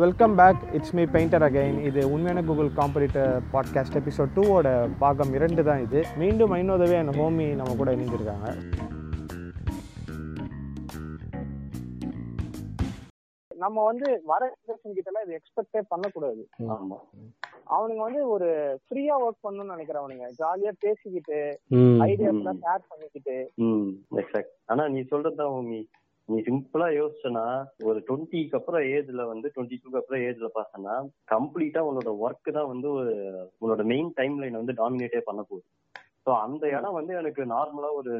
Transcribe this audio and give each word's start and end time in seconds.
Welcome 0.00 0.34
back 0.34 0.60
it's 0.76 0.92
me 0.96 1.02
painter 1.14 1.44
again 1.46 1.78
இது 1.88 2.00
உண்மையான 2.12 2.42
Google 2.42 2.70
competitor 2.78 3.32
podcast 3.52 3.98
episode 4.00 4.32
டூவோட 4.36 4.68
பாகம் 4.98 5.32
இரண்டு 5.34 5.62
தான் 5.62 5.82
இது. 5.86 6.00
மீண்டும் 6.20 6.52
ஐநோதவே 6.52 6.96
அந்த 7.00 7.12
ஹோமி 7.18 7.46
நம்ம 7.60 7.74
கூட 7.80 7.90
இணைஞ்சிருக்காங்க 7.96 8.48
நம்ம 13.50 13.82
வந்து 13.84 14.08
வர 14.30 14.42
ஜெனரேஷன் 14.66 14.96
கிட்ட 14.96 15.10
எல்லாம் 15.10 15.26
இது 15.26 15.38
எக்ஸ்பெக்டே 15.38 15.80
பண்ணக்கூடாது. 15.88 16.42
ஆமா. 16.76 16.96
அவனுங்க 17.74 18.02
வந்து 18.06 18.22
ஒரு 18.28 18.48
ஃப்ரீயா 18.84 19.14
ஒர்க் 19.24 19.44
பண்ணணும்னு 19.46 19.74
நினைக்கிறவனுங்க. 19.74 20.26
ஜாலியா 20.40 20.72
பேசிக்கிட்டு 20.84 21.38
ஐடியாஸ் 22.08 22.40
எல்லாம் 22.40 22.62
ஷேர் 22.64 22.88
பண்ணிக்கிட்டு. 22.90 23.36
ஆனா 24.72 24.84
நீ 24.88 25.02
சொல்றதுதான் 25.12 25.68
நீ 25.72 25.80
நீ 26.28 26.36
சிம்பிளா 26.46 26.86
யோசிச்சனா 26.94 27.44
ஒரு 27.82 27.98
டுவெண்ட்டிக்கு 28.08 28.58
அப்புறம் 28.58 28.84
ஏஜ்ல 28.92 29.22
வந்து 29.28 29.46
டுவெண்ட்டி 29.54 29.78
டூக்கு 29.78 30.00
அப்புறம் 30.00 30.22
ஏஜ்ல 30.26 30.48
பார்த்தனா 30.54 30.94
கம்ப்ளீட்டா 31.32 31.80
உன்னோட 31.88 32.10
ஒர்க் 32.22 32.50
தான் 32.52 32.70
வந்து 32.70 32.88
ஒரு 32.92 33.14
உன்னோட 33.62 33.82
மெயின் 33.88 34.10
டைம் 34.16 34.36
லைன் 34.40 34.60
வந்து 34.60 34.74
டாமினேட்டே 34.78 35.22
பண்ண 35.24 35.42
போகுது 35.42 35.66
ஸோ 36.26 36.32
அந்த 36.42 36.64
இடம் 36.72 36.98
வந்து 36.98 37.12
எனக்கு 37.16 37.44
நார்மலா 37.52 37.90
ஒரு 38.00 38.12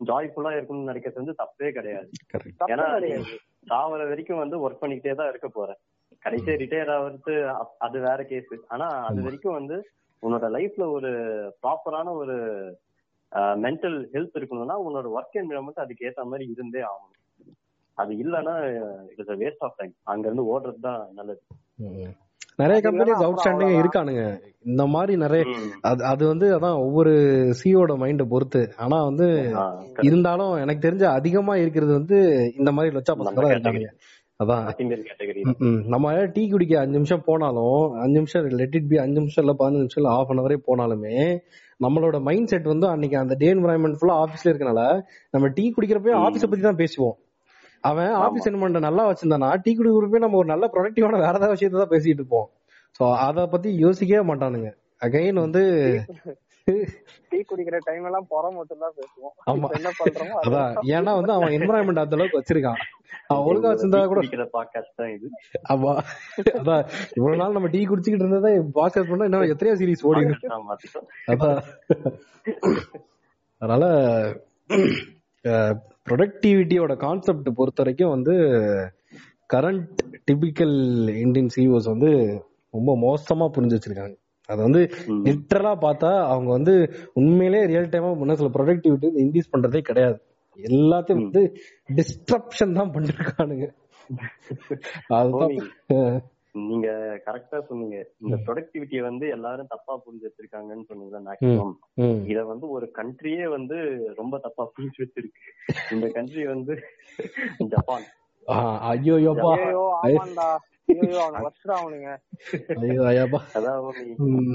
ஜாய்ஃபுல்லா 0.00 0.52
இருக்கும்னு 0.52 0.90
நினைக்கிறது 0.90 1.20
வந்து 1.20 1.34
தப்பே 1.38 1.68
கிடையாது. 1.70 2.08
ஏன்னா 2.72 2.86
சாவர 3.66 4.00
வரைக்கும் 4.04 4.40
வந்து 4.40 4.56
ஒர்க் 4.60 4.80
பண்ணிக்கிட்டே 4.80 5.14
தான் 5.14 5.28
இருக்க 5.28 5.48
போற. 5.50 5.68
கடைசியா 6.22 6.54
ரிட்டையர் 6.62 6.92
ஆகிறது 6.94 7.34
அப்- 7.54 7.76
அது 7.78 7.98
வேற 8.00 8.20
கேஸ் 8.24 8.50
ஆனா 8.68 8.86
அது 9.02 9.20
வரைக்கும் 9.26 9.58
வந்து 9.58 9.76
உன்னோட 10.22 10.46
லைஃப்ல 10.56 10.84
ஒரு 10.92 11.10
ப்ராப்பரான 11.62 12.12
ஒரு 12.14 12.36
மென்டல் 13.62 13.98
ஹெல்த் 14.12 14.38
இருக்கணும்னா 14.38 14.76
உன்னோட 14.86 15.06
ஒர்க் 15.16 15.38
என்விரான்மெண்ட் 15.40 15.84
அதுக்கு 15.84 16.06
ஏத்த 16.08 16.24
மாதிரி 16.24 16.44
இருந்தே 16.52 16.82
ஆகணும். 16.90 17.10
அது 17.98 18.12
இல்லைன்னா 18.22 18.54
இட்ஸ் 19.12 19.40
வேஸ்ட் 19.42 19.64
ஆஃப் 19.66 19.76
டைம் 19.78 19.94
அங்க 20.12 20.24
இருந்து 20.28 20.44
ஓடுறது 20.52 20.80
தான் 20.80 21.02
நல்லது. 21.14 21.40
நிறைய 22.58 22.78
கம்பெனிஸ் 22.82 23.22
அவுட்ஸ்டாண்டிங்கா 23.24 23.66
அப்புறம் 23.66 23.80
இருக்கானுங்க. 23.80 24.24
இந்த 24.64 24.82
மாதிரி 24.86 25.14
நிறைய. 25.16 25.44
அது 26.10 26.22
வந்து 26.28 26.46
அதான் 26.56 26.80
ஒவ்வொரு 26.84 27.12
சிஓட 27.60 27.94
மைண்ட 28.02 28.24
பொறுத்து. 28.32 28.62
ஆனா 28.76 28.98
வந்து. 29.08 29.26
இருந்தாலும் 30.08 30.52
எனக்கு 30.56 30.84
தெரிஞ்ச 30.86 31.04
அதிகமா 31.18 31.54
இருக்கிறது 31.56 31.92
வந்து 31.92 32.18
இந்த 32.60 32.72
மாதிரி 32.76 32.94
லொச்சா 32.96 33.14
பசங்க 33.20 33.40
தான் 33.40 33.54
இருக்கானுங்க. 33.54 33.90
அதான். 34.40 34.64
நம்ம 35.94 36.06
டீ 36.36 36.42
குடிக்க 36.52 36.78
அஞ்சு 36.80 36.96
நிமிஷம் 36.98 37.26
போனாலும் 37.26 37.74
அஞ்சு 38.02 38.16
நிமிஷம் 38.18 38.48
லெட் 38.60 38.76
இட் 38.78 38.88
பி 38.88 38.98
அஞ்சு 38.98 39.18
நிமிஷம் 39.20 39.44
இல்ல 39.44 39.54
பதினஞ்சு 39.60 39.84
நிமிஷம் 39.84 40.02
இல்ல 40.02 40.14
ஹாஃப் 40.14 40.32
அன் 40.32 40.42
அவரே 40.44 40.58
போனாலுமே 40.68 41.16
நம்மளோட 41.80 42.16
மைண்ட் 42.22 42.50
செட் 42.50 42.72
வந்து 42.72 42.86
அன்னைக்கு 42.88 43.16
அந்த 43.16 43.34
டே 43.34 43.48
என்வரான்மெண்ட் 43.54 43.98
ஃபுல்லா 44.00 44.16
ஆபீஸ்ல 44.22 44.52
இருக்கனால 44.52 44.82
நம்ம 45.34 45.48
டீ 45.56 45.64
குடிக்கிறப்ப 45.70 46.16
ஆபீஸ 46.24 46.44
பத்தி 46.44 46.64
தான் 46.64 46.80
பேசுவோம். 46.82 47.16
அவன் 47.84 48.12
ஆபீஸ் 48.24 48.46
என்வரான்மெண்ட் 48.48 48.86
நல்லா 48.86 49.02
வச்சிருந்தானா 49.08 49.48
டீ 49.64 49.72
குடிக்கிறப்ப 49.78 50.24
நம்ம 50.24 50.38
ஒரு 50.42 50.48
நல்ல 50.52 50.66
ப்ரொடக்டிவான 50.74 51.20
வேற 51.24 51.34
ஏதாவது 51.38 51.54
விஷயத்தை 51.56 51.78
தான் 51.80 51.92
பேசிட்டு 51.92 52.20
இருப்போம். 52.20 52.48
சோ 52.98 53.04
அத 53.26 53.46
பத்தி 53.52 53.68
யோசிக்கவே 53.84 54.22
மாட்டானுங்க. 54.30 54.70
அகைன் 55.06 55.44
வந்து 55.46 55.62
டீ 57.30 57.38
குடிக்கிற 57.48 57.78
டைம் 57.86 58.04
எல்லாம் 58.08 58.26
புற 58.32 58.44
மட்டும் 58.58 58.82
தான் 58.84 58.94
பேசுவோம். 58.98 59.32
ஆமா. 59.52 59.68
என்ன 59.78 59.88
பண்றோமோ 59.98 60.36
அதான். 60.42 60.74
ஏன்னா 60.96 61.12
வந்து 61.18 61.32
அவன் 61.36 61.54
என்வரான்மெண்ட் 61.56 62.02
அந்த 62.02 62.16
அளவுக்கு 62.16 62.40
வச்சிருக்கான். 62.40 62.78
அவன் 63.30 63.46
ஒழுங்கா 63.48 63.70
வச்சிருந்தா 63.72 64.00
கூட 64.10 64.20
குடிக்கிற 64.20 64.46
பாட்காஸ்ட் 64.56 64.98
தான் 65.00 65.12
இது. 65.16 65.26
ஆமா. 65.74 65.92
அதான். 66.60 66.84
இவ்வளவு 67.18 67.40
நாள் 67.42 67.56
நம்ம 67.58 67.70
டீ 67.74 67.80
குடிச்சுக்கிட்டு 67.90 68.26
இருந்ததா 68.26 68.52
பாஸ்கெட் 68.80 69.10
பண்ணா 69.10 69.28
இன்னும் 69.30 69.52
எத்தனையோ 69.54 69.78
சீரிஸ் 69.82 70.06
ஓடி. 70.10 70.24
அதான். 71.32 71.60
அதனால 73.62 73.84
ப்ரொடக்டிவிட்டியோட 76.10 76.96
கான்செப்ட் 76.96 77.48
பொறுத்த 77.54 77.82
வரைக்கும் 77.82 78.10
வந்து 78.10 78.34
கரண்ட் 79.52 80.02
டிபிக்கல் 80.30 80.76
இந்தியன் 81.16 81.50
சிஓஸ் 81.56 81.84
வந்து 81.84 82.10
ரொம்ப 82.70 82.96
மோசமா 82.96 83.46
புரிஞ்சு 83.56 83.78
வச்சிருக்காங்க. 83.78 84.16
அது 84.48 84.62
வந்து. 84.62 84.80
லிட்டரலா 85.08 85.72
பார்த்தா 85.84 86.10
அவங்க 86.24 86.50
வந்து 86.50 86.74
உண்மையிலே 87.12 87.64
ரியல் 87.66 87.88
டைமா 87.88 88.10
முன்ன 88.20 88.32
சில 88.32 88.48
ப்ரொடக்டிவிட்டி 88.48 89.08
இன்க்ரீஸ் 89.24 89.52
பண்றதே 89.52 89.80
கிடையாது. 89.80 90.18
எல்லாத்தையும் 90.58 91.22
வந்து 91.22 91.42
டிஸ்ட்ரப்ஷன் 91.94 92.72
தான் 92.72 92.92
பண்ணிருக்கானுங்க. 92.92 93.66
அதுதான். 95.08 95.56
நீங்க 96.54 96.88
கரெக்டா 97.26 97.60
சொன்னீங்க. 97.60 98.06
இந்த 98.18 98.36
ப்ரொடக்டிவிட்டியை 98.46 99.00
வந்து 99.00 99.28
எல்லாரும் 99.28 99.66
தப்பா 99.66 99.96
புரிஞ்சு 99.96 100.24
வச்சிருக்காங்கன்னு 100.24 100.84
சொன்னீங்க 100.84 101.20
மேக்ஸிமம். 101.20 101.74
இத 102.26 102.44
வந்து 102.44 102.68
ஒரு 102.68 102.92
கண்ட்ரியே 102.94 103.48
வந்து 103.48 103.76
ரொம்ப 104.16 104.38
தப்பா 104.38 104.64
புரிஞ்சு 104.64 105.02
வச்சிருக்கு. 105.02 105.42
இந்த 105.90 106.08
கண்ட்ரி 106.08 106.46
வந்து 106.46 106.78
ஜப்பான். 107.58 108.02
ஆ, 108.48 108.78
ஐயோ 109.64 109.98
ஆமாண்டா. 110.02 110.56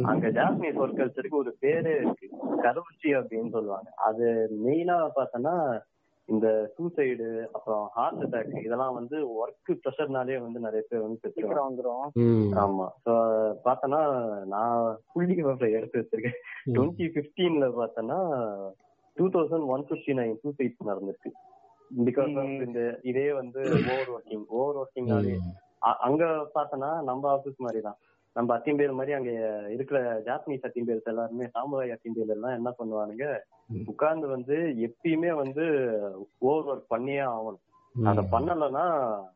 அங்க 0.04 0.28
ஜாப்பனீஸ் 0.28 0.80
ஒர்க் 0.80 1.00
கல்ச்சருக்கு 1.00 1.30
ஒரு 1.30 1.58
பேரே 1.62 1.96
இருக்கு. 1.96 2.30
கருவச்சி 2.62 3.04
அப்படின்னு 3.04 3.50
சொல்லுவாங்க. 3.50 3.92
அது 3.96 4.50
மெயினா 4.66 5.09
பார்த்தோன்னா 5.16 5.80
இந்த 6.29 6.47
சூசைடு 6.75 7.28
அப்புறம் 7.51 7.84
ஹார்ட் 7.94 8.22
அட்டாக் 8.25 8.53
இதெல்லாம் 8.63 8.94
வந்து 8.94 9.17
ஒர்க் 9.38 9.72
ப்ரெஷர்னாலே 9.84 10.38
வந்து 10.41 10.59
நிறைய 10.59 10.84
பேர் 10.90 11.06
வந்து. 11.06 11.29
ஆமா. 12.63 12.88
சோ 13.06 13.13
பார்த்தனா 13.66 14.01
நான் 14.45 14.75
புள்ளி 15.13 15.34
விவரம் 15.34 15.75
எடுத்து 15.78 16.01
வச்சிருக்கேன். 16.01 16.38
டுவெண்ட்டி 16.73 17.07
பிப்டீன்ல 17.16 17.67
பார்த்தனா 17.79 18.17
two 19.17 19.28
thousand 19.29 19.66
one 19.67 19.88
fifty 19.90 20.13
nine 20.13 20.35
suicides 20.44 20.90
நடந்திருக்கு 20.90 21.31
பிகாஸ் 21.91 22.35
இந்த 22.66 22.81
இதே 23.03 23.28
வந்து 23.34 23.61
ஓவர் 23.88 24.11
ஒர்க்கிங் 24.16 24.46
ஓவர் 24.57 24.79
ஒர்க்கிங்னாலே 24.81 25.34
அங்க 26.07 26.23
பார்த்தனா 26.56 26.91
நம்ம 27.01 27.29
ஆபீஸ் 27.29 27.66
மாதிரி 27.66 27.81
தான் 27.81 27.97
நம்ம 28.34 28.57
அத்திம்பேல் 28.57 28.94
மாதிரி 28.94 29.13
அங்க 29.13 29.31
இருக்கிற 29.69 30.22
ஜாப்பனீஸ் 30.25 30.66
அத்திம்பேல்ஸ் 30.66 31.03
எல்லாருமே 31.03 31.45
சாமுராய் 31.45 31.95
அத்திம்பேல் 31.95 32.28
எல்லாம் 32.28 32.56
என்ன 32.56 32.73
பண்ணுவானுங்க. 32.79 33.38
உட்கார்ந்து 33.85 34.28
வந்து 34.28 34.56
எப்பயுமே 34.88 35.34
வந்து 35.34 35.66
ஓவர் 36.38 36.78
ஒர்க் 36.78 36.85
பண்ணியே 36.88 37.19
ஆகணும். 37.19 37.59
அத 38.03 38.22
பண்ணலன்னா 38.22 38.85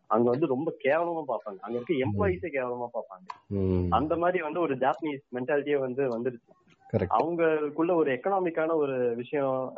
அங்க 0.08 0.30
வந்து 0.30 0.48
ரொம்ப 0.48 0.74
கேவலமா 0.84 1.24
பார்ப்பாங்க. 1.28 1.60
அங்க 1.60 1.80
இருக்க 1.80 1.94
எம்ப்ளாயிஸே 1.94 2.50
கேவலமா 2.54 2.88
பார்ப்பாங்க. 2.94 3.28
ம். 3.48 3.92
அந்த 3.92 4.16
மாதிரி 4.16 4.44
வந்து 4.44 4.60
ஒரு 4.60 4.76
ஜாப்பனீஸ் 4.76 5.24
மென்டாலிட்டியே 5.34 5.80
வந்து 5.80 6.20
வந்துருச்சு. 6.20 6.52
அவங்களுக்குள்ள 6.94 7.96
ஒரு 7.96 8.12
எக்கனாமிக்கான 8.12 8.76
ஒரு 8.76 9.16
விஷயம் 9.16 9.74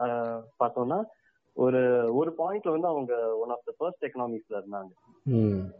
பார்த்தோம்னா 0.59 1.03
ஒரு 1.55 1.81
ஒரு 2.16 2.35
பாயிண்ட்ல 2.38 2.71
வந்து 2.71 2.88
அவங்க 2.88 3.35
ஒன் 3.35 3.49
ஆஃப் 3.49 3.63
த 3.63 3.73
ஃபர்ஸ்ட் 3.77 4.05
எக்கனாமிக்ஸ்ல 4.05 4.57
இருந்தாங்க. 4.57 4.91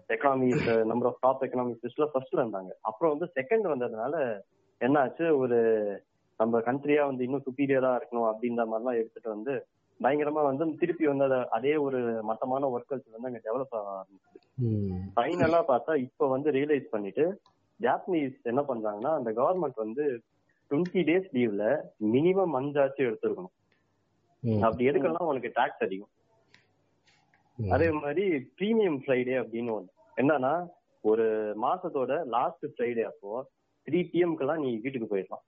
Economics 0.10 0.84
number 0.84 1.08
of 1.08 1.18
top 1.20 1.44
economics 1.44 1.86
லிஸ்ட்ல 1.86 2.06
ஃபர்ஸ்ட்ல 2.06 2.44
இருந்தாங்க 2.44 2.72
அப்புறம் 2.82 3.18
வந்து 3.18 3.34
செகண்ட் 3.36 3.66
வந்ததுனால 3.66 4.42
என்ன 4.82 5.00
ஆச்சு 5.00 5.38
ஒரு 5.38 5.58
நம்ம 6.40 6.60
கண்ட்ரியா 6.60 7.06
வந்து 7.06 7.24
இன்னும் 7.24 7.44
சுப்பீரியரா 7.46 8.00
இருக்கணும் 8.00 8.30
அப்படின்ற 8.30 8.66
மாதிரிலாம் 8.66 8.94
எடுத்துட்டு 8.94 9.30
வந்து 9.30 9.54
பயங்கரமா 10.00 10.44
வந்து 10.44 10.76
திருப்பி 10.78 11.08
வந்து 11.08 11.24
அத- 11.24 11.80
ஒரு 11.80 12.00
மட்டமான 12.24 12.68
ஒர்க் 12.68 12.90
கல்ச்சர் 12.90 13.12
வந்து 13.12 13.28
அங்க 13.28 13.42
டெவலப் 13.46 13.76
ஆக 13.76 13.90
ஆரம்பிச்சு. 13.96 14.40
ஃபைனலா 15.16 15.64
பார்த்தா 15.68 15.96
இப்ப 15.96 16.28
வந்து 16.28 16.52
ரியலைஸ் 16.52 16.90
பண்ணிட்டு 16.90 17.42
ஜாப்பனீஸ் 17.82 18.42
என்ன 18.44 18.62
பண்றாங்கன்னா 18.62 19.14
அந்த 19.14 19.32
கவர்மெண்ட் 19.32 19.76
வந்து 19.76 20.22
டுவெண்ட்டி 20.72 21.02
டேஸ் 21.04 21.30
லீவ்ல 21.34 21.64
மினிமம் 22.06 22.56
அஞ்சாச்சும் 22.56 23.08
எடுத்திருக்கணும். 23.08 23.54
அப்படி 24.66 24.88
எடுக்கலாம் 24.92 25.30
உனக்கு 25.32 25.50
டாக்ஸ் 25.58 25.84
அதிகம். 25.88 26.12
அதே 27.60 27.88
மாதிரி 28.04 28.24
பிரீமியம் 28.60 29.00
ஃப்ரைடே 29.04 29.36
அப்படின்னு 29.42 29.74
ஒண்ணு. 29.78 29.92
என்னன்னா 30.22 30.54
ஒரு 31.04 31.26
மாசத்தோட 31.64 32.12
லாஸ்ட் 32.36 32.66
ஃப்ரைடே 32.74 33.04
அப்போ 33.12 33.32
த்ரீ 33.88 34.00
பிஎம்க்கெல்லாம் 34.14 34.64
நீ 34.66 34.70
வீட்டுக்கு 34.86 35.10
போயிடலாம். 35.12 35.44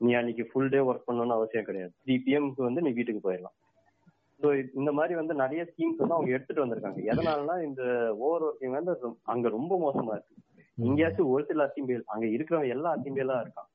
நீ 0.00 0.10
அன்னைக்கு 0.20 0.44
ஃபுல் 0.50 0.72
டே 0.72 0.80
ஒர்க் 0.88 1.06
பண்ணணும்னு 1.08 1.36
அவசியம் 1.38 1.68
கிடையாது. 1.68 1.92
த்ரீ 2.04 2.14
பிஎம்க்கு 2.24 2.62
வந்து 2.68 2.84
நீ 2.86 2.90
வீட்டுக்கு 2.98 3.22
போயிடலாம். 3.28 3.56
ஸோ 4.40 4.48
இந்த 4.78 4.90
மாதிரி 4.96 5.14
வந்து 5.20 5.34
நிறைய 5.42 5.60
ஸ்கீம்ஸ் 5.68 6.00
வந்து 6.00 6.16
அவங்க 6.16 6.30
எடுத்துட்டு 6.36 6.64
வந்திருக்காங்க. 6.64 7.00
எதனாலனா 7.12 7.54
இந்த 7.68 7.82
ஓவர் 8.24 8.44
ஒர்க்கிங் 8.48 8.76
வந்து 8.78 8.94
அங்க 9.34 9.48
ரொம்ப 9.56 9.74
மோசமா 9.84 10.14
இருக்கு. 10.16 10.34
இங்கேயாச்சும் 10.78 11.30
ஒரு 11.34 11.44
சில 11.50 11.66
அத்திம்பேல் 11.68 12.10
அங்க 12.14 12.26
இருக்கிறவங்க 12.36 12.74
எல்லா 12.76 12.90
அத்திம்பேலா 12.96 13.38
இருக்கான். 13.44 13.70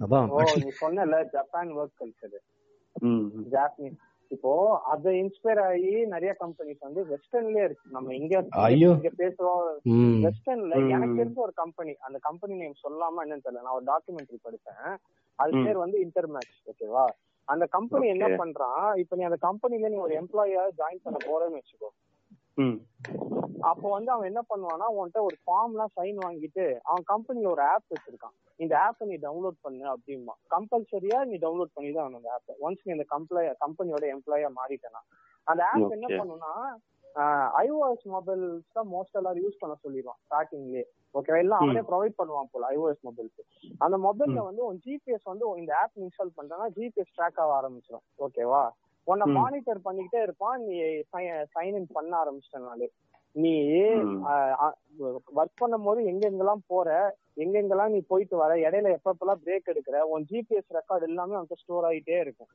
அதான் 0.00 0.28
நீ 0.60 0.70
சொன்னல 0.80 1.16
ஜப்பான் 1.32 1.72
ஒர்க் 1.78 1.98
கல்ச்சர் 2.00 2.38
ஜாப்பனீஸ் 3.52 3.98
இப்போ 4.30 4.50
அத 4.84 5.12
இன்ஸ்பயர் 5.20 5.60
ஆகி 5.60 5.92
நிறைய 6.06 6.32
கம்பெனிஸ் 6.40 6.84
வந்து 6.84 7.00
வெஸ்டர்ன்லயே 7.08 7.62
இருக்கு. 7.64 7.86
நம்ம 7.90 8.12
இங்க. 8.14 8.34
இங்க 8.94 9.10
பேசுறோம். 9.18 9.62
வெஸ்டர்ன்ல. 10.26 10.74
எனக்கு 10.88 11.18
தெரிஞ்ச 11.20 11.38
ஒரு 11.38 11.54
கம்பெனி 11.54 11.92
அந்த 12.00 12.18
கம்பெனி 12.18 12.54
நேம் 12.54 12.76
சொல்லாம 12.84 13.24
என்னன்னு 13.24 13.46
தெரியல. 13.46 13.64
நான் 13.66 13.78
ஒரு 13.78 13.86
டாக்குமெண்ட்ரி 13.86 14.38
படிச்சேன் 14.44 14.92
அது. 15.38 15.64
பேர் 15.64 15.82
வந்து 15.84 15.98
இன்டர்மேக்ஸ் 16.06 16.60
ஓகேவா 16.70 17.04
அந்த 17.48 17.64
கம்பெனி 17.70 18.06
என்ன. 18.08 18.26
பண்றான்? 18.42 18.86
இப்ப 18.96 19.16
நீ 19.16 19.22
அந்த 19.22 19.40
கம்பெனில 19.40 19.88
நீ 19.88 19.98
ஒரு 19.98 20.14
எம்ப்ளாயியா 20.20 20.64
ஜாயின் 20.80 21.04
பண்ண 21.04 21.18
போறேன்னு 21.26 21.58
வச்சுக்கோ. 21.60 21.90
அப்போ 23.68 23.86
வந்து 23.88 24.10
அவன் 24.12 24.28
என்ன 24.28 24.42
பண்ணுவான்னா 24.50 24.86
உன்கிட்ட 24.94 25.20
ஒரு 25.26 25.36
ஃபார்ம்லாம் 25.42 25.94
சைன் 25.96 26.18
வாங்கிட்டு 26.24 26.64
அவன் 26.88 27.04
கம்பெனில 27.10 27.50
ஒரு 27.52 27.62
ஆப் 27.66 27.90
வச்சிருக்கான். 27.92 28.34
இந்த 28.60 28.74
ஆப்பை 28.86 29.04
நீ 29.10 29.16
டவுன்லோட் 29.24 29.58
பண்ணு 29.64 29.84
அப்படிமா 29.92 30.34
கம்பல்சரியா 30.54 31.18
நீ 31.30 31.36
டவுன்லோட் 31.44 31.74
பண்ணி 31.76 31.90
தான் 31.92 32.08
அந்த 32.10 32.30
ஆப்பை 32.36 32.54
ஒன்ஸ் 32.64 32.84
நீ 32.86 32.92
அந்த 32.96 33.06
கம்ப்ளை 33.12 33.42
கம்பெனியோட 33.62 34.04
எம்ப்ளாயா 34.14 34.48
மாறிட்டேனா 34.58 35.02
அந்த 35.46 35.60
ஆப் 35.68 35.94
என்ன. 35.96 36.08
பண்ணுனா 36.20 36.52
ஐஓஎஸ் 37.60 38.04
மொபைல்ஸ் 38.08 38.74
தான் 38.76 38.88
மோஸ்ட் 38.92 39.16
எல்லாரும் 39.20 39.44
யூஸ் 39.44 39.60
பண்ண 39.62 39.74
சொல்லிடுவான் 39.84 40.20
ஸ்டார்டிங்லயே 40.24 40.82
ஓகே 41.14 41.38
எல்லாம் 41.38 41.62
அவனே 41.62 41.82
ப்ரொவைட் 41.88 42.18
பண்ணுவான் 42.18 42.50
போல 42.52 42.68
ஐஓஎஸ் 42.74 43.02
மொபைல்ஸ் 43.08 43.40
அந்த 43.84 43.96
மொபைல்ல 44.04 44.42
வந்து 44.48 44.62
உன் 44.68 44.78
ஜிபிஎஸ் 44.84 45.26
வந்து 45.32 45.46
இந்த 45.62 45.72
ஆப் 45.80 45.98
இன்ஸ்டால் 46.02 46.36
பண்றேன்னா 46.38 46.68
ஜிபிஎஸ் 46.76 47.14
ட்ராக் 47.16 47.40
ஆக 47.44 47.52
ஆரம்பிச்சிடும் 47.58 48.04
ஓகேவா 48.26 48.62
உன்னை. 49.06 49.26
மானிட்டர் 49.32 49.84
பண்ணிக்கிட்டே 49.84 50.20
இருப்பான் 50.22 50.64
நீ 50.66 50.76
சைன் 51.54 51.76
இன் 51.76 51.92
பண்ண 51.92 52.12
ஆரம்பிச்சிட்டனாலே 52.22 52.88
நீ. 53.34 53.52
ஒர்க் 55.36 55.60
பண்ணும் 55.60 55.82
போது 55.82 56.00
எங்க 56.04 56.30
எங்கெல்லாம் 56.30 56.64
போற 56.66 56.88
எங்க 57.44 57.56
எங்கெல்லாம் 57.60 57.94
நீ 57.94 58.00
போயிட்டு 58.12 58.36
வர 58.42 58.52
இடையில 58.66 58.96
எப்பப்பெல்லாம் 58.96 59.42
பிரேக் 59.44 59.70
எடுக்கிற 59.72 59.98
உன் 60.12 60.26
ஜிபிஎஸ் 60.30 60.76
ரெக்கார்ட் 60.78 61.08
எல்லாமே 61.10 61.36
வந்து 61.40 61.60
ஸ்டோர் 61.62 61.86
ஆயிட்டே 61.90 62.18
இருக்கும். 62.24 62.50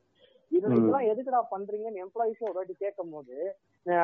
இதெல்லாம் 0.51 1.05
எதுக்குடா 1.11 1.39
பண்றீங்கன்னு 1.53 2.01
எம்ப்ளாயிஸே 2.03 2.43
ஒரு 2.49 2.57
வாட்டி 2.57 2.73
கேட்கும் 2.83 3.13
போது. 3.13 3.35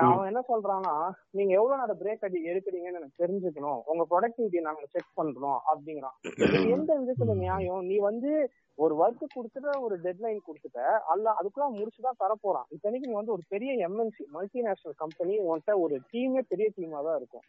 அவன் 0.08 0.30
என்ன 0.30 0.42
சொல்றான்னா 0.50 0.94
நீங்க 1.38 1.52
எவ்வளவு 1.60 1.80
நேரம் 1.82 2.00
பிரேக் 2.02 2.26
அடி 2.28 2.40
எடுக்கிறீங்கன்னு 2.52 3.00
எனக்கு 3.00 3.22
தெரிஞ்சுக்கணும். 3.24 3.80
உங்க 3.92 4.04
ப்ரொடக்டிவிட்டி 4.12 4.60
நாங்க 4.68 4.86
செக் 4.94 5.18
பண்றோம் 5.20 5.60
அப்படிங்கிறான். 5.72 6.18
எந்த 6.76 6.98
விதத்துல 7.02 7.36
நியாயம்? 7.44 7.84
நீ 7.90 7.98
வந்து 8.10 8.32
ஒரு 8.84 8.94
ஒர்க் 9.04 9.24
கொடுத்துட்டு 9.36 9.72
ஒரு 9.86 9.96
டெட்லைன் 10.06 10.46
கொடுத்துட்ட 10.48 10.82
அல்ல 11.14 11.36
அதுக்குள்ள 11.40 11.70
முடிச்சுதான் 11.78 12.22
தரப்போறான். 12.24 12.68
இத்தனைக்கு 12.76 13.10
நீ 13.12 13.16
வந்து 13.20 13.36
ஒரு 13.38 13.46
பெரிய 13.54 13.72
எம்என்சி 13.88 14.26
மல்டிநேஷனல் 14.38 15.02
கம்பெனி 15.04 15.36
உன்கிட்ட 15.48 15.74
ஒரு 15.86 15.98
டீமே 16.14 16.44
பெரிய 16.54 16.70
டீமா 16.78 17.02
தான் 17.08 17.20
இருக்கும். 17.22 17.48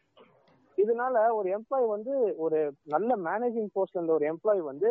இதனால 0.78 1.16
ஒரு 1.34 1.48
எம்ப்ளாயி 1.56 1.86
வந்து 1.88 2.12
ஒரு 2.36 2.58
நல்ல 2.86 3.16
மேனேஜிங் 3.24 3.70
போஸ்ட்ல 3.74 3.98
இருந்த 3.98 4.12
ஒரு 4.12 4.26
எம்ப்ளாயி 4.30 4.60
வந்து 4.62 4.88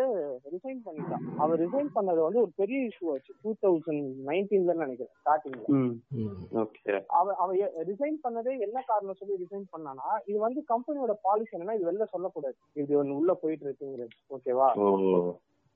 ரிசைன் 0.54 0.82
பண்ணிட்டான். 0.86 1.26
அவர் 1.38 1.62
ரிசைன் 1.62 1.90
பண்ணது 1.94 2.20
வந்து 2.22 2.42
ஒரு 2.42 2.52
பெரிய 2.56 2.80
இஷ்யூ 2.88 3.08
ஆச்சு. 3.14 3.34
டூ 3.44 3.52
தௌசண்ட் 3.62 4.08
நைன்டீன்ல 4.28 4.76
நினைக்கிறேன் 4.82 5.14
ஸ்டார்டிங்ல 5.18 5.64
ம் 5.76 5.94
ம். 6.20 6.36
ஓகே 6.64 6.96
அவன் 7.20 7.38
அவன் 7.38 7.58
ரிசைன் 7.90 8.20
பண்ணதே 8.24 8.56
என்ன 8.62 8.84
காரணம் 8.88 9.20
சொல்லி 9.20 9.42
ரிசைன் 9.42 9.68
பண்ணானா 9.74 10.10
இது 10.26 10.40
வந்து 10.40 10.64
கம்பெனியோட 10.70 11.16
பாலிசி 11.22 11.56
என்னன்னா 11.56 11.78
இது 11.80 11.90
வெளில 11.90 12.08
சொல்லக்கூடாது. 12.12 12.58
இது 12.76 13.00
ஒண்ணு 13.02 13.18
உள்ள 13.20 13.34
போயிட்டு 13.36 13.66
இருக்குங்கிறது. 13.68 14.16
ஓகேவா 14.32 14.70
ஓ. 14.82 14.90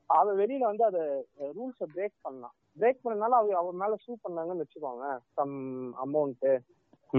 அவன் 0.10 0.40
வெளியில 0.40 0.66
வந்து 0.66 0.84
அத 0.86 0.98
ரூல்ஸ 1.56 1.86
பிரேக் 1.94 2.18
பண்ணான். 2.26 2.52
பிரேக் 2.78 3.04
பண்ணனால 3.04 3.38
அவ 3.38 3.54
அவன் 3.58 3.80
மேல 3.82 3.96
சூ 4.02 4.14
பண்ணாங்கன்னு 4.24 4.64
வச்சுக்கோங்க 4.64 5.06
சம் 5.38 5.56
அமௌண்ட் 6.04 6.46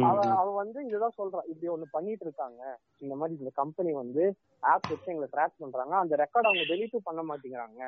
அவ 0.03 0.17
ம். 0.19 0.33
அவ 0.37 0.49
வந்து 0.55 0.79
இதுதான் 0.87 1.17
சொல்றான் 1.17 1.47
இப்படி 1.47 1.69
ஒண்ணு 1.69 1.87
பண்ணிட்டு 1.91 2.25
இருக்காங்க 2.25 2.61
இந்த 3.01 3.15
மாதிரி 3.15 3.39
இந்த 3.39 3.53
கம்பெனி 3.57 3.93
வந்து 3.95 4.23
ஆப் 4.63 4.87
வச்சு 4.87 5.11
எங்களை 5.13 5.29
ட்ராக் 5.33 5.61
பண்றாங்க. 5.61 5.95
அந்த 5.97 6.15
ரெக்கார்ட் 6.17 6.49
அவங்க 6.49 6.65
டெலிட்டும் 6.69 7.05
பண்ண 7.05 7.21
மாட்டேங்கிறாங்க. 7.23 7.81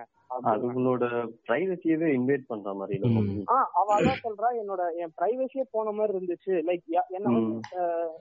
உன்னோட 0.70 1.04
பிரைவசியவே 1.48 2.08
இன்வைட் 2.16 2.44
பண்ற 2.46 2.74
மாதிரி 2.74 2.96
இல்ல 2.98 3.08
ம். 3.22 3.42
ஆ 3.50 3.56
அவ 3.74 3.86
அதான் 3.96 4.22
சொல்றா 4.24 4.50
என்னோட 4.60 4.82
என் 5.02 5.14
பிரைவசியே 5.18 5.64
போன 5.72 5.92
மாதிரி 5.92 6.14
இருந்துச்சு. 6.14 6.54
லைக் 6.68 6.84
என்ன 7.18 7.34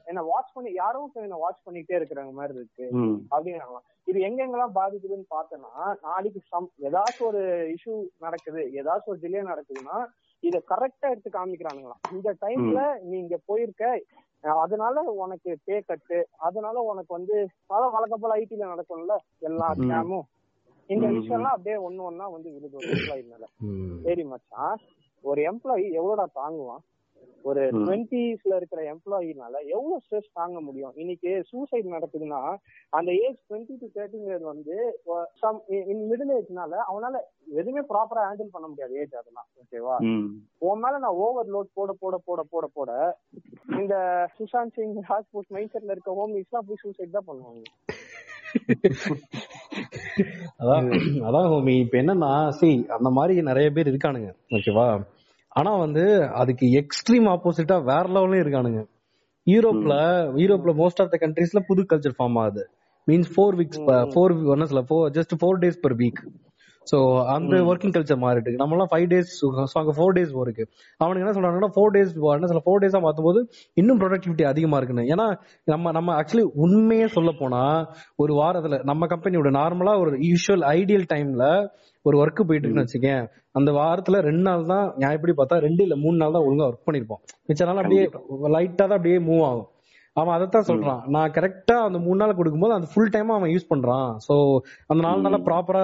என்ன 0.07 0.23
வாட்ச் 0.29 0.55
பண்ணி 0.55 0.71
யாரோ 0.75 0.95
என்ன 1.21 1.39
வாட்ச் 1.39 1.65
பண்ணிட்டே 1.67 1.97
இருக்கிறாங்க 1.99 2.33
மாதிரி 2.33 2.57
இருக்கு. 2.59 2.87
அப்படிங்கிறாங்க 3.31 3.79
இது 4.07 4.19
எங்கெங்கெல்லாம் 4.27 4.75
பாதிக்குதுன்னு 4.75 5.27
பார்த்தோன்னா 5.31 5.71
நாளைக்கு 6.03 6.41
சம் 6.51 6.69
ஏதாச்சும் 6.87 7.27
ஒரு 7.27 7.41
இஷ்யூ 7.73 7.95
நடக்குது 8.19 8.61
ஏதாச்சும் 8.79 9.13
ஒரு 9.13 9.21
டிலே 9.23 9.41
நடக்குதுன்னா 9.49 9.97
இத 10.43 10.57
கரெக்டா 10.67 11.07
எடுத்து 11.09 11.29
காமிக்கிறானுங்களாம் 11.31 12.01
இந்த 12.11 12.29
டைம்ல 12.41 12.79
நீ 13.03 13.15
இங்க 13.17 13.37
போயிருக்க 13.47 13.83
அதனால 14.61 14.95
உனக்கு 15.21 15.51
பே 15.65 15.77
கட்டு 15.81 16.17
அதனால 16.47 16.81
உனக்கு 16.89 17.11
வந்து 17.13 17.35
அதான் 17.69 17.93
வழக்கப்போல 17.95 18.35
ஐடில 18.41 18.67
நடக்கும்ல 18.67 19.15
எல்லா. 19.41 19.69
ஸ்கேமும் 19.79 20.25
இந்த. 20.89 21.05
விஷயம்லாம் 21.15 21.55
அப்படியே 21.55 21.77
ஒண்ணு 21.87 22.01
ஒண்ணா 22.03 22.25
வந்து 22.35 22.49
விழுது 22.55 22.77
எம்ப்ளாயி 22.87 23.23
மேல. 23.31 23.45
சரி 24.05 24.23
மச்சான் 24.25 24.77
ஒரு 25.23 25.41
எம்ப்ளாயி 25.51 25.85
எவ்வளோடா 25.99 26.25
தாங்குவான் 26.37 26.83
ஒரு. 27.45 27.61
டுவெண்ட்டிஸ்ல 27.75 28.53
இருக்கிற 28.57 28.79
எம்ப்ளாயினால 28.93 29.55
எவ்வளவு 29.73 30.01
ஸ்ட்ரெஸ் 30.03 30.29
தாங்க 30.33 30.57
முடியும்? 30.59 30.93
இன்னைக்கு 30.97 31.31
சூசைட் 31.51 31.87
நடக்குதுன்னா 31.93 32.39
அந்த 32.93 33.09
ஏஜ் 33.25 33.37
டுவெண்ட்டி 33.47 33.75
டு 33.81 33.87
தேர்ட்டிங்கிறது 33.95 34.45
வந்து 34.45 34.75
சம் 35.43 35.59
இன் 35.91 36.03
மிடில் 36.09 36.33
ஏஜ்னால 36.37 36.73
அவனால 36.89 37.15
எதுவுமே 37.59 37.83
ப்ராப்பரா 37.91 38.25
ஹேண்டில் 38.27 38.53
பண்ண 38.55 38.67
முடியாது 38.67 38.93
ஏஜ் 39.01 39.17
அதெல்லாம் 39.21 39.47
ஓகேவா 39.61 39.95
உன் 40.67 40.83
மேல 40.83 40.99
நான் 41.05 41.19
ஓவர் 41.25 41.51
லோட் 41.55 41.71
போட 41.79 41.93
போட 42.01 42.17
போட 42.27 42.43
போட 42.53 42.67
போட 42.77 42.91
இந்த 43.79 43.95
சுஷாந்த் 44.37 44.77
சிங் 44.77 44.97
ராஜ்பூத் 45.09 45.53
மைண்ட் 45.55 45.73
செட்ல 45.75 45.95
இருக்க 45.95 46.19
ஹோமிஸ்லாம் 46.21 46.67
போய் 46.69 46.83
சூசைட் 46.83 47.17
தான் 47.17 47.29
பண்ணுவாங்க. 47.29 47.63
அதான் 50.61 50.87
அதான் 51.27 51.47
ஹோமி 51.51 51.75
இப்ப 51.81 51.97
என்னன்னா 52.01 52.31
சி 52.59 52.69
அந்த 52.97 53.09
மாதிரி 53.17 53.47
நிறைய 53.49 53.69
பேர் 53.75 53.91
இருக்கானுங்க 53.91 54.29
ஓகேவா 54.57 54.87
ஆனா 55.57 55.71
வந்து 55.75 56.03
அதுக்கு 56.41 56.65
எக்ஸ்ட்ரீம் 56.81 57.27
ஆப்போசிட்டா 57.33 57.77
வேற 57.83 58.05
லெவலும் 58.15 58.41
இருக்கானுங்க. 58.43 58.81
யூரோப்ல 59.47 59.93
யூரோப்ல 60.41 60.71
மோஸ்ட் 60.81 61.01
ஆஃப் 61.03 61.11
த 61.13 61.17
கண்ட்ரீஸ்ல 61.21 61.59
புது 61.69 61.83
கல்ச்சர் 61.91 62.17
ஃபார்ம் 62.17 62.39
ஆகுது. 62.41 62.63
மீன்ஸ் 63.07 63.29
ஃபோர் 63.33 63.55
வீக்ஸ் 63.59 63.81
ஃபோர் 64.13 64.33
ஒன்னு 64.53 64.85
four 64.89 65.05
just 65.17 65.33
four 65.41 65.59
days 65.63 65.79
per 65.83 65.93
week 66.01 66.21
so 66.91 66.97
அந்த 67.35 67.55
ஒர்க்கிங் 67.69 67.93
கல்ச்சர் 67.95 68.21
மாறிட்டு 68.23 68.47
இருக்கு. 68.47 68.61
நம்ம 68.61 68.75
எல்லாம் 68.75 68.91
ஃபைவ் 68.91 69.07
டேஸ் 69.13 69.31
அங்க 69.81 69.93
ஃபோர் 69.97 70.15
டேஸ் 70.17 70.33
இருக்கு. 70.45 70.65
அவனுக்கு 71.03 71.23
என்ன 71.23 71.33
சொல்றாங்கன்னா 71.37 71.71
ஃபோர் 71.75 71.93
டேஸ் 71.95 72.13
என்ன 72.37 72.49
சொல்ல 72.51 72.63
ஃபோர் 72.67 72.81
டேஸா 72.83 73.01
மாத்தும்போது 73.07 73.41
இன்னும் 73.81 73.99
ப்ரொடக்டிவிட்டி 74.03 74.45
அதிகமா 74.51 74.79
இருக்குன்னு. 74.81 75.05
ஏன்னா 75.13 75.27
நம்ம 75.73 75.91
நம்ம 75.97 76.15
ஆக்சுவலி 76.21 76.45
உண்மையே 76.65 77.07
சொல்ல 77.17 77.33
போனா 77.41 77.63
ஒரு 78.23 78.35
வாரத்துல 78.41 78.79
நம்ம 78.91 79.07
கம்பெனியோட 79.13 79.51
நார்மலா 79.59 79.95
ஒரு 80.03 80.13
யூஷுவல் 80.31 80.65
ஐடியல் 80.77 81.07
டைம்ல 81.13 81.45
ஒரு 82.05 82.17
ஒர்க் 82.23 82.41
போயிட்டு 82.49 82.65
இருக்குன்னு 82.65 82.87
வச்சுக்கேன். 82.87 83.23
அந்த 83.59 83.69
வாரத்துல 83.79 84.19
ரெண்டு 84.27 84.43
நாள் 84.47 84.69
தான் 84.73 84.85
நியாயப்படி 85.01 85.33
பார்த்தா 85.39 85.55
ரெண்டு 85.65 85.81
இல்ல 85.85 85.95
மூணு 86.03 86.17
நாள் 86.21 86.35
தான் 86.35 86.45
ஒழுங்கா 86.47 86.67
ஒர்க் 86.71 86.85
பண்ணிருப்போம். 86.87 87.21
மிச்ச 87.49 87.65
நாள் 87.69 87.81
அப்படியே 87.81 88.03
லைட்டா 88.55 88.83
தான் 88.83 88.97
அப்படியே 88.99 89.19
மூவ் 89.29 89.43
ஆகும். 89.49 89.67
அவன் 90.19 90.35
அதைத்தான் 90.35 90.67
சொல்றான். 90.69 91.01
நான் 91.15 91.31
கரெக்டா 91.31 91.75
அந்த 91.87 91.99
மூணு 92.05 92.19
நாள் 92.21 92.35
கொடுக்கும்போது 92.35 92.73
அந்த 92.77 92.87
ஃபுல் 92.91 93.11
டைமா 93.15 93.33
அவன் 93.39 93.51
யூஸ் 93.55 93.67
பண்றான். 93.73 94.09
சோ 94.27 94.35
அந்த 94.87 95.01
நாலு 95.05 95.21
நாளா 95.25 95.39
ப்ராப்பரா 95.49 95.83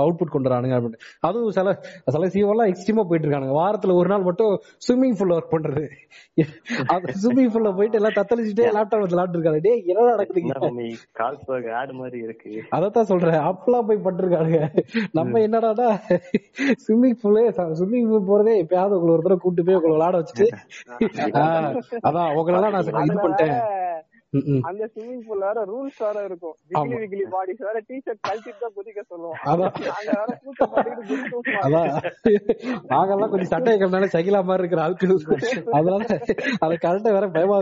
அவுட்புட் 0.00 0.34
கொண்டு 0.34 0.50
வரானுங்க 0.50 0.76
அப்படின்னு. 0.78 0.98
அதுவும் 1.20 1.54
சில 1.56 1.72
சில 2.14 2.26
சிஓலாம் 2.34 2.70
எக்ஸ்ட்ரீமா 2.72 3.04
போயிட்டு 3.08 3.28
இருக்கானுங்க. 3.28 3.54
வாரத்துல 3.60 3.94
ஒரு 4.00 4.08
நாள் 4.08 4.26
மட்டும் 4.28 4.52
ஸ்விம்மிங் 4.86 5.16
பூல்ல 5.18 5.38
ஒர்க் 5.38 5.52
பண்றது. 5.54 5.84
அந்த 6.94 7.12
ஸ்விம்மிங் 7.22 7.52
பூல்ல 7.54 7.72
போயிட்டு 7.78 7.98
எல்லாம் 8.00 8.16
தத்தளிச்சுட்டே 8.18 8.68
லேப்டாப் 8.76 9.04
விளையாட்டு 9.06 9.38
இருக்காரு 9.38 9.60
டேய் 9.66 9.82
என்ன 9.92 11.74
ஆட் 11.80 11.92
மாதிரி 12.00 12.18
இருக்கு? 12.26 12.50
அதத்தான் 12.76 13.08
சொல்றேன். 13.10 13.40
அப்பெல்லாம் 13.50 13.86
போய் 13.88 14.04
பட்டிருக்கானுங்க. 14.06 14.60
நம்ம 15.18 15.38
என்னடாடா 15.46 15.88
ஸ்விம்மிங் 16.84 17.18
பூலே 17.22 17.44
ஸ்விம்மிங் 17.80 18.08
பூல் 18.12 18.28
போறதே 18.30 18.54
எப்பயாவது 18.62 18.96
உங்களை 18.98 19.14
ஒரு 19.16 19.22
தடவை 19.26 19.38
கூட்டு 19.44 19.64
போய் 19.64 19.78
உங்களை 19.80 19.94
விளையாட 19.96 20.16
வச்சுட்டு. 20.20 20.48
அதான் 22.08 22.32
உங்களெல்லாம் 22.38 22.74
நான் 22.74 23.06
இது 23.06 23.20
பண்ணிட்டேன். 23.24 23.56
அந்த 24.68 24.84
ஸ்விம்மிங் 24.92 25.24
பூல்ல 25.26 25.42
வேற 25.48 25.62
ரூல்ஸ் 25.70 25.98
வேற 26.04 26.18
இருக்கும். 26.28 26.54
விகிலி 26.70 26.98
விகிலி 27.02 27.24
பாடிஸ் 27.34 27.64
வேற 27.66 27.78
டிஷர்ட் 27.88 28.22
கழட்டிட்டு 28.28 28.62
தான் 28.64 28.74
குதிக்க 28.76 29.00
சொல்லுவோம். 29.10 29.38
வேற 29.48 29.70
அதான் 31.64 31.90
நாங்கெல்லாம் 32.92 33.32
கொஞ்சம் 33.32 33.52
சட்டை 33.54 33.74
கட்டினாலே 33.74 34.08
சகிலா 34.14 34.40
மாதிரி 34.50 34.64
இருக்கிற 34.64 34.82
ஆட்கள் 34.86 35.14
அதனால 35.78 36.00
அது 36.66 36.76
கரெக்டா 36.86 37.12
வேற 37.18 37.28
பயமா. 37.36 37.58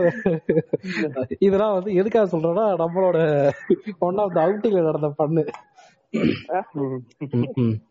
இதெல்லாம் 1.47 1.75
வந்து 1.77 1.97
எதுக்காக 2.01 2.27
சொல்றேன்னா 2.35 2.67
நம்மளோட 2.83 3.17
ஒன் 4.09 4.21
ஆஃப் 4.25 4.35
த 4.37 4.41
அவுட்டிங்ல 4.45 4.87
நடந்த 4.89 5.11
பண்ணு 5.21 5.43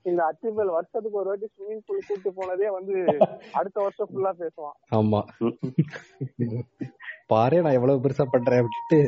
இந்த 0.09 0.21
அச்சிபல் 0.27 0.73
வருஷத்துக்கு 0.75 1.21
ஒரு 1.21 1.29
வாட்டி 1.31 1.47
ஸ்விமிங் 1.53 1.85
பூல் 1.87 2.07
கூட்டு 2.09 2.31
போனதே 2.39 2.67
வந்து 2.75 2.95
அடுத்த 3.59 3.77
வருஷம் 3.85 4.11
ஃபுல்லா 4.11 4.33
பேசுவான். 4.41 4.75
ஆமா. 4.99 5.21
பாரு 7.33 7.57
நான் 7.65 7.79
எவ்வளவு 7.79 8.03
பெருசா 8.05 8.27
பண்றேன் 8.33 8.61
அப்படின்ட்டு 8.63 8.99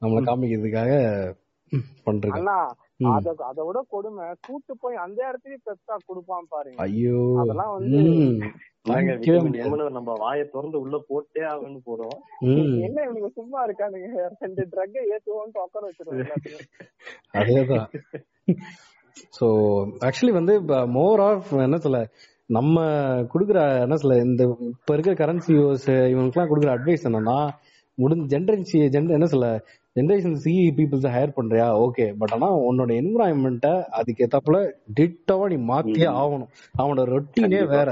நம்மள 0.00 0.22
காமிக்கிறதுக்காக 0.28 0.92
பண்றேன். 2.06 2.48
அத 3.12 3.30
அதை 3.48 3.60
விட 3.66 3.78
கொடுமை 3.92 4.24
கூட்டு 4.46 4.72
போய் 4.82 5.02
அந்த 5.04 5.18
இடத்துலயும் 5.28 5.64
பெப்டா 5.68 5.94
கொடுப்பான் 6.08 6.50
பாருங்க. 6.54 6.78
ஐயோ. 6.84 7.22
அதெல்லாம் 7.42 7.72
வந்து 7.76 8.00
நம்ம 9.96 10.12
வாயை 10.22 10.44
திறந்து 10.52 10.76
உள்ள 10.80 10.96
போட்டே 11.08 11.42
ஆகணும்னு 11.50 11.80
போறோம். 11.88 12.16
என்ன 12.86 12.96
இவனுங்க 13.06 13.30
சும்மா 13.38 13.58
இருக்கானுங்க? 13.66 14.10
ரெண்டு 14.42 14.64
ட்ரக் 14.72 14.98
ஏத்துவோம்னு 15.14 15.64
உட்கார 15.64 15.90
எல்லாத்தையும். 16.24 16.66
அதேதான். 17.40 17.88
சோ 19.38 19.46
ஆக்சுவலி 20.06 20.34
வந்து 20.38 20.54
மோர் 20.98 21.22
ஆஃப் 21.28 21.50
என்ன 21.66 21.78
சொல்ல 21.86 22.00
நம்ம 22.56 22.76
குடுக்குற 23.32 23.58
என்ன 23.82 23.96
சொல்ல 23.96 24.16
இந்த 24.22 24.42
இப்ப 24.70 24.94
இருக்கிற 24.96 25.14
கரன்சி 25.20 25.52
இவனுக்குலாம் 26.12 26.50
கொடுக்குற 26.50 26.72
அட்வைஸ் 26.76 27.06
என்னன்னா 27.08 27.36
முடிஞ்ச 27.98 28.24
ஜென்ரேஷன் 28.34 28.92
ஜென் 28.94 29.14
என்ன 29.16 29.26
சொல்ல 29.26 29.48
ஜென்ரேஷன் 29.96 30.36
சி 30.44 30.52
பீப்புள்ஸ் 30.76 31.08
ஹையர் 31.14 31.36
பண்றியா? 31.38 31.66
ஓகே 31.84 32.04
பட் 32.18 32.32
ஆனா 32.32 32.48
உன்னோட 32.68 32.90
என்விரான்மெண்ட்டை 33.00 33.72
அதுக்கு 33.98 34.24
ஏத்தாப்புல 34.26 34.58
டிட்டோவா 34.98 35.46
நீ 35.52 35.58
மாத்தியே 35.72 36.08
ஆகணும். 36.22 36.50
அவனோட 36.78 37.04
ரொட்டீனே 37.14 37.60
வேற. 37.74 37.88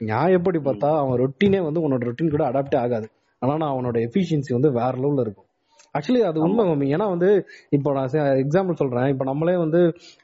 நான் 0.00 0.34
எப்படி 0.38 0.58
பார்த்தா 0.58 0.90
அவன் 0.98 1.20
ரொட்டீனே 1.22 1.60
வந்து 1.62 1.82
உன்னோட 1.84 2.02
ரொட்டீன் 2.08 2.34
கூட 2.36 2.44
அடாப்டே 2.50 2.78
ஆகாது. 2.84 3.08
ஆனா 3.42 3.66
அவனோட 3.72 3.96
எஃபிஷியன்சி 4.06 4.52
வந்து 4.58 4.70
வேற 4.72 4.92
லெவல்ல 5.02 5.24
இருக்கும். 5.26 5.48
ஆக்சுவலி 5.94 6.22
அது 6.30 6.38
உண்மை 6.46 6.64
மம்மி. 6.68 6.88
ஏன்னா 6.96 7.06
வந்து 7.14 7.28
இப்போ 7.76 7.92
நான் 7.96 8.16
எக்ஸாம்பிள் 8.44 8.80
சொல்றேன். 8.82 9.08
இப்போ 9.12 9.24
நம்மளே 9.30 9.56
வந்து 9.64 9.80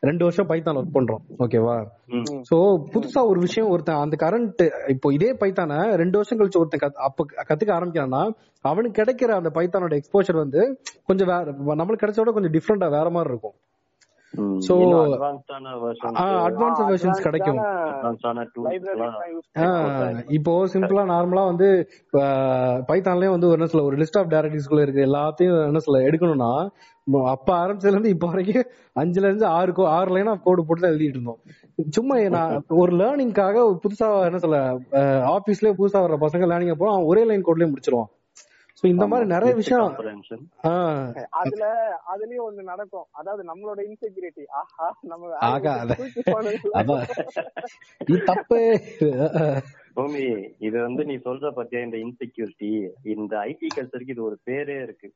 ரெண்டு 0.08 0.24
வருஷம் 0.26 0.48
பைத்தான் 0.50 0.78
ஒர்க் 0.80 0.96
பண்றோம். 0.98 1.22
ஓகேவா. 1.44 1.76
சோ 2.50 2.56
புதுசா 2.94 3.22
ஒரு 3.32 3.40
விஷயம் 3.46 3.70
ஒருத்தன் 3.74 4.02
அந்த 4.04 4.16
கரண்ட் 4.24 4.62
இப்போ 4.94 5.10
இதே 5.18 5.30
பைத்தான 5.42 5.80
ரெண்டு 6.02 6.18
வருஷம் 6.20 6.40
கழிச்சு 6.40 6.62
ஒருத்தன் 6.62 7.04
அப்ப 7.08 7.26
கத்துக்க 7.50 7.72
ஆரம்பிக்கிறான்னா 7.78 8.22
அவனுக்கு 8.64 8.98
கிடைக்கிற 9.00 9.32
அந்த 9.40 9.50
பைத்தானோட 9.56 9.94
எக்ஸ்போஷர் 10.00 10.42
வந்து 10.44 10.62
கொஞ்சம் 11.10 11.30
வேற 11.32 11.52
நம்மளுக்கு 11.80 12.04
கிடைச்ச 12.04 12.20
விட 12.22 12.32
கொஞ்சம் 12.38 12.56
டிஃப்ரெண்டா 12.56 12.90
வேற 12.98 13.08
மாதிரி 13.16 13.32
இருக்கும். 13.34 13.56
Versions, 15.82 16.16
அட்வான்ஸ் 16.46 16.80
வெர்ஷன்ஸ் 16.88 17.22
கிடைக்கும். 17.26 17.58
இப்போ 20.38 20.52
சிம்பிளா 20.74 21.04
நார்மலா 21.12 21.44
வந்து 21.50 21.68
பைத்தான்லயே 22.90 23.30
வந்து 23.34 23.48
ஒரு 23.50 23.58
என்ன 23.58 23.68
சொல்ல 23.72 23.86
ஒரு 23.90 23.98
லிஸ்ட் 24.02 24.18
ஆஃப் 24.20 24.32
டேரக்டரிஸ்குள்ள 24.34 24.84
இருக்கு 24.86 25.06
எல்லாத்தையும் 25.08 25.60
என்ன 25.70 25.82
சொல்ல 25.86 26.00
எடுக்கணும்னா 26.08 26.50
அப்ப 27.34 27.48
ஆரம்பிச்சதுல 27.62 27.96
இருந்து 27.96 28.14
இப்ப 28.14 28.26
வரைக்கும் 28.26 28.68
அஞ்சுல 29.00 29.28
இருந்து 29.28 29.46
ஆறு 29.56 29.72
கோ 29.72 29.82
ஆறு 29.98 30.10
லைன் 30.14 30.30
ஆஃப் 30.32 30.44
கோடு 30.46 30.64
போட்டு 30.64 30.82
தான் 30.82 30.92
எழுதிட்டு 30.92 31.16
இருந்தோம். 31.16 31.40
சும்மா 31.96 32.14
நான் 32.36 32.54
ஒரு 32.82 32.92
லேர்னிங்காக 33.00 33.64
புதுசா 33.84 34.08
என்ன 34.28 34.40
சொல்ல 34.44 34.58
ஆபீஸ்லயே 35.36 35.76
புதுசா 35.80 36.00
வர்ற 36.04 36.18
பசங்க 36.24 36.46
லேர்னிங் 36.52 36.80
போறோம் 36.80 36.96
அவன் 36.96 37.10
ஒரே 37.12 37.24
லைன் 37.30 37.46
கோட்லயே 37.48 37.70
முடிச்சிருவான். 37.72 38.10
சோ 38.78 38.84
இந்த 38.92 39.04
மாதிரி 39.10 39.26
நிறைய 39.34 39.52
விஷயம். 39.58 39.92
அதுல 41.40 41.64
அதுலயும் 42.12 42.46
ஒண்ணு 42.46 42.62
நடக்கும். 42.70 43.06
அதாவது 43.20 43.42
நம்மளோட 43.50 43.78
இன்செக்யூரிட்டி 43.88 44.44
ஆஹா 44.60 44.88
நம்ம 45.10 45.30
ஆகா, 45.50 45.74
இது 48.08 48.18
தப்பு 48.30 48.58
பூமி 49.98 50.24
இது 50.68 50.76
வந்து 50.86 51.02
நீ 51.10 51.14
சொல்ற 51.28 51.52
பத்தியா 51.58 51.82
இந்த 51.86 51.98
இன்செக்யூரிட்டி 52.04 52.70
இந்த 53.16 53.34
ஐடி 53.50 53.70
கல்ச்சருக்கு 53.76 54.14
இது 54.16 54.28
ஒரு 54.30 54.38
பேரே 54.50 54.76
இருக்கு. 54.86 55.08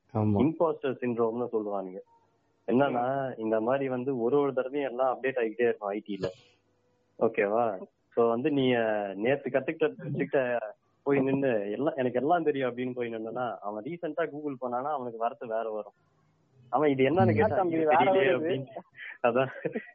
இம்போஸ்டர் 0.44 0.98
சிண்ட்ரோம்னு 1.02 1.48
சொல்லுவானுங்க. 1.56 2.00
என்னன்னா 2.68 3.06
இந்த 3.44 3.56
மாதிரி 3.66 3.86
வந்து 3.96 4.10
ஒரு 4.24 4.36
ஒரு 4.42 4.52
தடவையும் 4.56 4.90
எல்லாம் 4.90 5.12
அப்டேட் 5.12 5.40
ஆகிட்டே 5.42 5.68
இருக்கும் 5.68 5.92
ஐடில 5.96 6.28
ஓகேவா 7.18 7.64
சோ 8.14 8.20
வந்து 8.34 8.48
நீ 8.58 8.64
நேத்து 9.24 9.48
கத்துக்கிட்ட 9.54 10.38
போய் 11.02 11.20
நின்னு 11.20 11.50
எல்லாம் 11.70 11.96
எனக்கு 11.96 12.20
எல்லாம் 12.20 12.42
தெரியும் 12.42 12.70
அப்படின்னு 12.70 12.94
போய் 12.94 13.14
நின்னா 13.14 13.46
அவன் 13.60 13.84
ரீசெண்டா 13.84 14.24
கூகுள் 14.30 14.60
பண்ணானா 14.60 14.90
அவனுக்கு 14.92 15.18
வரத்து 15.18 15.46
வேற 15.46 15.66
வரும். 15.70 15.96
அவன் 16.70 16.90
இது 16.90 17.04
என்னன்னு 17.04 17.34
கேட்டா 17.34 17.56
தம்பி, 17.56 17.76
ஐயோ, 17.76 17.88
வேற 17.88 18.04
தெரியலையே 18.04 18.40
வருது. 18.40 18.42
அப்படின்னு. 18.42 18.66
அதான். 19.22 19.48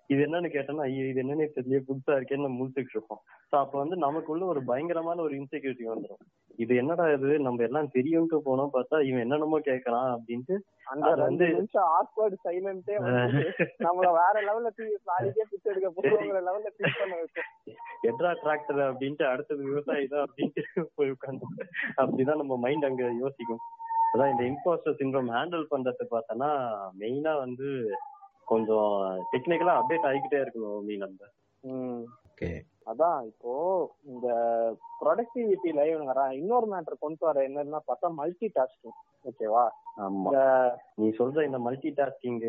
இது 0.07 0.25
என்னன்னு 0.25 0.53
கேட்டோம்னா 0.55 0.81
ஐயோ 0.81 1.05
இது 1.05 1.21
என்னன்னு 1.23 1.49
தெரியல 1.55 1.81
புதுசா 1.87 2.15
இருக்கேன்னு 2.15 2.41
நம்ம 2.41 2.65
முழிச்சுட்டு 2.65 2.89
இருப்போம். 2.89 3.21
சோ 3.51 3.55
அப்ப 3.55 3.77
வந்து 3.77 3.95
நமக்குள்ள 3.97 4.45
ஒரு 4.45 4.63
பயங்கரமான 4.63 5.21
ஒரு 5.21 5.35
இன்செக்யூரிட்டி 5.35 5.85
வந்துடும் 5.85 6.23
இது 6.57 6.75
என்னடா 6.75 7.11
இது? 7.11 7.39
நம்ம 7.39 7.63
எல்லாம் 7.63 7.89
தெரியும்ட்டு 7.93 8.37
போனோம் 8.45 8.69
பார்த்தா 8.73 9.03
இவன் 9.03 9.19
என்னென்னமோ 9.19 9.59
கேக்குறான் 9.59 10.17
அப்படின்ட்டு. 10.17 10.55
அந்த 10.83 11.07
வந்து- 11.15 11.53
நிமிஷம் 11.53 11.87
ஆக்வர்ட் 11.95 12.47
சைலண்டே 12.47 12.95
வந்து 12.95 12.95
நம்மள 13.79 14.07
வேற 14.11 14.35
லெவல்ல 14.35 14.69
நாளைக்கே 15.03 15.43
பிச்சை 15.49 15.71
எடுக்க 15.71 15.89
போறோங்கிற 15.95 16.39
லெவல்ல 16.39 16.67
திங்க் 16.77 16.99
பண்ண 16.99 17.15
வைக்கும் 17.15 17.49
எட்ரா 18.03 18.31
டிராக்டர் 18.43 18.81
அப்படின்ட்டு 18.89 19.23
அடுத்தது 19.23 19.63
விவசாயி 19.63 20.07
தான் 20.07 20.25
அப்படின்ட்டு 20.25 20.85
போய் 20.95 21.11
உட்காந்து 21.11 21.45
அப்படிதான் 21.97 22.35
நம்ம 22.35 22.57
மைண்ட் 22.57 22.85
அங்க 22.85 23.03
யோசிக்கும். 23.19 23.59
அதான் 24.15 24.31
இந்த 24.31 24.43
இம்போஸ்டர் 24.49 24.99
சிண்ட்ரோம் 24.99 25.31
ஹேண்டில் 25.33 25.71
பண்றது 25.71 26.05
பார்த்தோன்னா 26.11 26.51
மெயினா 26.99 27.33
வந்து 27.39 27.69
கொஞ்சம் 28.47 28.91
டெக்னிக்கலா 29.31 29.73
அப்டேட் 29.77 30.07
ஆகிக்கிட்டே 30.09 30.39
இருக்கணும் 30.41 30.85
நீ 30.87 30.95
நம்ம 30.99 31.31
ம். 31.63 32.01
ஓகே 32.29 32.49
அதான் 32.87 33.19
இப்போ 33.29 33.51
இந்த 34.09 34.27
ப்ரொடக்டிவிட்டில 34.99 35.85
இவங்க 35.91 36.11
ர- 36.13 36.35
இன்னொரு 36.35 36.67
மேட்டர் 36.71 36.97
கொண்டு 36.99 37.25
வர 37.25 37.45
என்னன்னா 37.47 37.79
பார்த்தா 37.87 38.07
மல்டி 38.17 38.47
டாஸ்கிங் 38.55 38.97
ஓகேவா 39.25 39.63
நீ 40.97 41.07
சொல்ற 41.17 41.45
இந்த 41.45 41.59
மல்டி 41.65 41.91
டாஸ்கிங் 41.97 42.39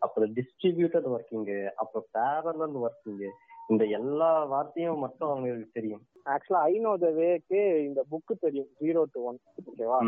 அப்புறம் 0.00 0.32
டிஸ்ட்ரிபியூட்டட் 0.38 1.08
ஒர்க்கிங் 1.12 1.46
அப்புறம் 1.76 2.06
பேரலல் 2.16 2.78
ஒர்க்கிங் 2.82 3.22
இந்த 3.68 3.84
எல்லா 3.98 4.30
வார்த்தையும் 4.44 5.02
மட்டும் 5.04 5.28
அவங்களுக்கு 5.28 5.68
தெரியும். 5.72 6.02
ஆக்சுவலா 6.26 6.60
ஐ 6.68 6.74
நோ 6.78 6.92
த 6.96 7.08
வேக்கு 7.16 7.58
இந்த 7.86 8.00
புக் 8.10 8.32
தெரியும் 8.40 8.68
ஜீரோ 8.80 9.00
டு 9.14 9.22
ஒன் 9.28 9.38
ஓகேவா 9.62 9.98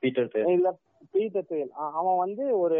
பீட்டர் 0.00 0.30
இல்ல 0.54 0.70
தேல் 1.14 1.70
அவன் 1.90 2.16
வந்து 2.16 2.58
ஒரு 2.58 2.78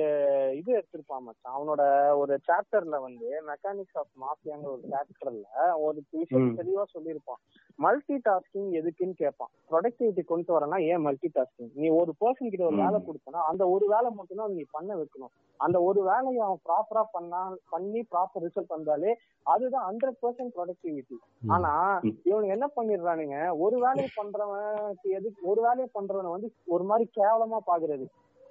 இது 0.56 0.70
எடுத்திருப்பான் 0.72 1.22
மச்சான். 1.22 1.54
அவனோட 1.56 1.82
ஒரு 2.12 2.40
சாப்டர்ல 2.48 3.00
வந்து 3.00 3.28
மெக்கானிக்ஸ் 3.46 3.98
ஆஃப் 3.98 4.12
மாஃபியாங்கிற 4.20 4.70
ஒரு 4.70 4.84
சாப்டர்ல 4.90 5.46
ஒரு 5.76 5.98
விஷயம். 6.12 6.56
தெளிவா 6.56 6.84
சொல்லியிருப்பான். 6.94 7.40
மல்டி 7.78 8.16
டாஸ்கிங் 8.24 8.70
எதுக்குன்னு 8.78 9.12
கேட்பான். 9.12 9.50
ப்ரொடக்டிவிட்டி 9.70 10.24
கொண்டு 10.24 10.52
வரனா 10.52 10.76
ஏன் 10.76 11.00
மல்டி 11.00 11.30
டாஸ்கிங் 11.34 11.70
நீ 11.74 11.88
ஒரு 11.88 12.14
பர்சன் 12.20 12.50
கிட்ட 12.50 12.64
ஒரு. 12.64 12.76
வேலை 12.76 13.00
கொடுத்தனா 13.00 13.42
அந்த 13.42 13.68
ஒரு 13.68 13.86
வேலை 13.86 14.10
மட்டும் 14.10 14.36
தான் 14.36 14.52
நீ 14.52 14.64
பண்ண 14.70 14.96
வைக்கணும். 14.96 15.32
அந்த 15.60 15.82
ஒரு 15.82 16.02
வேலையை 16.02 16.40
அவன் 16.40 16.62
ப்ராப்பரா 16.68 17.04
பண்ணா 17.12 17.40
பண்ணி 17.68 18.00
ப்ராப்பர் 18.12 18.44
ரிசல்ட் 18.44 18.66
வந்தாலே 18.66 19.10
அதுதான் 19.46 19.86
ஹண்ட்ரட் 19.88 20.20
பர்சன்ட் 20.22 20.54
ப்ரொடக்டிவிட்டி 20.56 21.16
ஆனா 21.48 21.72
ம். 22.04 22.14
இவனுங்க 22.24 22.48
என்ன 22.48 22.70
பண்ணிடுறானுங்க? 22.76 23.36
ஒரு 23.58 23.78
வேலையை 23.78 24.10
பண்றவன் 24.16 24.68
எதுக்கு 25.10 25.40
ஒரு 25.42 25.60
வேலையை 25.60 25.88
பண்றவனை 25.94 26.30
வந்து 26.30 26.50
ஒரு 26.66 26.84
மாதிரி 26.84 27.10
கேவலமா 27.20 27.58
பாக்குறது. 27.66 28.06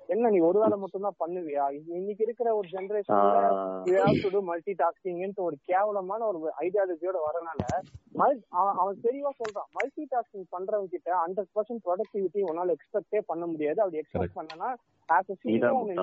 என்ன 0.09 0.29
நீ 0.29 0.39
ஒரு 0.39 0.59
வேலை 0.59 0.77
மட்டும் 0.77 1.01
தான் 1.01 1.19
பண்ணுவியா? 1.19 1.69
இன்ன- 1.69 1.95
இன்னைக்கு 1.95 2.23
இருக்கிற 2.23 2.55
ஒரு 2.55 2.67
ஜெனரேஷன்ல 2.71 3.39
மல்டி 4.43 4.75
டாஸ்கிங்ன்ட்டு 4.77 5.39
ஒரு 5.39 5.57
கேவலமான 5.63 6.25
ஒரு 6.25 6.53
ஐடியாலஜியோட 6.59 7.17
வரனால 7.27 7.61
மல்- 8.15 8.43
அவன் 8.49 8.75
அவன் 8.75 8.99
தெளிவா 9.03 9.29
சொல்றான். 9.39 9.69
மல்டி 9.71 10.07
டாஸ்கிங் 10.11 10.47
பண்றவங்க 10.51 10.85
கிட்ட 10.85 11.11
ஹண்ட்ரட் 11.21 11.51
பர்சன்ட் 11.55 11.85
ப்ரொடக்டிவிட்டி 11.85 12.41
உன்னால 12.43 12.75
எக்ஸ்பெக்டே 12.75 13.19
பண்ண 13.25 13.45
முடியாது. 13.45 13.81
அப்படி 13.81 13.99
எக்ஸ்பெக்ட் 13.99 14.37
பண்ணனா. 14.37 14.69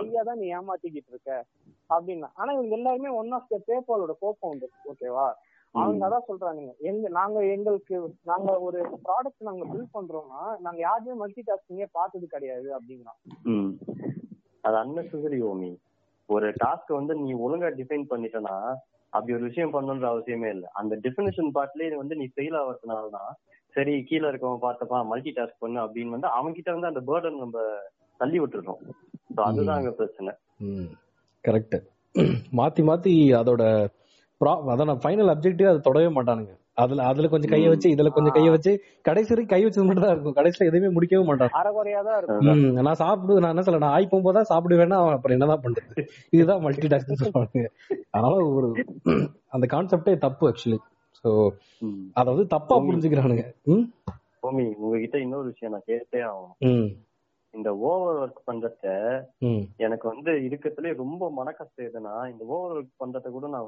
நீயா 0.04 0.22
தான் 0.22 0.38
நீ 0.38 0.54
ஏமாத்திக்கிட்டு 0.56 1.12
இருக்க. 1.12 1.30
அப்படின்னா 1.90 2.28
ஆனா 2.34 2.52
இவங்க 2.52 2.75
எல்லாருமே 2.76 3.08
ஒன் 3.08 3.30
ஆஃப் 3.30 3.48
த 3.48 3.60
பேப்பாலோட 3.66 4.12
கோப்பம் 4.22 4.50
உண்டு 4.50 4.70
ஓகேவா 4.84 5.26
அவங்க 5.83 6.02
அதான் 6.06 6.26
சொல்றானுங்க. 6.28 6.73
எங்க 6.90 7.09
நாங்க 7.18 7.38
எங்களுக்கு 7.54 7.97
நாங்க 8.25 8.50
ஒரு 8.66 8.78
ப்ராடக்ட் 9.06 9.49
நாங்க 9.49 9.64
பில்ட் 9.64 9.95
பண்றோம்னா 9.95 10.42
நாங்க 10.59 10.78
யாருமே 10.80 11.14
மல்டி 11.23 11.42
டாஸ்கிங்கே 11.47 11.88
பார்த்தது 11.92 12.26
கிடையாது 12.26 12.68
அப்படிங்கிறான். 12.76 13.18
ம். 13.54 13.71
அது 14.61 14.76
அன்னெசரி 14.76 15.40
ஓமி 15.50 15.73
ஒரு 16.28 16.47
டாஸ்க் 16.62 16.92
வந்து 16.99 17.14
நீ 17.14 17.33
ஒழுங்கா 17.47 17.68
டிஃபைன் 17.80 18.06
பண்ணிட்டனா 18.12 18.54
அப்படி 19.12 19.35
ஒரு 19.35 19.45
விஷயம் 19.45 19.75
பண்ணணுன்ற 19.75 20.06
அவசியமே 20.12 20.49
இல்லை. 20.49 20.68
அந்த 20.73 20.95
டெஃபினேஷன் 21.04 21.50
பார்ட்லயே 21.56 21.97
வந்து 21.97 22.16
நீ 22.16 22.26
ஃபெயில் 22.35 22.56
ஆகிறதுனால 22.61 23.11
தான் 23.11 23.30
சரி 23.75 23.95
கீழே 24.04 24.26
இருக்கவன் 24.28 24.64
பார்த்தப்பா 24.64 24.99
மல்டி 25.04 25.30
டாஸ்க் 25.37 25.62
பண்ணு 25.64 25.78
அப்படின்னு 25.80 26.14
வந்து 26.16 26.28
அவங்க 26.28 26.52
கிட்ட 26.52 26.71
வந்து 26.73 26.90
அந்த 26.92 27.02
பேர்டன் 27.09 27.42
நம்ம 27.45 27.59
தள்ளி 28.21 28.38
விட்டுறோம். 28.40 28.80
அதுதான் 29.47 29.78
அங்க 29.78 29.90
பிரச்சனை. 29.92 30.33
கரெக்ட் 31.45 31.76
மாத்தி 32.59 32.83
மாத்தி 32.83 33.12
அதோட 33.40 33.62
அதான் 34.71 35.00
ஃபைனல் 35.02 35.31
அப்ஜெக்டிவ் 35.33 35.69
அதை 35.69 35.81
தொடவே 35.85 36.09
மாட்டானுங்க. 36.16 36.52
அதுல 36.76 37.05
அதுல 37.11 37.28
கொஞ்சம் 37.33 37.52
கைய 37.52 37.69
வச்சு 37.73 37.88
இதுல 37.93 38.09
கொஞ்சம் 38.12 38.35
கைய 38.35 38.49
வச்சு 38.50 38.73
கடைசி 39.05 39.31
வரைக்கும் 39.33 39.52
கை 39.52 39.61
வச்சது 39.64 39.85
மட்டும் 39.87 40.05
தான் 40.05 40.14
இருக்கும். 40.14 40.37
கடைசியில 40.38 40.69
எதுவுமே 40.71 40.90
முடிக்கவே 40.97 41.23
மாட்டாங்க 41.28 41.52
நான் 42.81 42.99
சாப்பிடு 43.00 43.38
நான் 43.40 43.55
என்ன 43.55 43.64
சொல்ல 43.66 43.81
நான் 43.85 43.95
ஆய் 43.97 44.11
போகும்போது 44.11 44.37
தான் 44.38 44.50
சாப்பிடுவேன்னா 44.52 44.99
அவன் 45.02 45.16
அப்புறம் 45.16 45.37
என்னதான் 45.37 45.62
பண்றது? 45.64 46.02
இதுதான் 46.33 46.62
மல்டி 46.66 46.90
டாஸ்க் 46.93 47.14
சொல்றாங்க 47.23 47.64
அதனால 48.14 48.35
ஒரு 48.50 48.69
அந்த 49.50 49.66
கான்செப்டே 49.75 50.14
தப்பு 50.26 50.45
ஆக்சுவலி 50.50 50.78
சோ 51.25 51.31
ம். 51.83 51.97
அத 52.14 52.26
வந்து 52.33 52.47
தப்பா 52.49 52.76
புரிஞ்சுக்கிறானுங்க. 52.83 53.45
உங்ககிட்ட 54.47 55.16
இன்னொரு 55.19 55.47
விஷயம் 55.52 55.75
நான் 55.75 55.88
கேட்டே 55.88 56.21
ஆகணும். 56.28 56.57
ம். 56.69 56.88
இந்த 57.56 57.70
ஓவர் 57.86 58.18
ஒர்க் 58.22 58.40
பண்றத 58.46 58.84
எனக்கு 59.78 60.06
வந்து 60.08 60.30
இருக்கத்துலயே 60.46 60.94
ரொம்ப 60.96 61.30
மனக்கஷ்டம் 61.36 61.86
எதுனா 61.86 62.14
இந்த 62.30 62.42
ஓவர் 62.50 62.75
ஒர்க் 62.75 62.92
பண்றத 62.98 63.30
கூட 63.30 63.46
நான் 63.48 63.66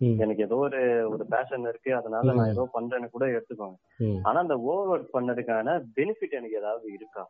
ம். 0.00 0.16
எனக்கு 0.18 0.42
ஏதோ 0.42 0.58
ஒரு 0.62 0.80
ஒரு 1.06 1.24
பேஷன் 1.26 1.68
இருக்கு 1.68 1.90
அதனால 1.94 2.26
நான் 2.30 2.52
ஏதோ 2.54 2.64
பண்றேன்னு 2.72 3.08
கூட 3.10 3.26
எடுத்துக்கோங்க. 3.32 3.76
ஆனா 4.22 4.38
அந்த 4.40 4.56
ஓவர் 4.66 4.92
ஒர்க் 4.94 5.14
பண்ணதுக்கான 5.14 5.68
பெனிஃபிட் 5.96 6.36
எனக்கு 6.36 6.56
ஏதாவது 6.56 6.86
இருக்கா? 6.92 7.24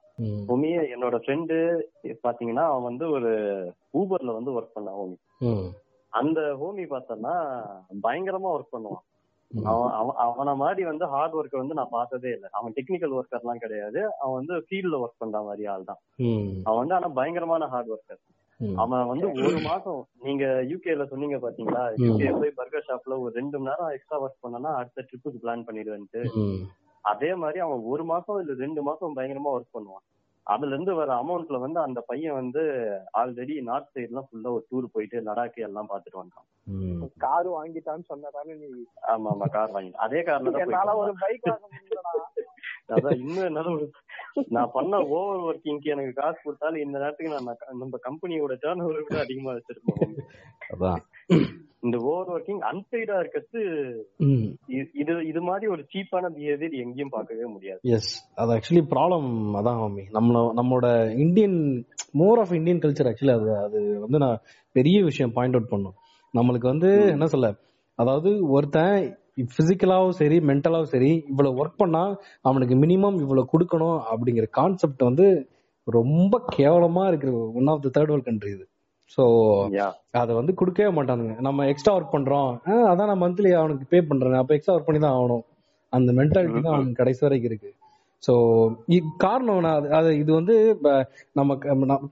ஹோமி 0.48 0.70
என்னோட 0.94 1.16
ஃப்ரெண்டு 1.18 1.56
பாத்தீங்கன்னா 2.24 2.66
அவன் 2.68 2.88
வந்து 2.90 3.08
ஒரு 3.10 3.32
ஊபர்ல 3.94 4.32
வந்து 4.34 4.54
ஒர்க் 4.56 4.76
பண்ணான் 4.76 4.98
ஹோமி 4.98 5.18
அந்த 6.12 6.40
ஹோமி 6.60 6.84
பார்த்தோம்னா 6.90 7.34
பயங்கரமா 8.02 8.50
ஒர்க் 8.52 8.74
பண்ணுவான். 8.74 9.04
அவன் 9.72 10.16
அவன் 10.24 10.60
மாதிரி 10.62 10.82
வந்து 10.90 11.04
ஹார்ட் 11.12 11.36
ஒர்க் 11.38 11.60
வந்து 11.60 11.76
நான் 11.78 11.94
பார்த்ததே 11.96 12.30
இல்லை. 12.36 12.48
அவன் 12.58 12.74
டெக்னிக்கல் 12.78 13.14
ஒர்க்கர்லாம் 13.18 13.62
கிடையாது. 13.64 14.00
அவன் 14.22 14.38
வந்து 14.40 14.54
ஃபீல்ட்ல 14.66 15.00
ஒர்க் 15.02 15.22
பண்ற 15.22 15.40
மாதிரி 15.42 15.66
ஆள் 15.74 15.88
தான். 15.90 16.00
அவன் 16.68 16.80
வந்து 16.82 16.96
ஆனா 16.96 17.10
பயங்கரமான 17.18 17.68
ஹார்ட் 17.74 17.92
ஒர்க்கர் 17.96 18.22
அவன் 18.82 19.08
வந்து 19.08 19.26
ஒரு 19.46 19.58
மாசம் 19.68 19.98
நீங்க 20.26 20.44
யூகேல 20.70 21.06
சொன்னீங்க 21.10 21.38
பாத்தீங்களா? 21.38 21.82
யூகே 22.04 22.28
போய் 22.40 22.56
பர்கர் 22.60 22.86
ஷாப்ல 22.88 23.18
ஒரு 23.24 23.32
ரெண்டு 23.34 23.56
மணி 23.58 23.70
நேரம் 23.70 23.92
எக்ஸ்ட்ரா 23.96 24.20
ஒர்க் 24.24 24.44
பண்ணனா 24.44 24.70
அடுத்த 24.80 25.04
ட்ரிப்புக்கு 25.08 25.42
பிளான் 25.42 25.66
பண்ணிடுவேன்ட்டு. 25.68 26.22
அதே 27.04 27.30
மாதிரி 27.34 27.58
அவன் 27.64 27.82
ஒரு 27.92 28.04
மாசம் 28.04 28.38
இல்ல 28.40 28.54
ரெண்டு 28.64 28.82
மாசம் 28.82 29.16
பயங்கரமா 29.18 29.52
ஒர்க் 29.56 29.76
பண்ணுவான். 29.76 30.04
அதுல 30.46 30.72
இருந்து 30.72 30.92
வர 30.94 31.10
அமௌண்ட்ல 31.16 31.58
வந்து 31.62 31.78
அந்த 31.82 32.00
பையன் 32.08 32.36
வந்து 32.36 32.62
ஆல்ரெடி 33.20 33.54
நார்த் 33.68 33.90
சைடு 33.92 34.08
எல்லாம் 34.08 34.26
ஃபுல்லா 34.28 34.50
ஒரு 34.52 34.64
டூர் 34.68 34.92
போயிட்டு 34.94 35.22
லடாக் 35.26 35.58
எல்லாம் 35.66 35.90
பாத்துட்டு 35.90 36.20
வந்தான். 36.20 36.46
காரு 37.24 37.48
வாங்கிட்டான்னு 37.54 38.10
சொன்னதானே 38.10 38.54
நீ 38.60 38.68
ஆமா 39.12 39.30
ஆமா 39.32 39.48
கார் 39.56 39.74
வாங்கி 39.76 39.92
அதே 40.06 40.20
கார்ல 40.28 40.52
தான் 40.76 41.00
ஒரு 41.02 41.14
பைக் 41.22 41.48
அதான் 42.94 43.18
இன்னும் 43.20 43.46
என்னால 43.46 43.70
நான் 44.54 44.72
பண்ண 44.72 44.96
ஓவர் 45.14 45.44
ஒர்க்கிங்க்கு 45.46 45.92
எனக்கு 45.92 46.12
காசு 46.18 46.38
கொடுத்தாலும் 46.40 46.82
இந்த 46.82 46.96
நேரத்துக்கு 46.98 47.34
நான் 47.34 47.48
நான் 47.50 47.80
நம்ம 47.80 47.98
கம்பெனியோட 48.04 48.56
டேர்ன் 48.62 48.84
ஓவரை 48.84 49.02
விட 49.02 49.18
அதிகமா 49.22 49.54
வச்சிருப்போம். 49.56 50.12
அதான். 50.70 51.02
இந்த 51.86 51.98
ஓவர் 52.10 52.30
ஒர்க்கிங் 52.34 52.62
அன்பெய்டா 52.70 53.16
இருக்கிறது 53.22 53.60
இது 55.00 55.14
இது 55.30 55.40
மாதிரி 55.48 55.66
ஒரு 55.74 55.82
சீப்பான 55.92 56.30
பிஹேவியர் 56.36 56.76
எங்கேயும் 56.84 57.12
பார்க்கவே 57.14 57.46
முடியாது. 57.54 57.80
எஸ் 57.96 58.12
அது 58.42 58.54
ஆக்சுவலி 58.56 58.84
ப்ராப்ளம் 58.92 59.28
அதான் 59.60 59.80
மம்மி. 59.82 60.04
நம்மள 60.16 60.42
நம்மளோட 60.58 60.88
Indian 61.24 61.58
more 62.20 62.40
of 62.42 62.56
Indian 62.58 62.82
culture 62.84 63.10
actually 63.10 63.34
அது 63.38 63.50
அது 63.66 63.80
வந்து 64.04 64.20
நான் 64.24 64.40
பெரிய 64.76 64.98
விஷயம் 65.10 65.34
பாயிண்ட் 65.36 65.58
அவுட் 65.58 65.72
பண்ணும். 65.74 65.96
நம்மளுக்கு 66.34 66.68
வந்து 66.72 66.90
என்ன 67.14 67.28
சொல்ல 67.34 67.48
அதாவது 67.98 68.30
ஒருத்தன் 68.54 68.96
பிசிக்கலாவும் 69.50 70.16
சரி 70.18 70.36
மென்டலாவும் 70.48 70.92
சரி 70.92 71.10
இவ்வளவு 71.30 71.58
ஒர்க் 71.62 71.80
பண்ணா 71.82 72.02
அவனுக்கு 72.48 72.74
மினிமம் 72.84 73.18
இவ்வளவு 73.24 73.50
கொடுக்கணும் 73.52 73.98
அப்படிங்கிற 74.12 74.46
கான்செப்ட் 74.58 75.02
வந்து 75.08 75.26
ரொம்ப 75.86 76.34
கேவலமா 76.56 77.02
இருக்கிற 77.10 77.30
one 77.58 77.70
of 77.72 77.84
the 77.84 77.90
third 77.96 78.12
world 78.12 78.28
country 78.28 78.50
இது. 78.56 78.64
யா 79.70 79.92
அதை 80.10 80.34
வந்து 80.34 80.54
கொடுக்கவே 80.54 81.00
மாட்டானுங்க. 81.00 81.40
நம்ம 81.40 81.66
எக்ஸ்ட்ரா 81.66 81.96
ஒர்க் 81.96 82.14
பண்றோம். 82.14 82.58
அதான் 82.66 83.14
நான் 83.14 83.22
மந்த்லி 83.22 83.52
அவனுக்கு 83.52 83.86
பே 83.88 84.00
பண்றேன். 84.00 84.32
அப்ப 84.32 84.54
எக்ஸ்ட்ரா 84.54 84.76
ஒர்க் 84.76 84.86
பண்ணி 84.86 85.00
தான் 85.00 85.12
ஆகணும். 85.12 85.42
அந்த 85.88 86.12
மென்டாலிட்டி 86.12 86.62
தான் 86.62 86.72
அவனுக்கு 86.72 86.92
கடைசி 86.92 87.26
வரைக்கும் 87.26 87.50
இருக்கு. 87.50 87.74
ஸோ 88.28 88.74
காரணம் 89.16 89.60
நான் 89.60 89.82
அது- 89.82 90.10
இது 90.10 90.34
வந்து 90.34 90.78
நம்ம 91.32 91.54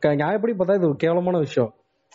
நியாயப்படி 0.03 0.53
பார்த்தா 0.53 0.75
இது 0.75 0.87
ஒரு 0.87 0.97
கேவலமான 0.97 1.39
விஷயம். 1.39 1.73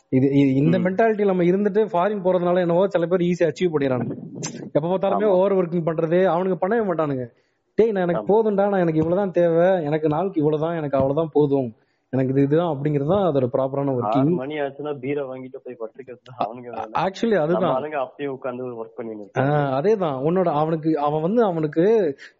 இது 0.10 0.54
இந்த 0.54 0.78
மென்டாலிட்டி 0.80 1.26
நம்ம 1.26 1.44
இருந்துட்டு 1.44 1.84
ஃபாரின் 1.84 2.24
போறதுனால 2.24 2.58
என்னவோ 2.58 2.88
சில 2.88 3.06
பேர் 3.06 3.20
ஈஸியா 3.20 3.54
அச்சீவ் 3.54 3.74
பண்ணிடுறானுங்க. 3.74 4.16
எப்ப 4.72 4.98
பார்த்தாலுமே 4.98 5.26
ஓவர் 5.26 5.56
ஒர்க்கிங் 5.56 5.88
பண்றது 5.88 6.16
அவனுங்க 6.16 6.56
பண்ணவே 6.62 6.84
மாட்டானுங்க. 6.84 7.28
டேய் 7.76 7.92
நான் 7.92 8.04
எனக்கு 8.04 8.34
போதும்டா 8.34 8.70
நான் 8.70 8.80
எனக்கு 8.80 9.00
இவ்வளவுதான் 9.00 9.32
தேவை. 9.32 9.84
எனக்கு 9.84 10.08
நாளுக்கு 10.08 10.40
இவ்வளவுதான் 10.40 10.76
எனக்கு 10.76 10.98
அவ்வளவுதான் 10.98 11.30
போதும். 11.34 11.74
எனக்கு 12.14 12.32
இது 12.34 12.42
இதுதான் 12.42 12.72
அப்படிங்கிறது 12.72 13.12
தான் 13.12 13.26
அதோட 13.26 13.48
ப்ராப்பரான 13.54 13.94
ஒர்க்கிங் 13.96 14.30
மணி 14.36 14.56
ஆச்சுன்னா 14.60 14.94
பீரை 15.00 15.24
வாங்கிட்டு 15.24 15.60
போய் 15.64 15.78
படுத்துக்கிறது 15.80 16.22
தான் 16.30 16.40
அவனுங்க 16.40 16.70
வேலை. 16.70 16.86
ஆக்சுவலி 17.02 17.38
அதுதான். 17.42 17.76
ஆளுங்க 17.76 17.98
அப்பயே 17.98 18.30
உட்காந்து 18.30 18.70
ஒர்க் 18.80 18.96
பண்ணிட்டு 18.96 19.42
ஆஹ் 19.44 19.74
அதேதான். 19.78 20.18
உன்னோட 20.24 20.50
அவனுக்கு 20.62 20.92
அவன் 21.00 21.22
வந்து 21.22 21.44
அவனுக்கு 21.44 21.84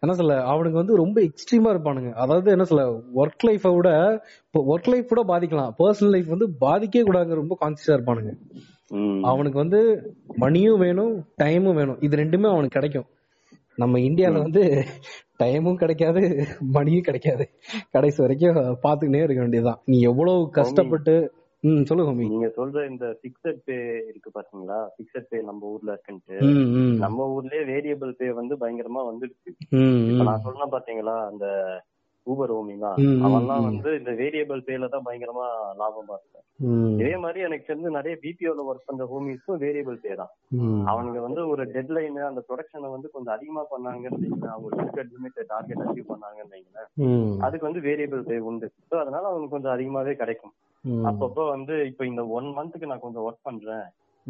என்ன 0.00 0.12
சொல்ல 0.12 0.36
அவனுக்கு 0.44 0.78
வந்து 0.78 0.96
ரொம்ப 0.96 1.20
எக்ஸ்ட்ரீமா 1.20 1.70
இருப்பானுங்க. 1.74 2.12
அதாவது 2.16 2.50
என்ன 2.50 2.64
சொல்ல 2.64 2.86
ஒர்க் 3.20 3.46
லைஃபை 3.48 3.76
விட 3.76 3.90
ஒர்க் 4.70 4.88
லைஃப் 4.88 5.08
கூட 5.08 5.24
பாதிக்கலாம். 5.24 5.72
பர்சனல் 5.78 6.10
லைஃப் 6.10 6.26
வந்து 6.26 6.48
பாதிக்கவே 6.60 7.04
கூடாதுங்க. 7.04 7.34
ரொம்ப 7.34 7.56
கான்சியஸா 7.60 7.96
இருப்பானுங்க. 7.96 8.32
அவனுக்கு 9.22 9.58
வந்து 9.58 9.80
மணியும் 10.36 10.78
வேணும் 10.78 11.14
டைமும் 11.42 11.74
வேணும். 11.74 11.98
இது 12.00 12.16
ரெண்டுமே 12.16 12.48
அவனுக்கு 12.48 12.78
கிடைக்கும். 12.78 13.08
நம்ம 13.78 13.98
இந்தியால 14.00 14.38
வந்து 14.38 14.62
டைமும் 15.42 15.80
கிடைக்காது 15.82 16.22
மணியும் 16.72 17.02
கிடைக்காது. 17.02 17.46
கடைசி 17.90 18.18
வரைக்கும் 18.22 18.56
பாத்துக்கிட்டே 18.86 19.22
இருக்க 19.26 19.40
வேண்டியதுதான். 19.40 19.82
நீ 19.84 20.00
எவ்வளவு 20.00 20.50
கஷ்டப்பட்டு 20.50 21.14
ம் 21.62 21.84
சொல்லு 21.84 22.04
ஹோமி. 22.04 22.26
நீங்க 22.28 22.46
சொல்ற 22.56 22.90
இந்த 22.90 23.06
பிக்சட் 23.22 23.58
பே 23.64 23.74
இருக்கு 24.08 24.30
பாத்தீங்களா? 24.34 24.78
பிக்சட் 24.98 25.26
பே 25.28 25.38
நம்ம 25.42 25.66
ஊர்ல 25.66 25.90
இருக்குன்ட்டு. 25.94 26.36
நம்ம 26.96 27.26
ஊர்லயே 27.34 27.62
வேரியபிள் 27.72 28.12
பே 28.12 28.28
வந்து 28.32 28.56
பயங்கரமா 28.56 29.02
வந்துடுச்சு. 29.10 29.50
நான் 30.28 30.44
சொன்னேன் 30.46 30.74
பாத்தீங்களா? 30.76 31.16
அந்த 31.30 31.46
ஊபர் 32.26 32.52
ஓமிலாம் 32.54 32.98
ம், 33.00 33.06
ம், 33.10 33.22
அவன்லாம் 33.26 33.62
ம். 33.62 33.66
வந்து 33.68 33.90
இந்த 33.98 34.10
வேரியபிள் 34.18 34.60
பேல 34.66 34.88
தான் 34.88 35.06
பயங்கரமா 35.06 35.46
லாபமா 35.78 36.16
ம். 36.60 36.96
இதே 36.96 37.12
மாதிரி 37.16 37.40
எனக்கு 37.40 37.68
தெரிஞ்சு 37.68 37.90
நிறைய 37.90 38.14
பிபிஓல 38.22 38.64
ஒர்க் 38.66 38.88
பண்ற 38.88 39.04
ஹோமிஸும் 39.06 39.60
வேரியபிள் 39.62 39.96
பே 40.02 40.12
தான். 40.14 40.32
அவனுங்க 40.90 41.20
வந்து 41.20 41.42
ஒரு 41.48 41.62
டெட்லைன் 41.72 42.18
அந்த 42.26 42.40
ப்ரொடக்ஷனை 42.48 42.88
வந்து 42.90 43.10
கொஞ்சம் 43.10 43.34
அதிகமா 43.36 43.62
பண்ணாங்கன்னு 43.70 44.18
வைங்களேன். 44.18 44.52
அவங்க 44.52 44.68
லிமிடெட் 44.78 45.14
லிமிட் 45.14 45.40
டார்கெட் 45.48 45.84
அச்சீவ் 45.84 46.10
பண்ணாங்கன்னு 46.10 46.60
அதுக்கு 47.40 47.68
வந்து 47.68 47.80
வேரியபிள் 47.80 48.22
பே 48.24 48.38
உண்டு. 48.48 48.68
ஸோ 48.90 48.96
அதனால 48.98 49.24
அவனுக்கு 49.26 49.54
கொஞ்சம் 49.56 49.74
அதிகமாவே 49.74 50.14
கிடைக்கும். 50.14 50.54
அப்பப்போ 51.04 51.42
வந்து 51.48 51.74
இப்ப 51.86 52.04
இந்த 52.06 52.22
ஒன் 52.30 52.46
மந்த்துக்கு 52.56 52.90
நான் 52.92 53.00
கொஞ்சம் 53.00 53.26
ஒர்க் 53.26 53.42
பண்றேன். 53.42 53.86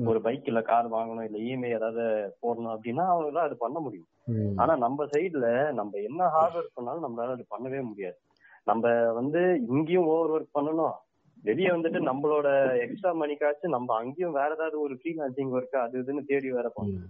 ஒரு 0.09 0.19
பைக் 0.25 0.49
இல்ல 0.51 0.61
கார் 0.63 0.87
வாங்கணும் 0.95 1.27
இல்ல 1.29 1.39
இஎம்ஐ 1.47 1.71
ஏதாவது 1.79 2.03
போடணும் 2.43 2.73
அப்படின்னா 2.75 3.05
அவங்களால 3.11 3.47
அது 3.49 3.57
பண்ண 3.65 3.79
முடியும். 3.85 4.09
ஆனா 4.61 4.73
நம்ம 4.85 5.07
சைடுல 5.15 5.47
நம்ம 5.79 5.93
என்ன 6.09 6.29
ஹார்ட் 6.35 6.57
ஒர்க் 6.59 6.77
பண்ணாலும் 6.79 7.07
நம்மளால 7.07 7.37
அது 7.37 7.47
பண்ணவே 7.55 7.81
முடியாது. 7.91 8.19
நம்ம 8.71 8.93
வந்து 9.19 9.41
இங்கேயும் 9.75 10.11
ஓவர் 10.15 10.35
ஒர்க் 10.37 10.57
பண்ணணும். 10.59 10.97
வெளியே 11.43 11.69
வந்துட்டு 11.69 12.01
நம்மளோட 12.09 12.49
எக்ஸ்ட்ரா 12.85 13.13
மணிக்காச்சும் 13.21 13.77
நம்ம 13.77 13.95
அங்கேயும் 14.01 14.37
வேற 14.39 14.51
ஏதாவது 14.57 14.77
ஒரு 14.81 14.95
ஃப்ரீலான்சிங் 15.01 15.53
ஒர்க் 15.57 15.77
அது 15.85 16.03
இதுன்னு 16.03 16.25
தேடி 16.33 16.51
வேற 16.57 16.69
பண்ணணும். 16.77 17.09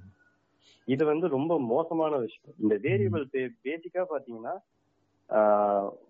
இது 0.88 1.02
வந்து 1.12 1.26
ரொம்ப 1.36 1.52
மோசமான 1.72 2.12
விஷயம். 2.16 2.54
இந்த 2.62 2.74
வேரியபிள் 2.86 3.24
பேசிக்கா 3.66 4.04
பாத்தீங்கன்னா 4.12 4.54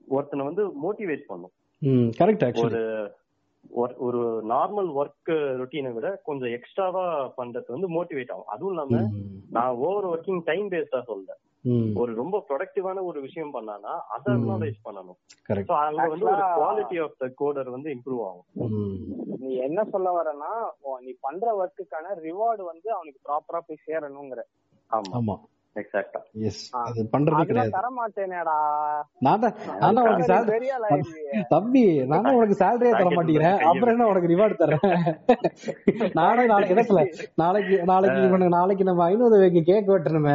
ஒருத்தனை 0.08 0.44
வந்து 0.48 0.62
மோட்டிவேட் 0.84 1.24
பண்ணும். 1.30 1.54
கரெக்ட் 2.18 2.62
ஒரு 2.64 2.82
ஒரு- 3.68 3.96
ஒரு 3.96 4.44
நார்மல் 4.48 4.92
ஒர்க் 4.92 5.32
ரொட்டீனை 5.32 5.92
விட 5.92 6.20
கொஞ்சம் 6.24 6.50
எக்ஸ்ட்ராவா 6.50 7.26
பண்றது 7.26 7.64
வந்து 7.66 7.88
மோட்டிவேட் 7.88 8.32
ஆகும். 8.32 8.46
அதுவும் 8.46 8.72
இல்லாம 8.72 9.08
நான் 9.50 9.74
ஓவர் 9.74 10.06
ஒர்க்கிங் 10.06 10.40
டைம் 10.44 10.68
பேஸ்டா 10.70 11.02
சொல்றேன் 11.02 11.36
ஒரு 11.94 12.14
ரொம்ப 12.14 12.44
ப்ரொடக்டிவான 12.48 13.02
ஒரு 13.02 13.20
விஷயம் 13.20 13.54
பண்ணானா 13.54 13.98
அதை 14.08 14.34
அக்னாலேஜ் 14.34 14.74
பண்ணணும். 14.84 15.16
கரெக்ட் 15.48 15.68
சோ 15.68 15.72
அங்க 15.72 16.08
வந்து 16.08 16.24
ஒரு 16.24 16.34
குவாலிட்டி 16.34 17.02
ஆஃப் 17.02 17.14
த 17.18 17.26
கோடர் 17.26 17.70
வந்து 17.70 17.94
இம்ப்ரூவ் 17.94 18.26
ஆகும். 18.26 18.44
நீ 19.38 19.54
என்ன 19.56 19.84
சொல்ல 19.84 20.10
வரனா 20.10 20.74
நீ 21.00 21.14
பண்ற 21.20 21.52
ஒர்க்குக்கான 21.52 22.18
ரிவார்டு 22.18 22.62
வந்து 22.62 22.92
அவனுக்கு 22.92 23.32
ப்ராப்பரா 23.32 23.58
போய் 23.66 23.78
சேரணுங்கிற. 23.86 24.38
ஆமா. 24.90 25.40
ஆமா 25.80 25.84
எக்ஸாக்டா 25.84 26.20
எஸ் 26.48 26.62
அது 26.80 27.00
பண்றதே 27.12 27.36
அதெல்லாம் 27.38 27.48
கிடையாது. 27.50 27.74
தர 27.76 27.88
மாட்டேனேடா 27.98 28.56
நான் 29.26 29.44
நான் 29.82 29.98
உனக்கு 30.02 30.34
ஆயிடுவியே. 30.88 31.34
தம்பி 31.50 31.82
நான் 32.12 32.28
உனக்கு 32.30 32.56
சேலரியே 32.62 32.92
தர 32.92 33.10
மாட்டேங்கிறேன். 33.10 33.58
அப்புறம் 33.70 33.94
என்ன 33.94 34.06
உனக்கு 34.06 34.30
ரிவார்டு 34.32 34.56
தரேன் 34.62 34.94
நானே 36.18 36.44
நாளைக்கு 36.46 36.74
நாளைக்கு 37.42 37.76
நாளைக்கு 37.90 38.20
இவனுக்கு 38.28 38.56
நாளைக்கு 38.56 38.84
நம்ம 38.84 39.04
ஐநூறு 39.04 39.38
வைக்க 39.38 39.60
கேக் 39.62 39.92
வெட்டணுமே. 39.92 40.34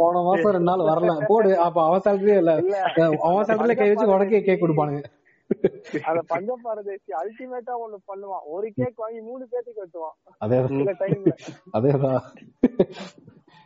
போன 0.00 0.22
மாசம் 0.28 0.54
ரெண்டு 0.56 0.70
நாள் 0.70 0.88
வரல. 0.90 1.14
போடு. 1.30 1.52
அப்ப 1.66 1.84
அவன் 1.86 2.04
சேலரியே 2.06 2.38
இல்ல. 2.42 2.52
அவன் 3.28 3.46
சேலரியில 3.50 3.76
கை 3.80 3.88
வச்சு 3.90 4.14
உனக்கே 4.16 4.42
கேக் 4.48 4.64
கொடுப்பானுங்க. 4.64 5.02
அத 6.08 6.18
பஞ்ச 6.28 6.56
பாரதேசி 6.64 7.10
அல்டிமேட்டா 7.20 7.74
ஒண்ணு 7.84 7.98
பண்ணுவான். 8.10 8.44
ஒரு 8.54 8.66
கேக் 8.78 9.00
வாங்கி 9.02 9.20
மூணு 9.28 9.44
பேத்துக்கு 9.52 9.82
வெட்டுவான். 9.84 10.16
அதே 10.44 10.58
சில 10.72 10.92
டைம்ல 11.02 11.34
அதேதான். 11.76 12.20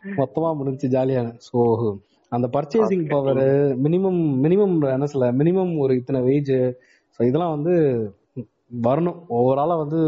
மொத்தமா 0.05 0.51
முடிஞ்சு 0.61 0.87
ஜாலியான 0.95 1.35
சோ 1.49 1.59
அந்த 2.33 2.47
பர்ச்சேசிங் 2.55 3.07
பவர் 3.09 3.43
மினிமம் 3.85 4.21
மினிமம் 4.45 4.75
என்ன 4.95 5.07
சொல்ல 5.07 5.27
மினிமம் 5.41 5.73
ஒரு 5.79 5.93
இத்தனை 5.95 6.21
வேஜ் 6.29 6.55
ஸோ 7.15 7.21
இதெல்லாம் 7.29 7.55
வந்து 7.57 7.75
வரணும். 8.87 9.19
ஓவராலா 9.39 9.75
வந்து 9.83 10.01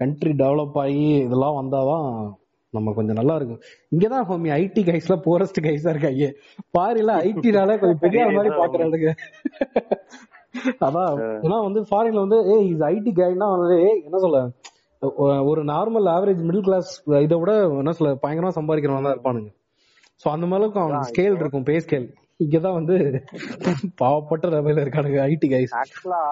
கண்ட்ரி 0.00 0.32
டெவலப் 0.32 0.78
ஆகி 0.82 1.04
இதெல்லாம் 1.26 1.58
வந்தாதான் 1.60 2.06
நம்ம 2.74 2.92
கொஞ்சம் 2.92 3.18
நல்லா 3.18 3.34
இருக்கும். 3.38 3.60
இங்கதான் 3.92 4.26
ஹோமி 4.28 4.48
ஐடி 4.54 4.82
கைஸ்ல 4.88 5.14
போரஸ்ட் 5.26 5.60
கைஸா 5.66 5.92
இருக்காங்க. 5.94 6.28
பாரில 6.78 7.10
ஐடினால 7.28 7.76
கொஞ்சம் 7.80 8.02
பெரிய 8.04 8.22
மாதிரி 8.36 8.50
பாக்குறாளுங்க. 8.60 9.10
அதான். 10.86 11.14
ஏன்னா 11.44 11.58
வந்து 11.66 11.80
ஃபாரின்ல 11.88 12.24
வந்து 12.26 12.38
ஏய் 12.54 12.66
இது 12.72 12.84
ஐடி 12.90 13.12
கைனா 13.20 13.48
வந்து 13.56 13.76
என்ன 14.06 14.18
சொல்ல 14.24 14.40
ஒரு 15.44 15.60
நார்மல் 15.64 16.08
ஆவரேஜ் 16.16 16.42
மிடில் 16.48 16.66
கிளாஸ் 16.68 16.90
இதை 17.24 17.36
விட 17.38 17.52
என்ன 17.82 17.92
சொல்ல 17.92 18.12
பயங்கரமா 18.14 18.52
சம்பாதிக்கிறவங்க 18.58 19.06
தான் 19.08 19.16
இருப்பானுங்க. 19.16 19.50
சோ 20.22 20.28
அந்த 20.28 20.46
அவனுக்கு 20.84 21.10
ஸ்கேல் 21.12 21.38
இருக்கும் 21.40 21.66
பே 21.70 21.76
ஸ்கேல் 21.80 22.06
இங்கதான் 22.44 22.78
வந்து 22.78 22.96
பாவப்பட்ட 23.96 24.46
நிலையில 24.48 24.82
இருக்கானுங்க 24.84 25.20
ஐடி 25.26 25.48
கைஸ் 25.50 25.74
ஆக்சுவலா 25.80 26.22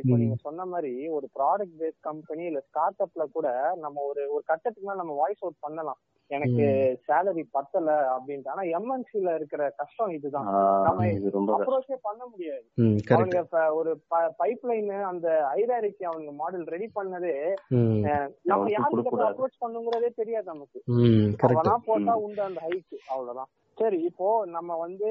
இப்போ 0.00 0.14
நீங்க 0.16 0.36
சொன்ன 0.38 0.64
மாதிரி 0.64 0.92
ஒரு 1.08 1.26
ப்ராடக்ட் 1.38 1.78
பேஸ்ட் 1.80 2.00
கம்பெனி 2.00 2.44
இல்ல 2.44 2.60
ஸ்டார்ட் 2.60 3.02
அப்ல 3.06 3.24
கூட 3.32 3.48
நம்ம 3.76 4.02
ஒரு 4.02 4.22
ஒரு 4.30 4.42
கட்டத்துக்கு 4.46 4.88
மேல 4.88 5.00
நம்ம 5.02 5.14
வாய்ஸ் 5.14 5.42
அவுட் 5.42 5.60
பண்ணலாம். 5.60 6.00
எனக்கு 6.30 6.64
சேலரி 7.06 7.42
பத்தல 7.50 7.90
அப்படின்ட்டு. 8.14 8.48
ஆனா 8.48 8.62
எம்என்சில 8.78 9.34
இருக்கிற 9.34 9.62
கஷ்டம் 9.76 10.10
இதுதான். 10.10 10.48
நம்ம. 10.82 11.06
அப்ரோச்சே 11.56 11.96
பண்ண 12.02 12.22
முடியாது. 12.26 12.64
இப்ப 13.42 13.62
ஒரு 13.74 13.90
பைப் 14.40 14.64
லைன் 14.66 14.90
அந்த 15.02 15.28
ஐராரிக்கு 15.54 16.04
அவனுங்க 16.10 16.34
மாடல் 16.34 16.66
ரெடி 16.66 16.88
பண்ணதே 16.94 17.34
நம்ம 18.44 18.66
யாருக்கு. 18.70 18.98
அப்ரோச் 19.28 19.62
பண்ணுங்கிறதே 19.64 20.10
தெரியாது 20.14 20.46
நமக்கு. 20.46 20.80
அவனா 21.48 21.74
போட்டா 21.86 22.14
உண்டு 22.26 22.42
அந்த 22.42 22.60
ஹைட் 22.66 22.98
அவ்வளவுதான். 23.06 23.50
சரி 23.78 24.02
இப்போ 24.02 24.46
நம்ம 24.46 24.76
வந்து 24.76 25.08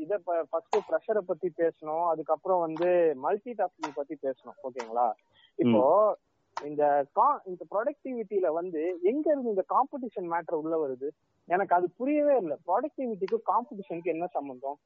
இத 0.00 0.18
ஃபர்ஸ்ட் 0.50 0.76
ப்ரெஷரை 0.76 1.18
பத்தி 1.18 1.52
பேசணும். 1.56 2.08
அதுக்கப்புறம் 2.08 2.60
வந்து 2.60 3.12
மல்டி 3.14 3.50
டாஸ்கிங் 3.50 3.90
பத்தி 3.94 4.18
பேசணும். 4.22 4.58
ஓகேங்களா? 4.62 5.12
இப்போ 5.54 6.16
இந்த 6.64 7.06
கா- 7.16 7.40
இந்த 7.44 7.64
ப்ரொடக்டிவிட்டியில 7.70 8.52
வந்து 8.52 8.98
எங்க 9.02 9.30
இருந்து 9.30 9.48
இந்த 9.48 9.64
காம்படிஷன் 9.68 10.30
மேட்டர் 10.30 10.54
உள்ள 10.54 10.88
வருது? 10.88 11.08
எனக்கு 11.46 11.74
அது 11.74 11.90
புரியவே 11.96 12.36
இல்லை. 12.36 12.56
ப்ரொடக்டிவிட்டிக்கும் 12.66 13.42
காம்படிஷனுக்கு 13.46 14.04
என்ன 14.04 14.26
சம்பந்தம்? 14.26 14.78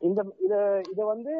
இந்த 0.00 0.20
இத 0.44 0.54
இத 0.90 1.00
வந்து 1.04 1.32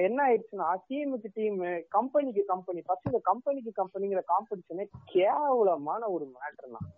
என்ன 0.00 0.18
ஆயிடுச்சுன்னா 0.24 0.66
டீமுக்கு 0.88 1.28
டீம் 1.36 1.56
கம்பெனிக்கு 1.88 2.42
கம்பெனி 2.44 2.80
ஃபர்ஸ்ட் 2.80 3.08
இந்த 3.08 3.20
கம்பெனிக்கு 3.24 3.70
கம்பெனிங்கிற 3.78 4.20
காம்படிஷனே 4.26 4.84
கேவலமான 5.14 6.02
ஒரு 6.14 6.26
மேட்டர் 6.34 6.74
தான் 6.74 6.88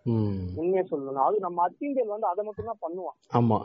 உண்மையை 0.56 0.84
சொல்லணும் 0.90 1.26
அது 1.26 1.38
நம்ம 1.40 1.62
அத்தியந்தியல் 1.66 2.14
வந்து 2.14 2.30
அதை 2.30 2.44
மட்டும் 2.44 2.70
தான் 2.70 2.82
பண்ணுவான். 2.82 3.16
ஆமா. 3.32 3.58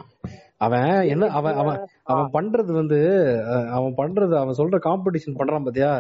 அவன் 0.60 0.86
என்ன 1.08 1.30
அவன் 1.32 1.58
அவன் 1.62 1.80
அவன் 2.08 2.30
பண்றது 2.34 2.72
வந்து 2.74 3.00
அவன் 3.72 3.98
பண்றது 3.98 4.36
அவன் 4.38 4.60
சொல்ற 4.60 4.80
காம்படிஷன் 4.86 5.40
பண்றான் 5.40 5.66
பாத்தியா? 5.66 5.92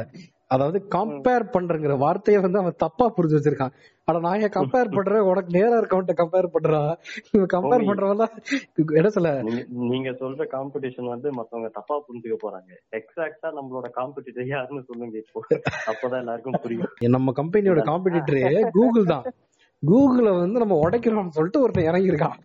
அதாவது 0.51 0.87
கம்பேர் 0.95 1.45
பண்றங்கிற 1.53 1.97
வார்த்தையை 1.97 2.41
வந்து 2.41 2.59
அவன் 2.59 2.75
தப்பா 2.77 3.13
புரிஞ்சு 3.15 3.37
வச்சிருக்கான். 3.37 3.73
ஆனா 4.07 4.19
நான் 4.19 4.39
ஏன் 4.39 4.49
கம்பேர் 4.49 4.89
பண்றேன்? 4.97 5.21
உனக்கு 5.21 5.49
நேரா 5.51 5.77
இருக்கவன்ட்ட 5.77 6.13
கம்பேர் 6.13 6.53
பண்றான் 6.53 6.91
இவன் 7.31 7.51
கம்பேர் 7.53 7.85
தான். 8.17 8.33
என்ன 8.93 9.09
சொல்ல? 9.09 9.31
நீங்க- 9.41 9.65
நீங்க 9.91 10.09
சொல்ற 10.21 10.47
காம்படிஷன் 10.51 11.07
வந்து 11.07 11.31
மத்தவங்க 11.31 11.69
தப்பா 11.69 11.97
புரிஞ்சுக்க 11.99 12.37
போறாங்க. 12.43 12.71
எக்ஸாக்டா 12.91 13.49
நம்மளோட 13.57 13.89
காம்படிட்டர் 13.95 14.47
யாருன்னு 14.47 14.83
சொல்லுங்க 14.83 15.17
இப்போ. 15.17 15.41
அப்பதான் 15.87 16.19
எல்லாருக்கும் 16.19 16.59
புரியும். 16.61 16.91
நம்ம 17.17 17.33
கம்பெனியோட 17.35 17.83
காம்படிட்டரே 17.83 18.43
கூகுள் 18.71 19.05
தான். 19.05 19.25
கூகுள 19.83 20.37
வந்து 20.39 20.59
நம்ம 20.59 20.75
உடைக்கிறோம்னு 20.81 21.29
சொல்லிட்டு 21.29 21.61
ஒருத்தன் 21.61 21.83
இறங்கி 21.83 22.11
இருக்கான் 22.11 22.37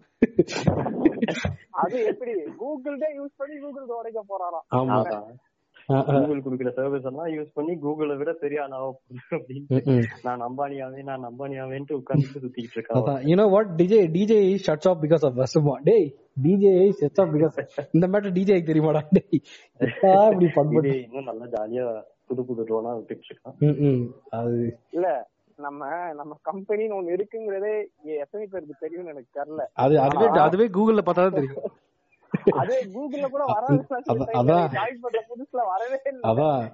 அது 1.78 1.96
எப்படி? 2.04 2.32
கூகுள் 2.56 2.98
தான் 2.98 3.14
யூஸ் 3.18 3.34
பண்ணி 3.36 3.56
கூகுள் 3.58 3.98
உடைக்க 3.98 4.20
போறாராம். 4.28 4.64
ஆமா. 4.76 4.98
கூகுள் 5.88 6.42
குடுக்கிற 6.44 6.70
சர்வீஸ் 6.76 7.08
எல்லாம் 7.10 7.30
யூஸ் 7.34 7.50
பண்ணி 7.56 7.74
கூகுளை 7.82 8.14
விட 8.20 8.32
பெரிய 8.42 8.64
ஆளாவ 8.64 8.86
போகுது 8.92 9.22
அப்படின்னு. 9.38 9.96
நான் 10.26 10.42
அம்பானியாவே 10.48 11.02
நான் 11.10 11.26
அம்பானியாவேன்ட்டு 11.30 11.98
உட்கார்ந்து 12.00 12.28
சுத்திட்டு 12.36 12.76
இருக்கான் 12.78 13.22
you 13.30 13.36
know 13.40 13.46
what 13.54 13.70
DJ 13.80 14.00
DJ 14.16 14.38
shuts 14.66 14.90
off 14.92 15.00
because 15.04 15.26
of 15.28 15.38
வசமா 15.42 15.76
டேய் 15.88 16.08
டிஜே 16.44 16.72
ஷட்ஸ் 17.00 17.22
ஆஃப் 17.24 17.32
பிகாஸ் 17.36 17.58
இந்த 17.96 18.06
மேட்டர் 18.14 18.36
டிஜே 18.38 18.58
தெரியுமாடா? 18.70 19.02
டேய் 19.16 19.40
இப்படி 19.80 20.46
இது 20.48 20.56
பண்பட்டு 20.58 20.96
இன்னும் 21.04 21.30
நல்லா 21.30 21.46
ஜாலியா 21.54 21.86
புது 22.28 22.42
புது 22.48 22.62
ட்ரோனா 22.68 22.92
விட்டுட்டு 22.98 23.26
இருக்கான். 23.30 23.56
அது 24.38 24.54
இல்ல 24.96 25.08
நம்ம 25.58 25.82
நம்ம 26.18 26.32
கம்பெனின்னு 26.48 26.96
ஒண்ணு 26.96 27.14
இருக்குங்கிறதே 27.16 27.74
எத்தனை 28.24 28.44
பேருக்கு 28.52 28.82
தெரியும்னு 28.84 29.12
எனக்கு 29.14 29.30
தெரியல. 29.38 29.62
அது 29.84 29.94
அதுவே 30.06 30.26
அதுவே 30.46 30.66
கூகுள்ல 30.76 31.04
பார்த்தா 31.06 31.26
தான் 31.28 31.38
தெரியும். 31.40 31.60
அதே 32.54 32.78
கூகுள்ல 32.92 33.26
கூட 33.28 33.44
வராது 33.48 33.78
அதான், 36.24 36.64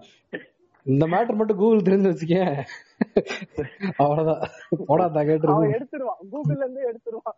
இந்த 0.87 1.04
மேட்டர் 1.06 1.38
மட்டும் 1.40 1.58
கூகுள் 1.58 1.87
தெரிஞ்சு 1.87 2.11
வச்சுக்கேன் 2.11 2.54
அவ்வளவுதான் 4.02 4.42
போடா 4.88 5.05
அவன் 5.52 5.72
எடுத்துருவான் 5.76 6.20
கூகுள்ல 6.33 6.64
இருந்து 6.64 6.83
எடுத்துருவான் 6.90 7.37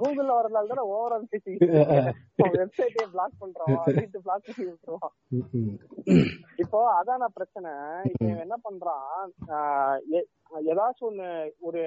கூகுள்ல 0.00 0.30
வரதால 0.38 0.70
தானே 0.72 0.84
ஓவரா 0.94 1.18
பேசி 1.32 1.52
வெப்சைட்டே 2.58 3.04
பிளாக் 3.14 3.40
பண்றான். 3.42 3.74
வீட்டு 3.98 4.24
பிளாக் 4.26 4.46
பண்ணி 4.48 4.64
விட்டுருவான். 4.70 5.14
இப்போ 6.64 6.80
அதான 7.00 7.28
பிரச்சனை. 7.36 7.72
இப்ப 8.12 8.24
இவன் 8.30 8.44
என்ன 8.46 8.58
பண்றான்? 8.66 9.12
ஏதாச்சும் 10.70 11.06
ஒண்ணு 11.08 11.28
ஒரு 11.66 11.80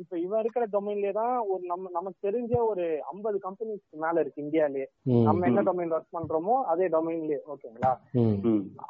இப்ப 0.00 0.14
இவன் 0.24 0.40
இருக்கிற 0.42 0.64
டொமைன்லயே 0.72 1.12
தான் 1.18 1.34
ஒரு 1.52 1.62
நம்ம 1.70 1.90
நமக்கு 1.96 2.18
தெரிஞ்ச 2.26 2.52
ஒரு 2.70 2.84
ஐம்பது 3.12 3.38
கம்பெனிஸ் 3.46 3.84
மேல 4.04 4.22
இருக்கு 4.22 4.44
இந்தியாலயே. 4.44 4.86
நம்ம 5.28 5.46
என்ன 5.50 5.62
டொமைன் 5.68 5.94
ஒர்க் 5.96 6.16
பண்றோமோ 6.16 6.56
அதே 6.72 6.88
டொமைன்லயே 6.94 7.38
ஓகேங்களா. 7.52 7.92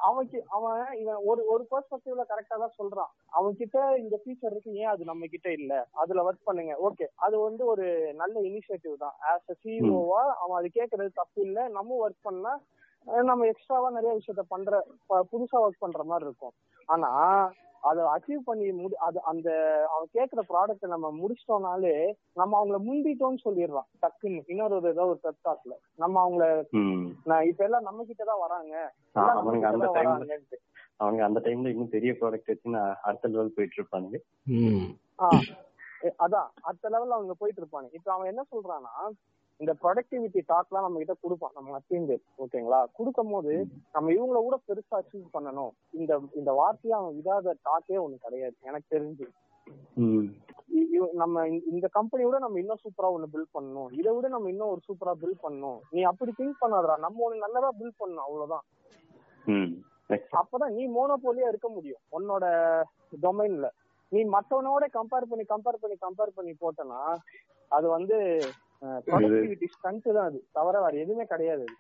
அவனுக்கு 0.07 0.41
அவன் 0.57 0.83
இவன் 1.03 1.21
ஒரு 1.31 1.45
ஒரு 1.55 1.65
பெர்ஸ்பெக்டிவ்ல 1.73 2.25
கரெக்டா 2.33 2.59
தான் 2.65 2.77
சொல்றான். 2.81 3.13
அவன் 3.39 3.52
கிட்ட 3.59 3.79
இந்த 3.99 4.17
ஃபீச்சர் 4.23 4.53
இருக்கு 4.53 4.73
ஏன் 4.81 4.91
அது 4.91 5.03
நம்ம 5.05 5.27
கிட்ட 5.27 5.49
இல்ல? 5.53 5.73
அதுல 5.95 6.25
ஒர்க் 6.25 6.47
பண்ணுங்க. 6.47 6.75
ஓகே 6.87 7.07
அது 7.25 7.37
வந்து 7.39 7.63
ஒரு 7.67 7.87
நல்ல 8.21 8.37
இனிஷியேட்டிவ் 8.49 8.95
தான். 8.99 9.17
ஆஸ் 9.31 9.49
அ 9.49 9.57
சிஓவா 9.63 10.23
அவன் 10.41 10.59
அது 10.59 10.71
கேக்குறது 10.79 11.11
தப்பு 11.15 11.41
இல்ல. 11.43 11.59
நம்ம 11.71 11.99
ஒர்க் 12.05 12.23
பண்ணா 12.23 12.53
நம்ம 13.27 13.47
எக்ஸ்ட்ராவா 13.47 13.89
நிறைய 13.91 14.13
விஷயத்த 14.15 14.43
பண்ற 14.49 14.73
புதுசா 15.31 15.59
ஒர்க் 15.65 15.81
பண்ற 15.81 16.03
மாதிரி 16.05 16.27
இருக்கும். 16.27 16.55
ஆனா 16.89 17.11
அதை 17.83 18.03
அச்சீவ் 18.11 18.43
பண்ணி 18.43 18.67
முடி 18.75 18.95
அது 19.07 19.19
அந்த 19.31 19.49
அவன் 19.89 20.09
கேக்குற 20.15 20.41
ப்ராடக்ட் 20.51 20.85
நம்ம 20.87 21.07
முடிச்சிட்டோம்னாலே 21.17 21.95
நம்ம 22.37 22.53
அவங்கள 22.59 22.79
முந்திட்டோம்னு 22.85 23.45
சொல்லிடுறான் 23.45 23.89
டக்குன்னு. 24.03 24.43
இன்னொரு 24.49 24.77
ஒரு 24.77 24.89
ஏதோ 24.89 25.07
ஒரு 25.07 25.21
பெப்டாக்ல 25.25 25.75
நம்ம 25.99 26.21
அவங்கள 26.25 26.45
இப்ப 27.49 27.65
எல்லாம் 27.65 27.89
நம்ம 27.89 28.05
கிட்ட 28.05 28.23
தான் 28.25 28.43
வராங்க 28.45 28.75
அவங்க 31.03 31.25
அந்த 31.25 31.41
டைம்ல 31.41 31.69
இன்னும் 31.69 31.89
பெரிய 31.89 32.13
ப்ராடக்ட் 32.13 32.47
வச்சு 32.47 32.59
நான் 32.63 32.97
அடுத்த 33.03 33.29
லெவல் 33.29 33.53
போயிட்டு 33.57 34.25
எ- 36.03 36.15
அதான் 36.19 36.49
அடுத்த 36.61 36.89
லெவல்ல 36.89 37.09
அவங்க 37.09 37.35
போயிட்டு 37.39 37.63
இருப்பாங்க 37.63 37.89
இப்ப 37.93 38.13
அவன் 38.13 38.27
என்ன 38.27 38.45
சொல்றான்னா 38.53 39.09
இந்த 39.57 39.75
ப்ரொடக்டிவிட்டி 39.83 40.41
டாக்லாம் 40.49 40.81
நம்ம 40.81 40.97
கிட்ட 40.97 41.17
கொடுப்பான் 41.21 41.51
நம்ம 41.55 41.79
டீம் 41.89 42.07
பேர் 42.07 42.21
ஓகேங்களா 42.39 42.85
கொடுக்கும் 42.93 43.31
போது 43.31 43.67
நம்ம 43.93 44.11
இவங்கள 44.11 44.33
கூட 44.33 44.61
பெருசா 44.69 44.95
அச்சீவ் 44.95 45.27
பண்ணணும். 45.35 45.71
இந்த 45.91 46.23
இந்த 46.35 46.53
வார்த்தையை 46.53 47.01
அவன் 47.01 47.15
விடாத 47.15 47.55
டாக்கே 47.65 47.93
ஒண்ணு 47.93 48.15
கிடையாது. 48.15 48.57
எனக்கு 48.61 48.99
தெரிஞ்சு. 48.99 49.27
நம்ம 51.13 51.49
இந்த- 51.49 51.89
கம்பெனியோட 51.95 52.39
நம்ம 52.39 52.59
இன்னும் 52.59 52.79
சூப்பரா 52.85 53.07
ஒண்ணு 53.07 53.25
பில்ட் 53.33 53.57
பண்ணணும். 53.59 53.93
இதை 53.93 54.15
விட 54.15 54.29
நம்ம 54.29 54.49
இன்னும் 54.49 54.69
ஒரு 54.69 54.81
சூப்பரா 54.89 55.25
பில்ட் 55.25 55.43
பண்ணணும். 55.43 55.79
நீ 55.91 56.03
அப்படி 56.03 56.33
திங்க் 56.39 56.61
பண்ணாதடா. 56.61 56.99
நம்ம 56.99 57.31
ஒண்ணு 57.31 57.37
நல்லதா 57.37 57.73
பில்ட் 57.81 58.01
பண்ணணும். 58.01 58.25
அவ்வளவுதான். 58.27 58.63
அப்பதான் 60.37 60.75
நீ 60.75 60.83
மோனோபோலியா 60.89 61.47
இருக்க 61.49 61.69
முடியும். 61.69 62.03
உன்னோட 62.13 62.45
டொமைன்ல 63.23 63.69
நீ 64.13 64.21
மத்தவனோட 64.33 64.85
கம்பேர் 64.95 65.31
பண்ணி 65.31 65.45
கம்பேர் 65.47 65.83
பண்ணி 65.83 65.97
கம்பேர் 65.99 66.37
பண்ணி 66.37 66.53
போட்டனா 66.61 67.01
அது 67.71 67.87
வந்து 67.89 68.17
ப்ரொடக்டிவிட்டி 69.07 69.67
ஸ்டண்ட் 69.75 70.09
தான் 70.09 70.29
அது. 70.31 70.39
தவிர 70.53 70.81
வேற 70.81 70.95
எதுவுமே 70.97 71.25
கிடையாது 71.25 71.63
அது. 71.63 71.77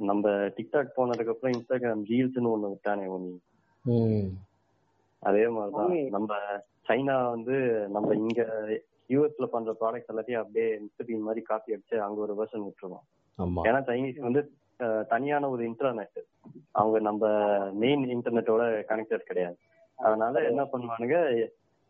நம்ம 0.00 0.24
டிக்டாக் 0.56 0.96
போனதுக்கு 0.96 1.32
அப்புறம் 1.32 1.54
இன்ஸ்டாகிராம் 1.54 2.04
ரீல்ஸ்னு 2.10 2.52
ஒண்ணு 2.52 2.72
விட்டானே 2.72 3.06
ஒண்ணு 3.14 3.34
அதே 5.22 5.44
மாதிரிதான். 5.48 5.94
நம்ம 6.10 6.32
சைனா 6.88 7.16
வந்து 7.30 7.56
நம்ம 7.88 8.14
இங்க 8.20 8.42
யூஎஸ்ல 9.10 9.46
பண்ற 9.46 9.72
ப்ராடக்ட் 9.80 10.10
எல்லாத்தையும் 10.12 10.42
அப்படியே 10.42 10.66
இன்ஸ்டபின் 10.76 11.26
மாதிரி 11.26 11.42
காப்பி 11.42 11.74
அடிச்சு 11.74 11.96
அங்க 12.06 12.18
ஒரு 12.20 12.34
வெர்ஷன் 12.40 12.66
விட்டுருவோம். 12.66 13.04
ஆமா. 13.38 13.60
ஏன்னா 13.68 13.80
சைனீஸ் 13.88 14.18
வந்து 14.20 14.40
தனியான 15.12 15.48
ஒரு 15.54 15.62
இன்டர்நெட் 15.70 16.18
அவங்க 16.72 16.98
நம்ம 17.00 17.22
மெயின் 17.82 18.04
இன்டர்நெட்டோட 18.16 18.62
கனெக்டட் 18.90 19.30
கிடையாது. 19.30 19.56
அதனால 19.98 20.42
என்ன 20.50 20.62
பண்ணுவானுங்க 20.72 21.16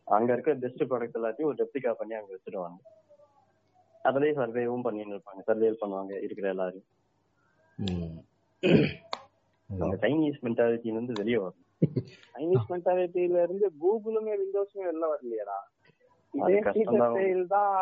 அங்க 0.06 0.30
இருக்க 0.32 0.54
பெஸ்ட் 0.64 0.84
ப்ராடக்ட் 0.90 1.18
எல்லாத்தையும் 1.20 1.50
ஒரு 1.50 1.58
ரெப்ளிகா 1.62 1.90
பண்ணி 1.92 2.14
அங்க 2.18 2.30
வச்சிருவாங்க. 2.34 2.78
அதுலயே 4.04 4.34
சர்வேவும் 4.40 4.84
பண்ணிட்டு 4.86 5.14
இருப்பாங்க. 5.16 5.42
சர்வேல் 5.48 5.80
பண்ணுவாங்க 5.82 6.12
இருக்கிற 6.26 6.48
எல்லாரும். 6.54 6.86
அந்த 9.70 9.96
சைனீஸ் 10.04 10.38
மென்டாலிட்டி 10.46 10.92
வந்து 10.98 11.12
வெளியே 11.20 11.40
வரும். 11.44 11.64
சைனீஸ் 12.36 12.70
மென்டாலிட்டியில 12.72 13.42
இருந்து 13.46 13.66
கூகுளுமே 13.82 14.32
விண்டோஸுமே 14.40 14.86
வெளில 14.88 15.04
வரலையேடா. 15.12 15.58
இதே 16.34 16.56
தான். 16.62 17.14
செயல் 17.18 17.44
தான் 17.52 17.76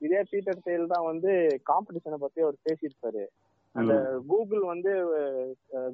இதே 0.00 0.20
பீட்டர் 0.30 0.62
செயல் 0.66 0.92
தான் 0.92 1.06
வந்து 1.08 1.30
காம்படிஷனை 1.70 2.18
பத்தி 2.24 2.40
அவர் 2.46 2.58
பேசியிருப்பாரு. 2.66 3.24
அந்த 3.74 3.94
கூகுள் 4.28 4.62
வந்து 4.68 4.90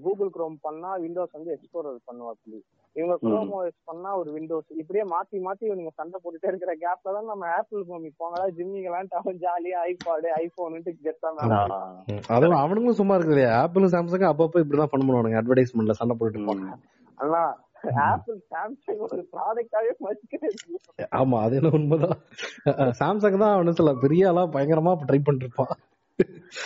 கூகுள் 0.03 0.31
குரோம் 0.35 0.57
பண்ணா 0.65 0.91
விண்டோஸ் 1.03 1.37
வந்து 1.37 1.55
எக்ஸ்ப்ளோரர் 1.55 1.97
பண்ணுவாப்படி 2.09 2.59
இவங்க 2.97 3.15
குரோம் 3.23 3.51
ஓஎஸ் 3.57 3.79
பண்ணா 3.89 4.11
ஒரு 4.21 4.31
விண்டோஸ் 4.35 4.69
இப்படியே 4.81 5.05
மாத்தி 5.13 5.39
மாத்தி 5.45 5.65
இவங்க 5.69 5.93
சண்டை 5.97 6.19
போட்டுட்டே 6.19 6.51
இருக்கிற 6.51 6.73
கேப்ல 6.83 7.15
தான் 7.17 7.31
நம்ம 7.31 7.49
ஆப்பிள் 7.57 7.87
பூமி 7.89 8.11
போங்களா 8.21 8.47
ஜிம்மிங்களான்ட்டு 8.57 9.19
அவன் 9.21 9.41
ஜாலியா 9.45 9.81
ஐபாடு 9.87 10.31
ஐபோன்ட்டு 10.41 10.95
கெட்டா 11.01 11.31
ஆஹ். 11.51 11.75
ம். 12.09 12.23
அதுவும் 12.35 12.61
அவனுங்களும் 12.63 13.01
சும்மா 13.01 13.17
இருக்குது 13.19 13.47
ஆப்பிளும் 13.61 13.95
சாம்சங் 13.95 14.31
அப்பப்போ 14.31 14.63
இப்படிதான் 14.65 14.93
பண்ண 14.93 15.03
பண்ணுவானுங்க 15.03 15.41
அட்வர்டைஸ்மெண்ட்ல 15.41 15.99
சண்டை 16.01 16.17
போட்டுட்டு 16.17 16.41
இருப்பாங்க 16.41 16.79
ஆனா 17.19 17.43
ஆப்பிள் 18.07 18.39
சாம்சங் 18.51 19.03
ஒரு 19.07 19.23
ப்ராடக்டாவே 19.33 19.93
மதிக்கிறது 20.05 20.59
ஆமா 21.19 21.37
அது 21.45 21.55
என்ன 21.59 21.71
உண்மைதான்? 21.77 22.19
சாம்சங் 22.99 23.43
தான் 23.43 23.55
அவனு 23.55 23.79
சொல்ல 23.79 23.95
பெரிய 24.03 24.29
ஆளா 24.31 24.43
பயங்கரமா 24.55 24.93
ட்ரை 25.03 25.21
பண்ணிட்டு 25.21 25.47
இருப்பான். 25.49 25.73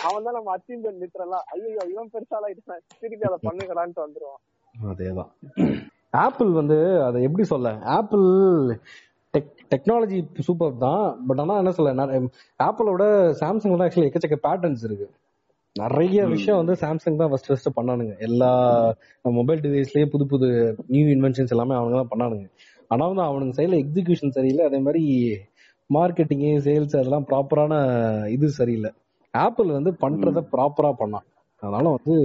அவன் 0.07 0.25
தான் 0.27 0.37
நம்ம 0.37 0.51
அச்சீவ்மெண்ட் 0.57 1.01
லிட்டரலா 1.03 1.39
ஐயோ 1.53 1.83
இவன் 1.93 2.11
பெருசாலா 2.13 2.47
ஆயிட்டான் 2.49 2.85
திருப்பி 3.01 3.27
அதை 3.29 3.39
பண்ணுங்கடான்ட்டு 3.47 4.05
வந்துருவான். 4.05 4.41
அதேதான். 4.75 5.31
ஆப்பிள் 6.25 6.51
வந்து 6.61 6.77
அதை 7.07 7.19
எப்படி 7.27 7.45
சொல்ல? 7.53 7.69
ஆப்பிள் 7.97 8.25
டெக்னாலஜி 9.71 10.17
சூப்பர் 10.47 10.81
தான். 10.83 11.05
பட் 11.27 11.39
ஆனா 11.43 11.55
என்ன 11.61 11.71
சொல்ல 11.77 12.07
ஆப்பிளோட 12.65 13.03
சாம்சங் 13.41 13.77
தான் 13.77 13.85
ஆக்சுவலி 13.87 14.09
எக்கச்சக்க 14.09 14.37
பேட்டர்ன்ஸ் 14.47 14.83
இருக்கு. 14.87 15.07
நிறைய 15.75 16.19
விஷயம் 16.33 16.59
வந்து 16.59 16.75
சாம்சங் 16.83 17.19
தான் 17.21 17.31
ஃபர்ஸ்ட் 17.31 17.49
ஃபர்ஸ்ட் 17.49 17.75
பண்ணானுங்க. 17.77 18.13
எல்லா 18.27 18.51
மொபைல் 19.39 19.63
டிவைஸ்லயே 19.65 20.05
புது 20.13 20.25
புது 20.33 20.47
நியூ 20.93 21.05
இன்வென்ஷன்ஸ் 21.15 21.53
எல்லாமே 21.55 21.75
அவங்க 21.79 21.95
தான் 22.01 22.11
பண்ணானுங்க. 22.13 22.45
ஆனா 22.91 23.03
வந்து 23.11 23.25
அவனுங்க 23.29 23.55
சைடுல 23.57 23.79
எக்ஸிகியூஷன் 23.83 24.35
சரியில்லை. 24.37 24.65
அதே 24.69 24.79
மாதிரி 24.87 25.03
மார்க்கெட்டிங் 25.89 26.45
சேல்ஸ் 26.67 26.95
அதெல்லாம் 26.99 27.27
ப்ராப்பரான 27.31 27.73
இது 28.35 28.47
சரியில்லை. 28.59 28.91
ஆப்பிள் 29.35 29.77
வந்து 29.77 29.91
பண்றத 30.01 30.41
ப்ராப்பரா 30.53 30.91
பண்ணான் 30.99 31.27
அதனால 31.63 31.89
வந்து 31.89 32.15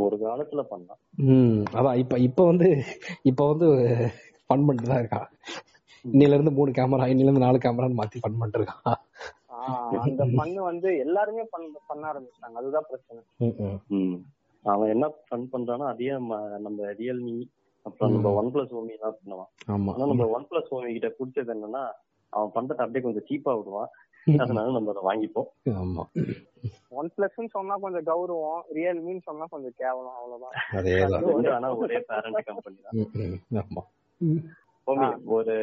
ஒரு 0.00 0.16
காலத்துல 0.18 0.62
பண்ணலாம் 0.62 1.00
ம் 1.28 1.60
அதான் 1.72 1.94
இப்ப 1.94 2.18
இப்ப 2.18 2.44
வந்து 2.44 2.68
இப்ப 3.22 3.46
வந்து 3.48 3.68
ஃபன் 4.50 4.64
பண்ணிட்டு 4.66 4.92
தான் 4.92 5.02
இருக்கான் 5.02 5.28
இன்னையில 6.04 6.34
இருந்து 6.34 6.50
மூணு 6.50 6.70
கேமரா 6.70 7.06
இன்னையில 7.06 7.28
இருந்து 7.28 7.46
நாலு 7.46 7.58
கேமரான்னு 7.58 8.00
மாத்தி 8.00 8.22
ஃபன் 8.22 8.38
பண்ணிட்டு 8.38 8.60
இருக்கான் 8.60 8.98
அந்த 10.00 10.24
பண்ணு 10.38 10.60
வந்து 10.62 10.90
எல்லாருமே 10.98 11.42
பண்ண 11.86 12.02
ஆரம்பிச்சிட்டாங்க. 12.10 12.56
அதுதான் 12.56 12.86
பிரச்சனை. 12.88 13.20
அவன் 14.64 14.92
என்ன 14.94 15.06
ஃபன் 15.26 15.50
பண்றானோ 15.52 15.84
அதையே 15.86 16.14
நம்ம- 16.58 16.92
ரியல்மி 17.00 17.34
அப்புறம் 17.86 18.12
நம்ம 18.14 18.32
ஒன் 18.40 18.50
பிளஸ் 18.54 18.72
ஓமி 18.78 18.94
எல்லாம் 18.96 19.18
பண்ணுவான். 19.18 19.50
ஆமா. 19.68 19.90
ஆனா 19.94 20.06
நம்ம 20.06 20.26
ஒன் 20.36 20.46
பிளஸ் 20.50 20.70
ஓமி 20.70 20.90
கிட்ட 20.92 21.10
பிடிச்சது 21.18 21.52
என்னன்னா 21.54 21.82
அவன் 22.32 22.54
பண்றத 22.56 22.82
அப்படியே 22.84 23.04
கொஞ்சம் 23.04 23.26
சீப்பா 23.28 23.52
விடுவான். 23.58 23.90
அதனால 24.40 24.66
நம்ம 24.70 24.90
அதை 24.90 25.02
வாங்கிப்போம். 25.06 25.48
ஆமா. 25.76 26.02
ஒன் 26.92 27.10
பிளஸ் 27.14 27.52
சொன்னா 27.52 27.74
கொஞ்சம் 27.76 28.06
கௌரவம் 28.06 28.64
ரியல்மின்னு 28.76 29.22
சொன்னா 29.24 29.46
கொஞ்சம் 29.46 29.76
கேவலம் 29.78 30.16
அவ்வளவுதான். 30.16 30.56
அதேதான். 30.78 31.54
ஆனா 31.54 31.70
ஒரே 31.76 31.98
பேரண்ட் 32.08 32.48
கம்பெனி 32.48 32.78
தான். 32.80 33.86
ஆமா. 34.86 35.08
ஒரு 35.32 35.54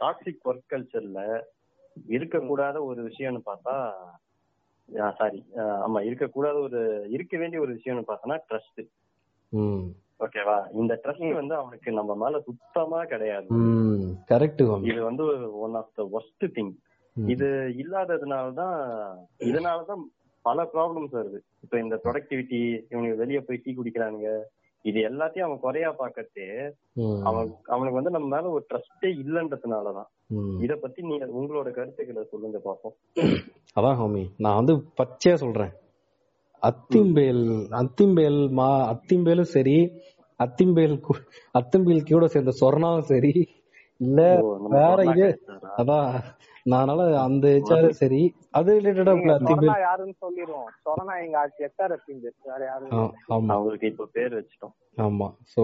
டாக்ஸிக் 0.00 0.46
ஒர்க் 0.46 0.70
கல்ச்சர்ல 0.70 1.20
இருக்கக்கூடாத 2.10 2.76
ஒரு 2.84 3.00
விஷயம்னு 3.08 3.42
பார்த்தா 3.44 3.74
சாரி 5.18 5.38
ஆமா 5.84 5.98
இருக்கக்கூடாத 6.00 6.56
ஒரு 6.60 6.80
இருக்க 7.10 7.34
வேண்டிய 7.38 7.60
ஒரு 7.60 7.72
விஷயம்னு 7.76 8.08
பார்த்தோம்னா 8.08 8.38
ட்ரஸ்ட் 8.48 8.80
ம். 9.52 9.84
ஓகேவா 10.20 10.56
இந்த 10.72 10.92
ட்ரஸ்ட் 11.04 11.32
வந்து 11.34 11.54
அவனுக்கு 11.56 11.90
நம்ம 11.92 12.12
மேல 12.14 12.40
சுத்தமா 12.40 13.00
கிடையாது. 13.04 13.46
ம் 13.58 14.04
கரெக்ட் 14.30 14.62
ஹோமி 14.62 14.88
இது 14.90 15.00
வந்து 15.02 15.24
one 15.60 15.74
of 15.74 15.94
the 15.94 16.04
worst 16.12 16.44
thing. 16.54 16.72
இது 17.16 17.48
இல்லாததுனாலதான் 17.82 18.76
இதனாலதான் 19.44 20.02
பல 20.44 20.62
ப்ராப்ளம்ஸ் 20.72 21.14
வருது. 21.14 21.38
இப்ப 21.64 21.74
இந்த 21.78 21.96
ப்ரொடக்டிவிட்டி 22.04 22.58
இவனுக்கு 22.84 23.20
வெளிய 23.20 23.38
போய் 23.42 23.62
டீ 23.64 23.70
குடிக்கிறானுங்க 23.72 24.30
இது 24.84 24.98
எல்லாத்தையும் 25.08 25.46
அவன் 25.46 25.62
குறையா 25.62 25.90
பாக்கத்தே 25.92 26.46
ம், 26.96 27.20
அவன் 27.28 27.46
அவனுக்கு 27.68 27.98
வந்து 27.98 28.14
நம்ம 28.14 28.28
மேல 28.34 28.50
ஒரு 28.50 28.64
ட்ரஸ்டே 28.70 29.10
இல்லன்றதுனாலதான். 29.22 30.08
இத 30.64 30.72
பத்தி 30.76 31.00
நீங்க 31.02 31.26
உங்களோட 31.38 31.68
கருத்துக்களை 31.72 32.24
சொல்லுங்க 32.26 32.58
பாப்போம் 32.64 32.96
அதான் 33.76 33.98
ஹோமி 34.00 34.24
நான் 34.38 34.58
வந்து 34.60 34.74
பச்சையா 34.98 35.36
சொல்றேன். 35.36 35.72
அத்திம்பேல் 36.62 37.44
அத்திம்பேல் 37.80 38.40
மா 38.52 38.68
அத்திம்பேலும் 38.92 39.52
சரி 39.54 39.78
அத்திம்பேல் 40.40 40.94
அத்திம்பேல் 41.54 42.08
கூட 42.08 42.26
சேர்ந்த 42.28 42.54
சொர்ணாவும் 42.60 43.08
சரி 43.10 43.32
இல்ல 44.00 44.20
வேற 44.76 44.98
இது? 45.12 45.26
அதான் 45.78 46.08
அதனால 46.66 47.02
அந்த 47.20 47.46
HR 47.62 47.88
சரி 47.94 48.20
அது 48.52 48.70
ரிலேட்டடா 48.76 49.14
சொரணா 49.44 49.76
யாருன்னு 49.80 50.14
சொல்லிடுவோம் 50.18 50.68
சொரணா 50.84 51.14
எங்க 51.24 51.36
எஸ்ஆர் 51.66 51.94
வேற 52.46 52.60
யாரும் 52.64 52.94
ஆமா. 53.30 53.50
அவங்களுக்கு 53.54 53.86
இப்ப 53.86 54.08
பேர் 54.12 54.34
வச்சிட்டோம். 54.34 54.74
ஆமா. 54.98 55.28
சோ 55.54 55.62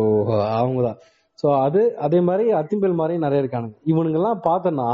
அவங்கதான். 0.57 0.99
சோ 1.39 1.49
அது 1.61 1.83
அதே 1.99 2.21
மாதிரி 2.21 2.47
அத்திம்பேல் 2.53 2.95
மாதிரி 2.95 3.15
நிறைய 3.19 3.43
இருக்கானுங்க. 3.43 3.77
இவனுங்க 3.87 4.19
எல்லாம் 4.21 4.43
பார்த்தனா 4.45 4.89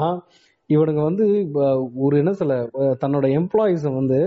இவனுங்க 0.71 1.03
வந்து 1.03 1.25
ஒரு 2.01 2.15
என்ன 2.19 2.33
சொல்ல 2.33 2.55
தன்னோட 3.03 3.27
எம்ப்ளாயிஸ 3.39 3.93
வந்து 3.95 4.19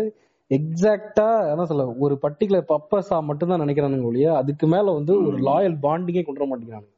எக்ஸாக்டா 0.52 1.26
என்ன 1.52 1.66
சொல்ல 1.66 1.84
ஒரு 2.00 2.16
பர்டிகுலர் 2.22 2.70
பர்பஸா 2.70 3.18
மட்டும்தான் 3.24 3.62
நினைக்கிறானுங்க 3.62 4.06
ஒழிய 4.06 4.30
அதுக்கு 4.38 4.68
மேல 4.68 4.92
வந்து 4.94 5.14
ஒரு 5.22 5.38
லாயல் 5.48 5.76
பாண்டிங்கே 5.84 6.24
கொண்டு 6.24 6.42
வர 6.42 6.50
மாட்டேங்கிறானுங்க. 6.52 6.94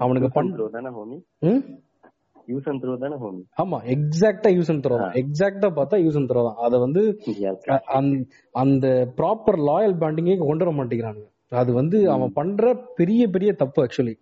அவனுக்கு 0.00 0.28
பண்- 0.30 0.52
த்ரூ 0.54 0.66
தானே 0.70 0.90
ஹோமி 0.94 1.16
ம்? 1.44 1.60
யூஸ் 2.46 2.70
அண்ட் 2.70 2.82
த்ரூ 2.82 2.98
தானே 2.98 3.14
ஹோமி 3.14 3.42
ஆமா 3.62 3.84
எக்ஸாக்டா 3.86 4.48
யூஸ் 4.48 4.70
அண்ட் 4.70 4.86
த்ரோ 4.86 4.98
தான். 4.98 5.12
எக்ஸாக்டா 5.12 5.78
பார்த்தா 5.78 6.02
யூஸ் 6.04 6.16
அண்ட் 6.16 6.30
த்ரோ 6.30 6.44
தான். 6.44 6.54
அதை 6.56 6.78
வந்து 6.78 7.20
அந்த- 8.52 9.12
ப்ராப்பர் 9.16 9.58
லாயல் 9.70 9.96
பாண்டிங்கே 10.00 10.38
கொண்டு 10.38 10.64
வர 10.64 10.84
மாட்டேங்கிறானுங்க. 10.84 11.26
அது 11.48 11.72
வந்து 11.72 12.10
அவன் 12.10 12.32
பண்ற 12.32 12.74
பெரிய 12.94 13.28
பெரிய 13.28 13.52
தப்பு 13.52 13.86
ஆக்சுவலி 13.86 14.14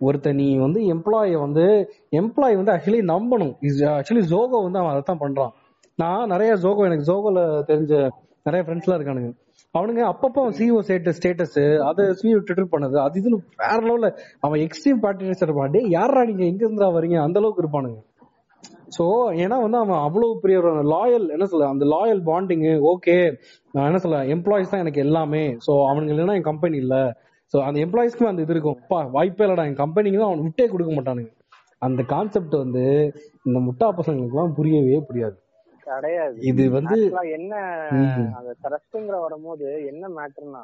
ஒருத்த 0.00 0.34
நீ 0.34 0.56
வந்து 0.56 0.94
எம்ப்ளாய 0.94 1.38
வந்து 1.38 1.90
எம்ப்ளாய் 2.10 2.62
வந்து 2.62 2.72
ஆக்சுவலி 2.72 3.04
நம்பணும். 3.04 3.54
ஆக்சுவலி 3.78 4.22
ஜோகோ 4.30 4.62
வந்து 4.62 4.78
அவன் 4.78 4.90
அதைத்தான் 4.90 5.18
பண்றான். 5.20 5.50
நான் 5.96 6.26
நிறைய 6.26 6.52
ஜோகோ 6.54 6.84
எனக்கு 6.84 7.12
ஜோகோல 7.12 7.38
தெரிஞ்ச 7.66 8.08
நிறைய 8.44 8.72
ஃப்ரெண்ட்ஸ்லாம் 8.72 9.00
இருக்கானுங்க. 9.00 9.32
அவனுங்க 9.74 10.02
அப்பப்போ 10.12 10.42
சிஓ 10.58 10.78
சேட்டு 10.88 11.10
ஸ்டேட்டஸ் 11.16 11.58
அதை 11.88 12.04
சிஓ 12.20 12.38
ட்விட்டர் 12.46 12.72
பண்ணது 12.72 12.96
அது 13.02 13.18
இதுன்னு 13.20 13.38
வேற 13.62 13.76
லெவல்ல 13.88 14.08
அவன் 14.46 14.62
எக்ஸ்ட்ரீம் 14.64 15.02
பார்ட்டினஸ் 15.04 15.44
இருப்பான். 15.46 15.70
டே 15.74 15.80
யாரா 15.98 16.22
நீங்க? 16.30 16.44
எங்க 16.52 16.62
இருந்தா 16.66 16.88
வரீங்க 16.96 17.18
அந்த 17.26 17.38
அளவுக்கு 17.40 17.62
இருப்பானுங்க. 17.64 17.98
சோ 18.96 19.04
ஏன்னா 19.42 19.56
வந்து 19.64 19.78
அவன் 19.82 20.00
அவ்வளவு 20.06 20.40
பெரிய 20.44 20.56
ஒரு 20.60 20.70
லாயல் 20.94 21.26
என்ன 21.34 21.46
சொல்ல 21.52 21.68
அந்த 21.74 21.84
லாயல் 21.94 22.22
பாண்டிங் 22.30 22.64
ஓகே 22.92 23.16
நான் 23.74 23.88
என்ன 23.90 23.98
சொல்ல 24.04 24.18
எம்ப்ளாயிஸ் 24.36 24.72
தான் 24.72 24.82
எனக்கு 24.84 25.04
எல்லாமே. 25.06 25.44
சோ 25.66 25.72
அவனுங்க 25.90 26.12
இல்லைன்னா 26.14 26.36
என் 26.38 26.48
கம்பெனி 26.50 26.76
இல்ல. 26.84 26.96
சோ 27.54 27.58
அந்த 27.66 27.78
எம்ப்ளாயிஸ்க்கு 27.84 28.30
அந்த 28.32 28.42
இது 28.46 28.54
இருக்கும். 28.56 28.78
அப்பா 28.80 28.98
வாய்ப்பே 29.16 29.44
இல்லடா. 29.46 29.66
என் 29.70 29.80
கம்பெனிக்கு 29.84 30.18
தான் 30.22 30.30
அவன் 30.30 30.44
விட்டே 30.48 30.66
கொடுக்க 30.72 30.90
மாட்டானுங்க. 30.98 31.30
அந்த 31.86 32.00
கான்செப்ட் 32.14 32.56
வந்து 32.64 32.84
இந்த 33.48 33.58
முட்டா 33.68 33.86
பசங்களுக்கு 34.00 34.34
எல்லாம் 34.36 34.56
புரியவே 34.58 34.98
புரியாது. 35.10 35.36
கிடையாது 35.90 36.36
இது 36.50 36.64
வந்து 36.70 36.98
என்ன. 37.36 37.54
அந்த 38.38 38.52
ட்ரஸ்ட்ங்கிற 38.64 39.16
வரும்போது 39.20 39.66
என்ன 39.86 40.08
மேட்டர்னா 40.16 40.62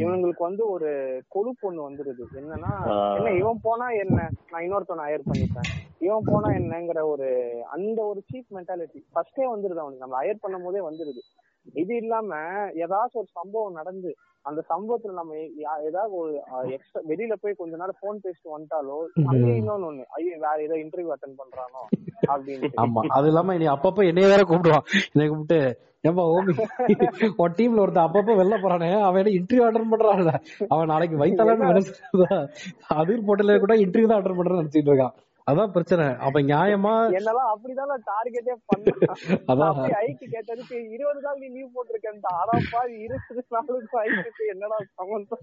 இவங்களுக்கு 0.00 0.44
வந்து 0.48 0.64
ஒரு 0.70 0.90
கொழுப்பு 1.28 1.66
ஒண்ணு 1.68 1.86
வந்துருது. 1.88 2.24
என்னன்னா. 2.40 2.72
என்ன 3.16 3.34
இவன் 3.42 3.60
போனா 3.62 3.88
என்ன? 4.04 4.18
நான் 4.50 4.64
இன்னொருத்தவனை 4.66 5.06
ஹயர் 5.08 5.28
பண்ணிப்பேன். 5.30 5.70
இவன் 5.98 6.26
போனா 6.26 6.48
என்னங்கிற 6.60 7.02
ஒரு 7.06 7.28
அந்த 7.68 7.98
ஒரு 8.02 8.22
சீப் 8.30 8.54
மென்டாலிட்டி 8.56 9.00
ஃபர்ஸ்டே 9.14 9.46
வந்துருது 9.54 9.82
அவனுக்கு. 9.82 10.04
நம்ம 10.04 10.22
ஹயர் 10.22 10.42
பண்ணும் 10.44 10.66
போதே 10.68 10.82
வந்துருது. 10.88 11.22
இது 11.74 11.94
இல்லாம 11.96 12.34
ஏதாச்சும் 12.84 13.22
ஒரு 13.22 13.30
சம்பவம் 13.32 13.78
நடந்து 13.80 14.10
அந்த 14.48 14.60
சம்பவத்துல 14.70 15.14
நம்ம 15.18 15.32
ஏதாவது 15.88 16.12
ஒரு 16.20 16.32
எக்ஸ்ட்ரா 16.76 17.00
வெளியில 17.08 17.34
போய் 17.42 17.58
கொஞ்ச 17.58 17.72
நேரம் 17.80 18.00
போன் 18.02 18.22
பேசிட்டு 18.24 18.54
வந்துட்டாலோ 18.54 18.98
அங்கே 19.26 19.52
இன்னொன்னு 19.58 19.88
ஒண்ணு 19.88 20.06
ஐயோ 20.16 20.36
வேற 20.44 20.56
ஏதோ 20.66 20.78
இன்டர்வியூ 20.82 21.12
அட்டன் 21.14 21.38
பண்றானோ 21.40 21.82
அப்படின்னு 22.28 22.70
ஆமா. 22.82 23.02
அது 23.16 23.28
இல்லாம 23.30 23.58
நீ 23.58 23.68
அப்பப்ப 23.74 24.08
என்னைய 24.10 24.32
வேற 24.32 24.42
கூப்பிடுவான். 24.44 24.86
என்னை 25.08 25.28
கூப்பிட்டு 25.28 25.60
ஏன்பா 26.04 26.24
ஓமி 26.32 26.52
உன் 27.38 27.54
டீம்ல 27.56 27.82
ஒருத்தன் 27.84 28.06
அப்பப்ப 28.06 28.34
வெளில 28.40 28.56
போறானே 28.60 28.90
அவன் 29.06 29.20
என்ன 29.22 29.32
இன்டர்வியூ 29.38 29.64
அட்டன் 29.66 29.92
பண்றான்ல. 29.92 30.32
அவன் 30.72 30.92
நாளைக்கு 30.92 31.16
வைத்தாலும் 31.22 31.64
அதிர் 32.96 33.26
போட்டல 33.28 33.56
கூட 33.64 33.74
இன்டர்வியூ 33.84 34.10
தான் 34.10 34.20
அட்டன் 34.20 34.38
பண்றேன்னு 34.38 34.62
நினைச்சிட்டு 34.62 34.90
இருக்கான். 34.92 35.14
அதான் 35.50 35.72
பிரச்சனை. 35.74 36.06
அப்ப 36.26 36.40
நியாயமா 36.50 36.92
என்னெல்லாம் 37.18 37.50
அப்படிதான் 37.52 37.92
டார்கெட்டே 38.10 38.54
பண்ணேன். 38.70 39.02
அதான். 39.52 39.78
ஐக்கு 40.06 40.26
கேட்டதுக்கு 40.34 40.76
இருபது 40.94 41.20
நாள் 41.26 41.40
நீ 41.42 41.48
லீவ் 41.56 41.74
போட்டிருக்கேன் 41.76 42.20
ஆனாப்பா 42.40 42.82
இருபது 43.04 43.44
நாளுக்கு 43.56 43.98
ஐக்கு 44.04 44.50
என்னடா 44.54 44.78
சம்பந்தம். 45.00 45.42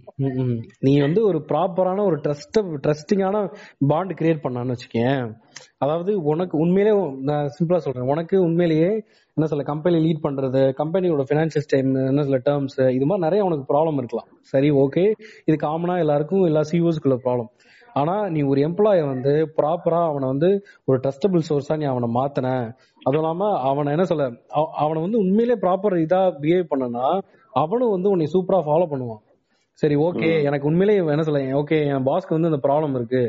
நீ 0.88 0.94
வந்து 1.06 1.24
ஒரு 1.30 1.42
ப்ராப்பரான 1.52 2.06
ஒரு 2.10 2.20
ட்ரஸ்ட் 2.26 2.60
ட்ரஸ்டிங்கான 2.86 3.44
பாண்ட் 3.94 4.18
கிரியேட் 4.22 4.44
பண்ணான்னு 4.46 4.76
வச்சுக்கேன் 4.76 5.24
அதாவது 5.84 6.12
உனக்கு 6.32 6.56
உண்மையிலே 6.58 6.94
நான் 7.30 7.54
சிம்பிளா 7.58 7.80
சொல்றேன். 7.86 8.10
உனக்கு 8.14 8.36
உண்மையிலேயே 8.48 8.92
என்ன 9.38 9.48
சொல்ல 9.50 9.64
கம்பெனி 9.64 9.98
லீட் 9.98 10.26
பண்றது 10.26 10.62
கம்பெனியோட 10.78 11.24
பினான்சியல் 11.32 11.66
டைம் 11.68 11.96
என்ன 11.96 12.22
சொல்ல 12.22 12.38
டேர்ம்ஸ் 12.38 12.90
இது 12.90 13.06
மாதிரி 13.06 13.18
நிறைய 13.18 13.44
உனக்கு 13.44 13.66
ப்ராப்ளம் 13.74 13.94
இருக்கலாம். 13.94 14.28
சரி 14.42 14.72
ஓகே 14.72 15.04
இது 15.46 15.68
காமனா 15.68 15.98
எல்லாருக்கும் 16.00 16.44
எல்லா 16.44 16.62
சிஓஸ்க்குள்ள 16.72 17.18
ப்ராப்ளம் 17.24 17.50
ஆனா 17.94 18.30
நீ 18.30 18.42
ஒரு 18.42 18.62
எம்ப்ளாய 18.62 19.06
வந்து 19.08 19.54
ப்ராப்பரா 19.58 20.06
அவனை 20.06 20.28
வந்து 20.28 20.50
ஒரு 20.86 21.00
ட்ரஸ்டபிள் 21.00 21.42
சோர்ஸா 21.50 21.78
நீ 21.78 21.86
அவனை 21.86 22.10
மாத்தின. 22.14 22.48
அதுவும் 23.04 23.30
இல்லாம 23.30 23.60
அவனை 23.60 23.92
என்ன 23.92 24.04
சொல்ல 24.04 24.32
அவ- 24.48 24.72
அவனை 24.76 25.02
வந்து 25.02 25.18
உண்மையிலே 25.18 25.60
ப்ராப்பர் 25.62 25.98
இதா 26.06 26.22
பிஹேவ் 26.42 26.72
பண்ணனா 26.76 27.20
அவனும் 27.54 27.90
வந்து 27.90 28.10
உன்னை 28.10 28.28
சூப்பரா 28.34 28.62
ஃபாலோ 28.68 28.88
பண்ணுவான். 28.94 29.24
சரி 29.80 29.96
ஓகே 29.96 30.44
எனக்கு 30.44 30.68
உண்மையிலேயே 30.68 31.12
என்ன 31.12 31.24
சொல்ல 31.24 31.40
ஓகே 31.40 31.88
என் 31.88 32.06
பாஸ்க்கு 32.06 32.38
வந்து 32.38 32.50
இந்த 32.50 32.60
ப்ராப்ளம் 32.68 32.96
இருக்கு. 32.96 33.24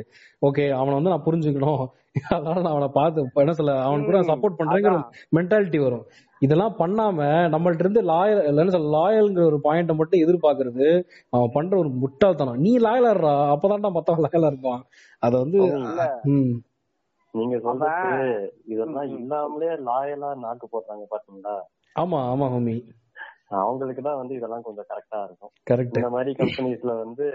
ஓகே 0.46 0.70
அவனை 0.70 0.94
வந்து 0.94 1.10
நான் 1.10 1.24
புரிஞ்சுக்கணும். 1.24 1.86
அதனால 2.34 2.60
நான் 2.64 2.74
அவனை 2.74 2.88
பார்த்து 2.96 3.24
என்ன 3.42 3.54
சொல்ல 3.58 3.74
அவனுக்கு 3.86 4.10
கூட 4.10 4.20
சப்போர்ட் 4.30 4.58
பண்றேங்கிற. 4.60 4.94
மென்டாலிட்டி 5.38 5.78
வரும். 5.84 6.04
இதெல்லாம் 6.42 6.74
பண்ணாம 6.80 7.18
நம்மள்ட்ட 7.52 7.84
இருந்து 7.84 8.02
லாயல் 8.10 8.40
என்ன 8.50 8.72
சொல்ல 8.74 8.90
லாயல்ங்கிற 8.96 9.44
ஒரு 9.50 9.58
பாயிண்ட 9.66 9.94
மட்டும் 10.00 10.22
எதிர்பார்க்கறது 10.24 10.88
அவன் 11.32 11.54
பண்ற 11.56 11.72
ஒரு 11.82 11.90
முட்டாள்தனம். 12.02 12.60
நீ 12.64 12.72
லாயலர்ரா 12.86 13.34
அப்பதான்டா 13.54 13.90
மத்தவன் 13.96 14.24
லாயலா 14.26 14.50
இருப்பான். 14.52 14.82
அத 15.22 15.32
வந்து 15.44 15.60
நீங்க 17.34 17.56
சொல்றது 17.64 18.26
இதெல்லாம். 18.72 19.08
இல்லாமலே 19.16 19.72
லாயலா 19.88 20.30
நாக்கு 20.44 20.66
போடுறாங்க 20.74 21.06
பாத்தீங்களா? 21.14 21.56
ஆமா 21.96 22.20
ஆமா 22.32 22.46
ஹோமி 22.54 22.76
அவங்களுக்கு 23.58 24.02
தான் 24.02 24.20
வந்து 24.20 24.34
இதெல்லாம் 24.38 24.64
கொஞ்சம் 24.64 24.86
கரெக்டா 24.88 25.18
இருக்கும். 25.26 25.52
கரெக்ட் 25.70 25.98
இந்த 25.98 26.10
மாதிரி 26.14 26.30
கம்பெனிஸ்ல 26.40 26.92
வந்து 27.02 27.26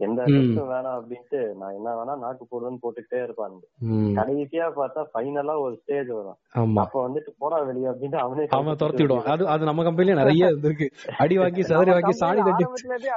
எந்த 0.00 0.20
ம். 0.22 0.34
டெஸ்டும் 0.34 0.68
வேணாம் 0.70 0.96
அப்படின்ட்டு 0.98 1.40
நான் 1.56 1.74
என்ன 1.76 1.94
வேணா 1.96 2.12
நாக்கு 2.20 2.44
போடுவேன்னு 2.46 2.82
போட்டுக்கிட்டே 2.82 3.18
இருப்பாங்க 3.22 3.58
ம். 3.88 4.12
கடைசியா 4.16 4.66
பார்த்தா 4.76 5.02
ஃபைனலா 5.10 5.54
ஒரு 5.62 5.74
ஸ்டேஜ் 5.80 6.10
வரும். 6.10 6.38
அப்ப 6.82 6.96
வந்துட்டு 7.04 7.32
போடா 7.38 7.58
வெளியே 7.68 7.88
அப்படின்ட்டு 7.90 8.22
அவனே 8.22 8.46
அவன் 8.58 8.80
துரத்தி 8.80 9.04
விடுவான். 9.04 9.30
அது 9.34 9.46
அது 9.54 9.68
நம்ம 9.70 9.84
கம்பெனில 9.88 10.18
நிறைய 10.20 10.50
இருக்கு 10.60 10.88
அடி 11.18 11.36
வாங்கி 11.38 11.64
சதறி 11.68 11.92
வாங்கி 11.92 12.14
சாணி 12.20 12.42
தட்டி 12.42 12.66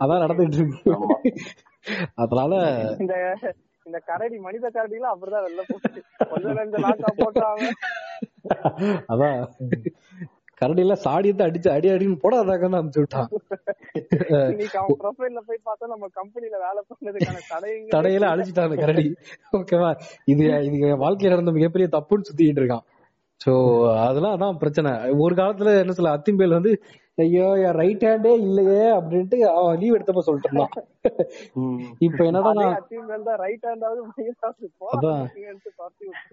அதான் 0.00 0.22
நடந்துட்டு 0.24 0.58
இருக்கு. 0.58 1.34
அதனால 2.16 2.52
இந்த 3.00 3.14
இந்த 3.86 3.98
கரடி 4.06 4.36
மனித 4.42 4.66
கரடிலாம் 4.70 5.14
அப்படிதான் 5.14 5.44
வெளில 5.46 5.62
போச்சு 5.66 6.00
கொஞ்சம் 6.30 6.56
ரெண்டு 6.58 6.76
லாக்கா 6.84 7.10
போட்டாங்க 7.18 7.64
அதான். 9.10 9.40
கரடியில 10.60 10.94
சாடியத்தை 11.04 11.44
அடிச்சு 11.48 11.68
அடி 11.74 11.88
அடின்னு 11.94 12.22
போடாதாக்கன்னு 12.24 12.78
அனுப்பிச்சு 12.78 13.02
விட்டான். 13.02 13.28
அவன் 14.80 14.98
ப்ரொஃபைல்ல 15.02 15.40
போய் 15.48 15.60
பார்த்தா 15.68 15.90
நம்ம 15.94 16.08
கம்பெனில 16.20 16.54
வேலை 16.66 16.80
பண்ணதுக்கான 16.90 17.44
தடைங்க 17.52 17.92
தடையில 17.96 18.30
அழிச்சிட்டாங்க 18.32 18.76
கரடி. 18.82 19.06
ஓகேவா 19.58 19.90
இது 20.34 20.44
இது 20.68 20.90
வாழ்க்கையில 21.04 21.34
நடந்த 21.36 21.54
மிகப்பெரிய 21.58 21.88
தப்புன்னு 21.96 22.28
சுத்திட்டு 22.30 22.62
இருக்கான். 22.62 22.84
சோ 23.40 23.52
அதெல்லாம் 24.08 24.34
அதான் 24.36 24.60
பிரச்சனை. 24.62 24.90
ஒரு 25.24 25.34
காலத்துல 25.40 25.72
என்ன 25.82 25.94
சொல்ல 25.98 26.16
அத்திம்பேல் 26.18 26.58
வந்து 26.58 26.72
ஐயோ 27.18 27.48
என் 27.62 27.76
ரைட் 27.78 28.04
ஹேண்டே 28.06 28.30
இல்லையே 28.40 28.86
அப்படின்ட்டு 28.94 29.36
அவன் 29.50 29.76
லீவ் 29.80 29.96
எடுத்தப்ப 29.96 30.22
சொல்லிட்டு 30.26 30.48
இருந்தான் 30.50 30.72
இப்ப 32.06 32.20
என்னடா 32.28 32.50
நான் 32.58 32.72
ரைட் 33.42 33.66
ஹேண்டாவது. 33.68 34.00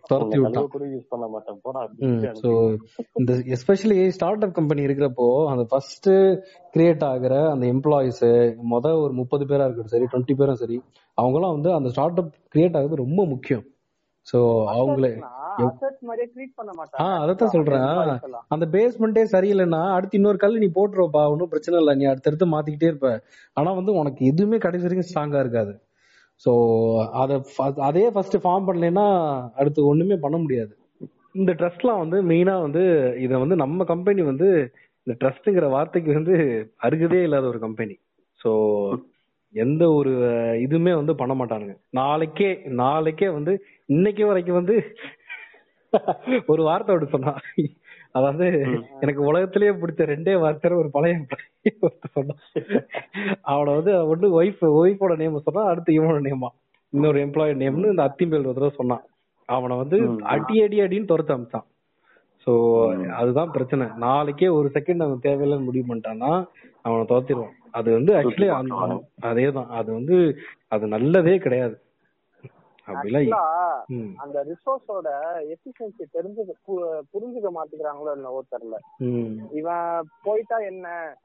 துரத்தி 0.10 0.38
விட்டான். 0.40 0.70
யூஸ் 0.94 1.12
பண்ண 1.12 1.26
மாட்டேன். 1.28 1.60
போடா 1.66 1.82
ஸோ 2.42 2.50
இந்த 3.20 3.34
எஸ்பெஷலி 3.56 4.00
ஸ்டார்ட் 4.18 4.46
அப் 4.48 4.56
கம்பெனி 4.60 4.88
இருக்கிறப்போ 4.88 5.28
அந்த 5.52 5.66
ஃபர்ஸ்ட் 5.72 6.10
கிரியேட் 6.74 7.06
ஆகுற 7.12 7.36
அந்த 7.54 7.66
எம்ப்ளாயிஸ் 7.74 8.24
மொத 8.74 8.96
ஒரு 9.04 9.14
முப்பது 9.22 9.46
பேரா 9.52 9.66
இருக்கட்டும் 9.66 9.96
சரி 9.96 10.10
டுவெண்ட்டி 10.12 10.38
பேரும் 10.42 10.62
சரி 10.64 10.80
அவங்கலாம் 11.18 11.56
வந்து 11.58 11.72
அந்த 11.78 11.92
ஸ்டார்ட் 11.96 12.22
அப் 12.24 12.34
கிரியேட் 12.54 12.78
ஆகுறது 12.80 13.04
ரொம்ப 13.04 13.22
முக்கியம். 13.34 13.66
ஸோ 14.28 14.40
அவங்களே 14.74 15.14
அதத்தான் 17.22 17.54
சொல்றேன். 17.56 17.86
அந்த 18.54 18.66
பேஸ்மெண்டே 18.76 19.24
சரியில்லைன்னா 19.36 19.82
அடுத்து 19.96 20.18
இன்னொரு 20.20 20.40
கல் 20.44 20.60
நீ 20.64 20.70
போட்டுருவப்பா 20.78 21.24
ஒன்றும் 21.34 21.52
பிரச்சனை 21.54 21.80
இல்லை 21.80 21.96
நீ 22.02 22.06
அடுத்தடுத்து 22.12 22.48
மாத்திக்கிட்டே 22.54 22.92
இருப்ப. 22.92 23.12
ஆனா 23.58 23.72
வந்து 23.80 23.94
உனக்கு 24.02 24.22
எதுவுமே 24.32 24.60
கடைசி 24.66 24.86
வரைக்கும் 24.88 25.10
ஸ்ட்ராங்கா 25.10 25.44
இருக்காது. 25.46 25.74
ஸோ 26.46 26.52
அதை 27.22 27.36
அதே 27.90 28.06
ஃபர்ஸ்ட் 28.14 28.38
ஃபார்ம் 28.44 28.68
பண்ணலைன்னா 28.70 29.08
அடுத்து 29.54 29.82
ஒண்ணுமே 29.86 30.18
பண்ண 30.18 30.38
முடியாது. 30.38 30.74
இந்த 31.40 31.52
ட்ரஸ்ட்லாம் 31.54 32.02
வந்து 32.04 32.18
மெயினா 32.32 32.56
வந்து 32.62 32.84
இதை 33.26 33.36
வந்து 33.38 33.56
நம்ம 33.56 33.84
கம்பெனி 33.84 34.22
வந்து 34.22 34.48
இந்த 35.08 35.14
ட்ரஸ்ட்ங்கிற 35.22 35.68
வார்த்தைக்கு 35.70 36.12
வந்து 36.20 36.36
அருகதே 36.82 37.22
இல்லாத 37.28 37.46
ஒரு 37.48 37.60
கம்பெனி 37.60 37.96
ஸோ 38.40 38.52
எந்த 39.56 39.84
ஒரு 39.92 40.12
இதுவுமே 40.66 40.92
வந்து 40.96 41.14
பண்ண 41.16 41.34
மாட்டானுங்க. 41.34 41.74
நாளைக்கே 42.00 42.50
நாளைக்கே 42.82 43.30
வந்து 43.30 43.54
இன்னைக்கு 43.86 44.24
வரைக்கும் 44.26 44.60
வந்து 44.60 44.76
ஒரு 46.52 46.62
வார்த்தை 46.64 46.94
அப்படி 46.94 47.10
சொன்னான். 47.12 47.42
அதாவது 48.18 48.46
எனக்கு 49.04 49.22
உலகத்திலேயே 49.30 49.72
பிடிச்ச 49.72 50.06
ரெண்டே 50.12 50.34
வார்த்தை 50.40 50.72
ஒரு 50.82 50.90
பழைய 50.96 51.20
சொன்னான். 52.16 52.42
அவனை 53.42 53.72
வந்து 53.78 53.94
ஒண்ணு 54.14 54.30
ஒய்ஃப் 54.40 54.64
ஒய்ஃபோட 54.82 55.16
நேம் 55.22 55.46
சொன்னா 55.48 55.64
அடுத்து 55.64 55.98
இவனோட 56.00 56.22
நேமா 56.28 56.50
இன்னொரு 56.94 57.20
எம்ப்ளாயி 57.26 57.54
நேம்னு 57.64 57.94
இந்த 57.94 58.06
அத்திம்பேல் 58.10 58.50
ஒரு 58.52 58.58
தடவை 58.60 58.74
சொன்னான். 58.76 59.04
அவனை 59.50 59.76
வந்து 59.78 59.98
அடி 60.34 60.56
அடி 60.64 60.78
அடின்னு 60.82 61.12
துரத்து 61.12 61.36
அமிச்சான். 61.36 61.68
சோ 62.48 62.52
அதுதான் 63.20 63.52
பிரச்சனை. 63.52 63.86
நாளைக்கே 64.06 64.48
ஒரு 64.58 64.68
செகண்ட் 64.74 65.04
அவன் 65.06 65.26
தேவையில்லைன்னு 65.26 65.68
முடிவு 65.70 65.86
பண்ணிட்டான்னா 65.90 66.32
அவனை 66.82 67.04
துரத்திடுவான். 67.12 67.56
அது 67.72 67.90
வந்து 67.92 68.12
ஆக்சுவலி 68.20 68.50
அதேதான். 69.30 69.70
அது 69.80 69.90
வந்து 69.94 70.18
அது 70.68 70.86
நல்லதே 70.88 71.36
கிடையாது. 71.38 71.76
அந்த 74.18 74.44
ரிசோர்ஸோட 74.44 75.08
எஃபிஷியன்சி 75.56 76.04
தெரிஞ்சு 76.14 76.42
பு- 76.68 77.02
புரிஞ்சுக்க 77.14 77.52
மாட்டேங்கிறாங்களோ 77.56 78.12
என்னவோ 78.14 78.44
தெரியல. 78.52 78.78
ம், 78.98 79.38
இவன் 79.52 80.08
போயிட்டா 80.24 80.58
என்ன? 80.58 81.18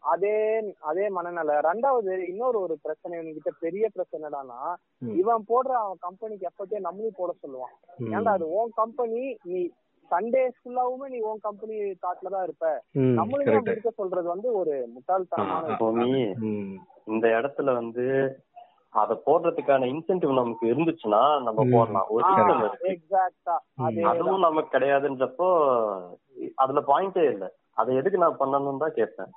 அதே 0.00 0.74
அதே 0.80 1.08
மனநிலை. 1.08 1.54
ரெண்டாவது 1.54 2.28
இன்னொரு 2.28 2.60
ஒரு 2.60 2.78
பிரச்சனை 2.82 3.18
இவன்கிட்ட 3.18 3.48
பெரிய 3.60 3.88
பிரச்சனைடானா. 3.96 4.74
இவன் 5.16 5.44
போடுற 5.48 5.68
அவன் 5.68 5.96
கம்பெனிக்கு 6.00 6.48
எப்பத்தே 6.48 6.72
நம்மளையும் 6.72 7.16
போட 7.16 7.34
சொல்லுவான். 7.42 7.76
ஏன்டா 7.98 8.28
அது 8.28 8.52
உன் 8.52 8.70
கம்பெனி 8.74 9.36
நீ 9.42 9.70
சண்டே 10.10 10.50
ஃபுல்லாவுமே 10.56 11.08
நீ 11.08 11.18
உன் 11.18 11.38
கம்பெனி 11.40 11.74
தாட்ல 11.80 12.28
தான் 12.30 12.42
இருப்ப. 12.42 12.82
அப்படி 13.18 13.44
இருக்க 13.70 13.90
சொல்றது 13.90 14.28
வந்து 14.28 14.54
ஒரு 14.54 14.88
முட்டாள்தனமான 14.94 15.76
இந்த 17.06 17.28
இடத்துல 17.28 17.72
வந்து 17.72 18.04
அத 18.94 19.22
போடுறதுக்கான 19.26 19.86
இன்சென்டிவ் 19.86 20.32
நமக்கு 20.32 20.64
இருந்துச்சுன்னா 20.66 21.20
நம்ம. 21.42 21.64
போடலாம். 21.72 22.08
ஒரு 22.10 22.24
இருக்கு 22.64 23.20
அதே 23.84 24.02
அதுவும் 24.02 24.40
நமக்கு 24.40 24.78
கிடையாதுன்றப்போ 24.78 25.48
அதுல 26.54 26.80
பாயிண்டே 26.80 27.24
இல்ல. 27.24 27.44
அதை 27.72 27.96
எதுக்கு 27.96 28.18
நான் 28.18 28.40
பண்ணணும்னு 28.40 28.78
தான் 28.78 28.94
கேட்பேன். 28.94 29.32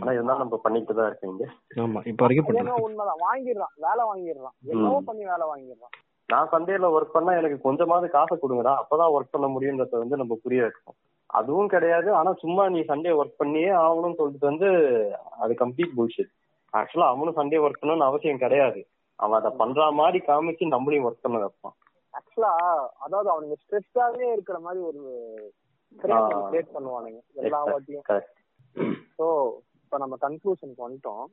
ஆனா 0.00 0.12
இருந்தாலும் 0.12 0.38
நம்ம 0.38 0.56
பண்ணிட்டு 0.56 0.94
தான் 0.94 1.06
இருக்கீங்க. 1.06 1.44
ஆமா 1.76 2.00
இப்ப 2.06 2.20
வரைக்கும் 2.24 2.46
உண்மைதான். 2.84 3.20
வாங்கிடுறான். 3.20 3.74
வேலை 3.76 4.04
வாங்கிடுறான். 4.04 4.56
என்னவோ 4.66 5.00
பண்ணி 5.00 5.24
வேலை 5.24 5.46
வாங்கிடுறான். 5.46 5.94
நான் 6.28 6.50
சண்டேல 6.52 6.88
ஒர்க் 6.96 7.14
பண்ணா 7.14 7.32
எனக்கு 7.36 7.58
கொஞ்சமாவது 7.60 8.08
காசை 8.08 8.38
கொடுங்கடா. 8.38 8.74
அப்பதான் 8.82 9.14
ஒர்க் 9.14 9.32
பண்ண 9.32 9.46
முடியுன்றத 9.46 9.98
வந்து 9.98 10.16
நம்ம 10.16 10.34
புரிய 10.42 10.62
வைக்கணும் 10.62 10.98
அதுவும் 11.30 11.68
கிடையாது. 11.68 12.08
ஆனா 12.14 12.32
சும்மா 12.32 12.68
நீ 12.68 12.80
சண்டே 12.80 13.10
ஒர்க் 13.20 13.36
பண்ணியே 13.36 13.70
ஆகணும்னு 13.84 14.14
சொல்லிட்டு 14.14 14.46
வந்து 14.46 14.68
அது 15.38 15.54
கம்ப்ளீட் 15.54 15.96
புல்ஷிட் 15.96 16.32
ஆக்சுவலா 16.78 17.10
அவனும் 17.12 17.38
சண்டே 17.38 17.60
ஒர்க் 17.64 17.80
பண்ணணும்னு 17.80 18.08
அவசியம் 18.08 18.42
கிடையாது. 18.42 18.80
அவன் 19.18 19.38
அதை 19.38 19.50
பண்ற 19.60 19.86
மாதிரி 20.00 20.18
காமிச்சு 20.28 20.74
நம்மளையும் 20.74 21.06
ஒர்க் 21.08 21.24
பண்ண 21.24 21.38
வைப்பான் 21.44 21.76
ஆக்சுவலா 22.14 22.52
அதாவது 23.04 23.28
அவனுங்க 23.32 23.56
ஸ்ட்ரெஸ்டாவே 23.62 24.26
இருக்கிற 24.34 24.58
மாதிரி 24.66 24.80
ஒரு 24.90 25.02
கிரியேட் 26.02 26.74
பண்ணுவானுங்க. 26.76 27.20
எல்லா 27.42 27.60
வாட்டியும். 27.70 28.04
கரெக்ட் 28.10 28.38
சோ 29.18 29.26
இப்ப 29.84 29.98
நம்ம 30.02 30.16
கன்க்ளூஷனுக்கு 30.26 30.86
வந்துட்டோம். 30.86 31.24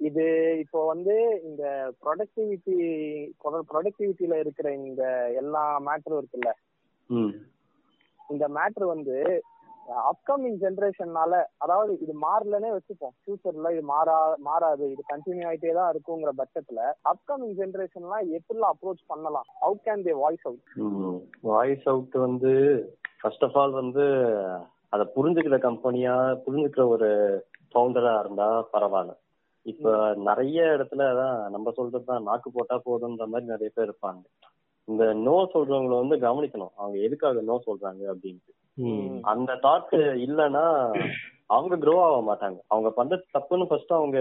இது 0.00 0.24
இப்போ 0.62 0.80
வந்து 0.90 1.14
இந்த 1.48 1.64
ப்ரொடக்டிவிட்டி 2.02 2.76
ப்ரொடக்டிவிட்டில 3.72 4.36
இருக்கிற 4.44 4.68
இந்த 4.88 5.02
எல்லா 5.40 5.64
மேட்டரும் 5.88 6.20
இருக்குல்ல? 6.20 6.52
இந்த 8.32 8.44
மேட்ரு 8.56 8.86
வந்து 8.94 9.16
அப்கமிங் 10.10 10.58
ஜென்ரேஷன்னால 10.62 11.32
அதாவது 11.58 11.92
இது 12.04 12.12
மாறலனே 12.24 12.70
வச்சுப்போம். 12.74 13.14
ஃபியூச்சர்ல 13.20 13.72
இது 13.74 13.82
மாறா 13.92 14.16
மாறாது. 14.48 14.84
இது 14.94 15.02
கண்டினியூ 15.12 15.46
ஆயிட்டே 15.50 15.72
தான் 15.78 15.90
இருக்குங்கிற 15.92 16.32
பட்சத்துல 16.40 16.80
அப்கமிங் 17.12 17.56
ஜென்ரேஷன்லாம் 17.60 18.26
எப்படிலாம் 18.38 18.74
அப்ரோச் 18.74 19.10
பண்ணலாம்? 19.12 19.48
How 19.64 19.78
can 19.86 20.04
they 20.08 20.14
voice 20.24 20.46
out 20.46 20.62
voice 21.50 21.86
out 21.86 22.16
வந்து 22.26 22.52
ஃபர்ஸ்ட் 23.22 23.44
ஆஃப் 23.44 23.58
ஆல் 23.62 23.74
வந்து 23.80 24.04
அதை 24.90 25.04
புரிஞ்சுக்கிற 25.16 25.58
கம்பெனியா 25.58 26.14
புரிஞ்சுக்கிற 26.46 26.84
ஒரு 26.88 27.08
ஃபவுண்டரா 27.72 28.14
இருந்தா 28.20 28.48
பரவாயில்ல. 28.74 29.12
இப்ப 29.66 29.88
நிறைய 30.28 30.60
இடத்துல 30.76 31.02
தான் 31.20 31.36
நம்ம 31.50 31.70
சொல்றது 31.70 32.04
தான் 32.04 32.22
நாக்கு 32.22 32.50
போட்டா 32.50 32.76
போதுன்ற 32.86 33.26
மாதிரி 33.26 33.46
நிறைய 33.46 33.70
பேர் 33.74 33.88
இருப்பாங்க. 33.88 34.22
இந்த 34.88 35.04
நோ 35.26 35.34
சொல்றவங்கள 35.52 35.96
வந்து 36.02 36.16
கவனிக்கணும். 36.18 36.72
அவங்க 36.76 36.96
எதுக்காக 36.98 37.42
நோ 37.42 37.56
சொல்றாங்க 37.66 38.02
அப்படின்ட்டு. 38.12 38.52
அந்த 39.24 39.52
தாட் 39.62 39.94
இல்லைன்னா 40.26 40.64
அவங்க 41.50 41.74
க்ரோ 41.76 41.94
ஆக 42.02 42.18
மாட்டாங்க. 42.26 42.58
அவங்க 42.68 42.88
பண்ற 42.90 43.14
தப்புன்னு 43.34 43.68
ஃபர்ஸ்ட் 43.70 43.92
அவங்க 43.92 44.18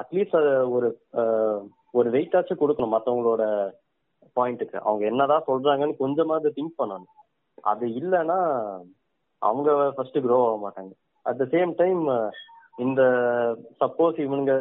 அட்லீஸ்ட் 0.00 0.36
ஒரு 0.74 0.88
ஆஹ், 1.20 1.60
ஒரு 1.94 2.08
வெயிட்டாச்சும் 2.10 2.60
கொடுக்கணும் 2.60 2.94
மத்தவங்களோட 2.94 3.42
பாயிண்ட்டுக்கு 4.36 4.76
அவங்க 4.80 5.04
என்னதான் 5.06 5.48
சொல்றாங்கன்னு 5.48 5.96
கொஞ்சமாவது 5.96 6.48
திங்க் 6.56 6.80
பண்ணணும். 6.80 7.12
அது 7.64 7.84
இல்லைன்னா 8.00 8.38
அவங்க 9.42 9.68
ஃபர்ஸ்ட் 9.96 10.18
க்ரோ 10.18 10.38
ஆக 10.46 10.56
மாட்டாங்க. 10.64 10.92
அட் 11.26 11.40
த 11.40 11.46
சேம் 11.54 11.72
டைம் 11.74 12.02
இந்த 12.78 13.02
சப்போஸ் 13.80 14.16
இவனுங்க 14.18 14.54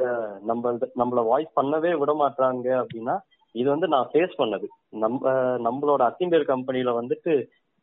நம்ம 0.43 0.71
நம்மள 0.95 1.21
வாய்ஸ் 1.25 1.51
பண்ணவே 1.55 1.91
விட 2.01 2.11
மாட்டாங்க 2.15 2.67
அப்படின்னா 2.81 3.15
இது 3.55 3.67
வந்து 3.69 3.87
நான் 3.87 4.09
ஃபேஸ் 4.11 4.39
பண்ணது. 4.39 4.67
நம்ம 5.03 5.23
நம்மளோட 5.67 6.01
அத்திம்பேர் 6.09 6.45
கம்பெனில 6.45 6.91
வந்துட்டு 6.99 7.33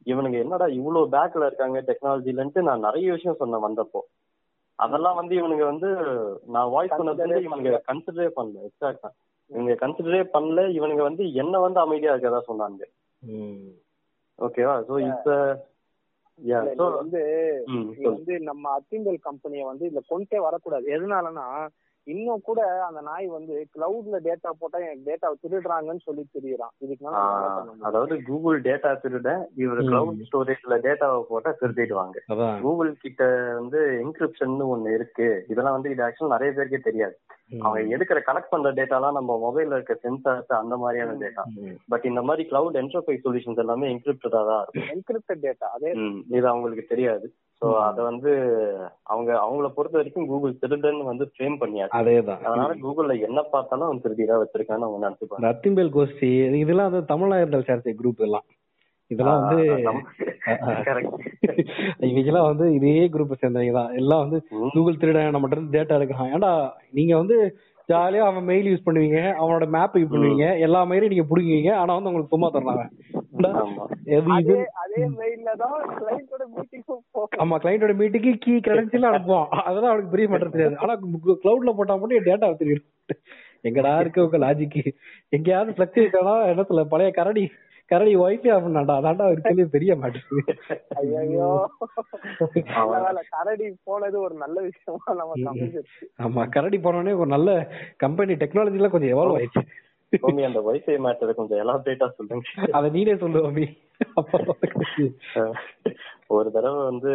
இவனுங்க 0.07 0.37
என்னடா 0.39 0.67
இவ்வளவு 0.71 1.13
பேக்ல 1.13 1.47
இருக்காங்க 1.47 1.79
டெக்னாலஜிலன்ட்டு 1.81 2.61
நான் 2.63 2.81
நிறைய 2.81 3.09
விஷயம் 3.13 3.37
சொன்னேன் 3.37 3.67
வந்தப்போ. 3.67 4.01
அதெல்லாம் 4.79 5.19
வந்து 5.19 5.35
இவனுங்க 5.35 5.65
வந்து 5.65 5.89
நான் 6.47 6.71
வாய்ஸ் 6.71 6.97
பண்ணது 6.99 7.25
வந்து 7.25 7.43
இவனுங்க 7.49 7.81
கன்சிடரே 7.91 8.29
பண்ணல 8.37 8.63
எக்ஸாக்டா 8.69 9.11
இவங்க 9.51 9.73
கன்சிடரே 9.75 10.23
பண்ணல 10.35 10.63
இவனுங்க 10.79 11.03
வந்து 11.03 11.25
என்ன 11.35 11.55
வந்து 11.59 11.81
அமைதியா 11.81 12.15
இருக்கதா 12.15 12.41
சொன்னாங்க. 12.49 12.83
ஓகேவா? 14.39 14.75
சோ 14.89 14.95
இப்ப 15.07 15.35
வந்து 18.11 18.35
நம்ம 18.41 18.65
அத்திம்பல் 18.79 19.19
கம்பெனியை 19.21 19.65
வந்து 19.65 19.85
இதுல 19.89 20.03
கொண்டே 20.09 20.39
வரக்கூடாது. 20.39 20.87
எதனாலனா 20.97 21.47
இன்னும் 22.07 22.41
கூட 22.41 22.85
அந்த 22.87 23.01
நாய் 23.01 23.27
வந்து 23.27 23.69
கிளவுட்ல 23.75 24.19
டேட்டா 24.29 24.51
போட்டா 24.59 24.79
எனக்கு 24.79 25.09
டேட்டா 25.11 25.29
திருடுறாங்கன்னு 25.43 26.05
சொல்லி 26.05 26.29
தெரியறான். 26.37 26.73
இதுக்கு? 26.79 27.07
அதாவது 27.81 28.23
கூகுள் 28.23 28.61
டேட்டா 28.61 28.91
திருட 29.03 29.49
இவர். 29.55 29.83
கிளவுட் 29.91 30.23
ஸ்டோரேஜ்ல 30.29 30.79
டேட்டாவை 30.87 31.21
போட்டா 31.23 31.55
திருடிடுவாங்க. 31.61 32.17
கூகுள் 32.63 32.97
கிட்ட 32.97 33.53
வந்து 33.59 33.81
என்கிரிப்ஷன் 34.05 34.57
ஒண்ணு 34.75 34.95
இருக்கு. 34.95 35.45
இதெல்லாம் 35.49 35.73
வந்து 35.73 35.91
இது 35.91 36.05
ஆக்சுவலா 36.07 36.35
நிறைய 36.37 36.53
பேருக்கே 36.57 36.79
தெரியாது. 36.79 37.17
அவங்க 37.63 37.97
எடுக்கிற 37.97 38.19
கலெக்ட் 38.27 38.53
பண்ற 38.55 38.73
டேட்டாலாம் 38.73 39.13
நம்ம 39.13 39.39
மொபைல்ல 39.47 39.79
இருக்க 39.79 39.99
சென்சார்ஸ் 40.03 40.53
அந்த 40.63 40.77
மாதிரியான 40.77 41.13
டேட்டா. 41.13 41.45
பட் 41.89 42.05
இந்த 42.05 42.23
மாதிரி 42.23 42.49
கிளவுட் 42.51 42.81
என்டர்பிரைஸ் 42.83 43.25
சொல்யூஷன்ஸ் 43.27 43.63
எல்லாமே 43.67 43.95
என்கிரிப்டடா 43.95 44.43
தான் 44.51 44.63
இருக்கும். 44.63 44.91
என்கிரிப்டட் 44.97 45.45
டேட்டா 45.47 45.69
அதே 45.77 45.93
இது 46.27 46.49
அவங்களுக்கு 46.49 46.87
தெரியாது. 46.87 47.33
சோ. 47.63 47.69
அத 47.81 48.03
வந்து 48.03 48.31
அவங்க 49.05 49.31
அவங்கள 49.41 49.69
பொறுத்த 49.69 49.97
வரைக்கும் 49.99 50.29
கூகுள் 50.29 50.61
திருடன் 50.61 51.01
வந்து 51.05 51.25
ஃப்ரேம் 51.31 51.59
பண்ணியாச்சு. 51.61 51.97
அதேதான். 51.99 52.41
அதனால 52.45 52.71
கூகுள்ல 52.85 53.17
என்ன 53.21 53.41
பார்த்தாலும் 53.53 53.89
அவன் 53.89 54.03
திருடிதான் 54.05 54.43
வச்சிருக்கான்னு 54.43 54.87
அவங்க 54.87 55.01
நினைச்சுப்பாங்க. 55.03 55.41
இந்த 55.41 55.53
அத்திம்பேல் 55.53 55.95
கோஷ்டி 55.97 56.31
இதெல்லாம் 56.59 56.91
வந்து 56.91 57.13
தமிழாயிரங்கள் 57.13 57.69
சேர்த்த 57.69 57.95
குரூப் 58.01 58.27
எல்லாம் 58.29 58.47
இதெல்லாம் 59.11 59.41
வந்து 59.41 59.63
இவங்கெல்லாம் 62.09 62.49
வந்து 62.51 62.67
இதே 62.75 62.93
குரூப் 63.15 63.41
சேர்ந்தவங்க 63.41 63.73
தான் 63.73 63.95
எல்லாம் 63.95 64.23
வந்து 64.25 64.39
கூகுள் 64.75 64.99
திருடன் 64.99 65.35
நம்மகிட்ட 65.35 65.57
இருந்து 65.57 65.77
டேட்டா 65.77 65.97
எடுக்கிறான். 65.99 66.31
ஏன்டா 66.35 66.53
நீங்க 66.91 67.15
வந்து 67.17 67.37
ஜாலியா 67.89 68.25
அவன் 68.27 68.45
மெயில் 68.45 68.69
யூஸ் 68.69 68.87
பண்ணுவீங்க 68.87 69.21
அவனோட 69.41 69.65
மேப் 69.69 69.97
யூஸ் 69.97 70.13
பண்ணுவீங்க 70.13 70.47
எல்லா 70.59 70.81
மெயிலையும் 70.87 71.15
நீங்க 71.15 71.27
புடுங்குவீங்க 71.31 71.73
ஆனா 71.75 71.93
வந்து 71.95 72.11
உங்களுக்கு 72.11 72.35
சும்மா 72.35 72.49
தரலாம் 72.49 72.93
ஆமா. 77.39 77.57
கிளைண்டோட 77.59 77.93
மீட்டுக்கு 78.01 78.33
கீ 78.45 78.53
கிரெடென்ஷியல் 78.67 79.09
அனுப்புவான். 79.11 79.49
அதெல்லாம் 79.63 79.93
அவனுக்கு 79.93 80.15
பெரிய 80.15 80.29
மேட்டர் 80.29 80.55
தெரியாது. 80.57 80.77
ஆனா 80.77 80.95
கிளவுட்ல 81.43 81.73
போட்டா 81.73 81.97
மட்டும் 81.97 82.29
டேட்டா 82.29 82.51
தெரியும் 82.55 82.87
எங்கடா 83.65 83.91
இருக்கு 84.01 84.25
உங்க 84.25 84.39
லாஜிக் 84.39 84.79
எங்கேயாவது 85.33 85.73
பிளக்சுவேட் 85.73 86.21
ஆனா 86.21 86.35
என்ன 86.45 86.63
சொல்ல 86.63 86.85
பழைய 86.85 87.11
கரடி 87.11 87.43
கரடி 87.91 88.17
ஒய்ஃபை 88.17 88.51
அப்படின்னாடா 88.55 88.95
அதான்டா 88.99 89.27
இருக்கிறதுலே 89.31 89.65
பெரிய 89.73 89.93
மேட்டர் 89.95 90.27
ஐயோ 91.01 91.49
கரடி 93.31 93.67
போனது 93.85 94.17
ஒரு 94.21 94.35
நல்ல 94.35 94.57
விஷயமா 94.61 95.15
நமக்கு 95.15 95.83
ஆமா 96.19 96.49
கரடி 96.49 96.79
போனோடனே 96.79 97.15
ஒரு 97.17 97.27
நல்ல 97.27 97.51
கம்பெனி 97.97 98.35
டெக்னாலஜி 98.35 98.81
எல்லாம் 98.81 98.91
கொஞ்சம் 98.91 99.15
எவால்வ் 99.15 99.39
ஆயிடுச்சு. 99.39 99.65
கோமி 100.17 100.47
அந்த 100.47 100.61
வைஃபை 100.61 100.99
மேட்டரை 100.99 101.35
கொஞ்சம் 101.35 101.59
எலாபரேட்டா 101.59 102.09
சொல்லுங்க. 102.09 102.49
அத 102.73 102.89
நீனே 102.89 103.19
சொல்லு 103.19 103.51
அஹ் 105.35 105.55
ஒரு 106.27 106.51
தடவை 106.51 106.85
வந்து 106.85 107.13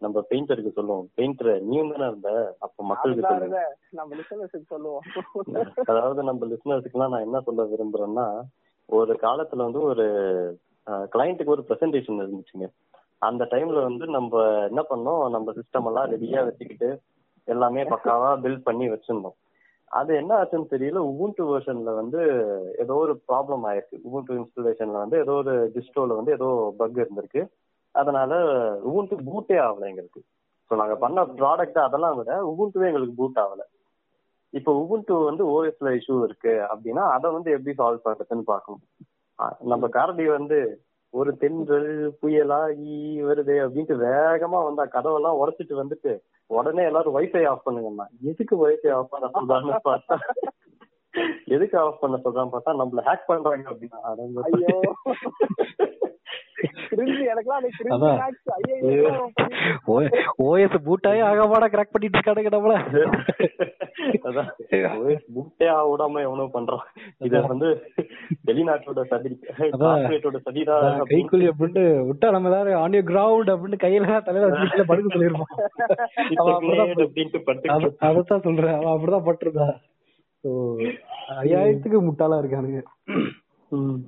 நம்ம 0.00 0.24
பெயிண்டருக்கு 0.30 0.72
சொல்லுவோம். 0.72 1.08
பெயிண்டர் 1.16 1.60
நீ 1.60 1.76
தானே 1.76 1.94
இருந்த? 1.94 2.56
அப்ப 2.58 2.84
மக்களுக்கு 2.84 3.26
சொல்லுங்க. 3.28 3.76
நம்ம 3.90 4.16
லிசனர்ஸுக்கு 4.16 4.66
சொல்லுவோம். 4.66 5.00
அதாவது 5.84 6.22
நம்ம 6.22 6.46
லிசனர்ஸ்க்குலாம் 6.46 7.08
நான் 7.08 7.22
என்ன 7.22 7.40
சொல்ல 7.40 7.64
விரும்புறேன்னா 7.64 8.40
ஒரு 8.86 9.18
காலத்துல 9.22 9.56
வந்து 9.56 9.80
ஒரு 9.80 10.06
கிளைண்ட்டுக்கு 10.86 11.44
ஒரு 11.44 11.64
பிரசன்டேஷன் 11.68 12.26
இருந்துச்சுங்க. 12.26 12.66
அந்த 13.18 13.44
டைம்ல 13.44 13.82
வந்து 13.82 14.06
நம்ம 14.06 14.44
என்ன 14.66 14.84
பண்ணோம்? 14.90 15.30
நம்ம 15.30 15.52
சிஸ்டம் 15.52 15.86
எல்லாம் 15.86 16.10
ரெடியா 16.10 16.44
வச்சுக்கிட்டு 16.44 17.00
எல்லாமே 17.44 17.82
பக்காவா 17.82 18.38
பில்ட் 18.42 18.62
பண்ணி 18.64 18.88
வச்சிருந்தோம். 18.88 19.36
அது 19.94 20.10
என்ன 20.16 20.32
ஆச்சுன்னு 20.40 20.72
தெரியல. 20.72 21.00
உபுண்டு 21.10 21.42
வெர்ஷன்ல 21.50 21.90
வந்து 21.94 22.20
ஏதோ 22.82 22.94
ஒரு 23.02 23.12
ப்ராப்ளம் 23.28 23.64
ஆயிருக்கு. 23.68 23.96
உபுண்டு 24.06 24.38
இன்ஸ்டலேஷன்ல 24.40 24.98
வந்து 25.04 25.18
ஏதோ 25.18 25.34
ஒரு 25.42 25.54
டிஸ்டோல 25.76 26.16
வந்து 26.20 26.32
ஏதோ 26.32 26.48
பக் 26.78 26.98
இருந்திருக்கு. 27.02 27.42
அதனால 27.94 28.32
உபுண்டு 28.88 29.16
பூட்டே 29.28 29.58
ஆகல 29.66 29.88
எங்களுக்கு. 29.88 30.20
ஸோ 30.70 30.74
நாங்க 30.76 30.94
பண்ண 30.96 31.22
ப்ராடக்ட் 31.40 31.78
அதெல்லாம் 31.78 32.16
விட 32.18 32.32
உபுண்டுவே 32.50 32.88
எங்களுக்கு 32.90 33.18
பூட் 33.20 33.40
ஆகல. 33.44 33.62
இப்போ 34.52 34.72
உபுண்டு 34.82 35.14
வந்து 35.28 35.44
ஓஎஸ்ல 35.54 35.90
இஷ்யூ 35.98 36.16
இருக்கு 36.24 36.54
அப்படின்னா 36.70 37.04
அதை 37.14 37.28
வந்து 37.30 37.50
எப்படி 37.50 37.72
சால்வ் 37.78 38.04
பண்றதுன்னு 38.04 38.44
பார்க்கணும். 38.44 38.82
நம்ம 39.72 39.84
காரடி 39.88 40.24
வந்து 40.30 40.58
ஒரு 41.14 41.30
தென்றல் 41.36 41.90
புயலா 42.20 42.60
ஈ 42.88 42.96
வருது 43.22 43.56
அப்படின்ட்டு 43.64 43.96
வேகமா 44.04 44.58
வந்தா 44.64 44.84
கதவெல்லாம் 44.94 45.40
உடச்சிட்டு 45.42 45.74
வந்துட்டு 45.82 46.12
உடனே 46.46 46.84
எல்லாரும் 46.84 47.16
வைஃபை 47.18 47.46
ஆஃப் 47.46 47.66
பண்ணுங்கம்மா. 47.66 48.06
எதுக்கு 48.22 48.68
வைஃபை 48.68 48.92
ஆஃப் 48.92 49.10
பண்ண 49.10 49.26
சொல்றான்னு 49.34 49.78
பார்த்தா 49.84 50.16
எதுக்கு 51.44 51.78
ஆஃப் 51.78 52.00
பண்ண 52.00 52.16
சொல்றான்னு 52.24 52.54
பார்த்தா 52.54 52.78
நம்மள 52.80 53.04
ஹேக் 53.04 53.26
பண்றாங்க 53.26 53.70
அப்படின்னா 53.70 54.00
ஓஎஸ் 60.38 60.76
பூட்டாயே 60.86 61.22
ஆகமாடா 61.24 61.66
கிராக் 61.68 61.92
பண்ணிட்டு 61.92 62.18
இருக்கானுங்க 62.18 62.52
நம்மள. 62.54 62.74
அதான். 64.22 64.48
பூட்டே 65.34 65.68
ஆக 65.68 65.96
விடாம 65.96 66.20
எவனோ 66.20 66.50
பண்றான். 66.52 66.84
இத 67.18 67.40
வந்து 67.40 67.66
வெளிநாட்டோட 68.46 69.04
சதி 69.04 69.38
கார்பரேட்டோட 69.58 70.36
சதிடா 70.44 70.76
அப்படின்னு 71.04 71.50
கைக்குலி 71.50 72.10
விட்டா 72.10 72.30
நம்ம 72.30 72.48
எல்லாரும் 72.50 72.82
ஆன் 72.82 72.92
யூ 72.92 73.00
கிரவுண்ட் 73.00 73.46
அப்படின்னு 73.46 73.78
கையில 73.78 74.22
தலையில 74.22 74.58
வச்சு 74.58 74.84
படுக்க 74.86 75.18
சொல்லிருப்போம் 75.18 75.62
அவன் 76.34 76.54
அப்படிதான் 76.54 76.90
அப்படின்ட்டு 77.04 77.38
படுத்து 77.38 77.70
அத- 77.70 77.94
அதத்தான் 78.00 78.42
சொல்றேன். 78.42 78.74
அவன் 78.74 79.02
அப்படிதான் 79.02 79.26
பட்டிருந்தா 79.26 79.74
ஐயாயிரத்துக்கு 81.28 82.10
முட்டாளா 82.10 82.36
இருக்கானுங்க. 82.42 82.82
ம். 83.68 84.04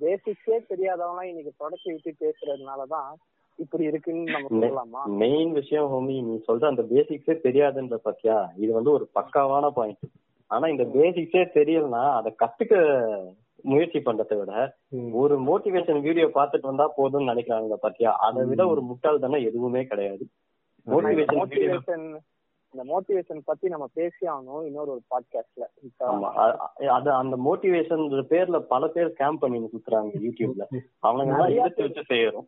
பேசிக்ஸே 0.00 0.58
தெரியாதவங்க 0.72 1.22
இன்னைக்கு 1.30 1.52
ப்ரொடக்டிவிட்டி 1.60 2.12
பேசுறதுனாலதான் 2.24 3.10
இப்படி 3.58 3.84
இருக்குன்னு 3.84 4.34
நம்ம 4.34 4.48
சொல்லலாமா? 4.54 5.00
மெயின் 5.22 5.52
விஷயம் 5.52 5.88
ஹோமி 5.92 6.16
நீ 6.28 6.34
சொல்ற 6.48 6.66
அந்த 6.66 6.84
பேசிக்ஸே 6.92 7.34
தெரியாதுன்ற 7.46 7.96
பத்தியா? 8.08 8.36
இது 8.56 8.70
வந்து 8.72 8.90
ஒரு 8.90 9.06
பக்காவான 9.18 9.68
பாயிண்ட் 9.78 10.06
ஆனா 10.50 10.66
இந்த 10.68 10.84
பேசிக்ஸே 10.96 11.42
தெரியலனா 11.58 12.02
அதை 12.18 12.30
கத்துக்க 12.42 12.74
முயற்சி 13.64 13.98
பண்றதை 13.98 14.36
விட. 14.38 14.52
ஒரு 15.12 15.34
மோட்டிவேஷன் 15.48 16.00
வீடியோ 16.06 16.26
பார்த்துட்டு 16.36 16.70
வந்தா 16.70 16.86
போதும்னு 16.98 17.30
நினைக்கிறாங்க 17.32 17.76
பாத்தியா? 17.84 18.12
அதை 18.26 18.42
விட 18.50 18.62
ஒரு 18.66 18.82
முட்டாள் 18.82 19.22
தானே 19.24 19.40
எதுவுமே 19.48 19.82
கிடையாது. 19.84 20.24
மோட்டிவேஷன் 20.86 22.06
இந்த 22.72 22.82
மோட்டிவேஷன் 22.90 23.40
பத்தி 23.44 23.68
நம்ம 23.68 23.86
பேசி 23.94 24.26
ஆகணும் 24.26 24.64
இன்னொரு 24.66 24.90
ஒரு 24.90 25.02
பாட்காஸ்ட்ல 25.10 25.64
அது 26.98 27.10
அந்த 27.12 27.36
மோட்டிவேஷன் 27.46 28.04
பேர்ல 28.32 28.58
பல 28.74 28.86
பேர் 28.86 29.14
ஸ்கேம் 29.18 29.38
பண்ணி 29.40 29.58
சுத்துறாங்க 29.64 30.10
யூடியூப்ல. 30.26 30.64
நிறைய 31.24 31.62
எடுத்து 31.62 31.82
வச்சு 31.82 32.04
செய்யறோம். 32.08 32.46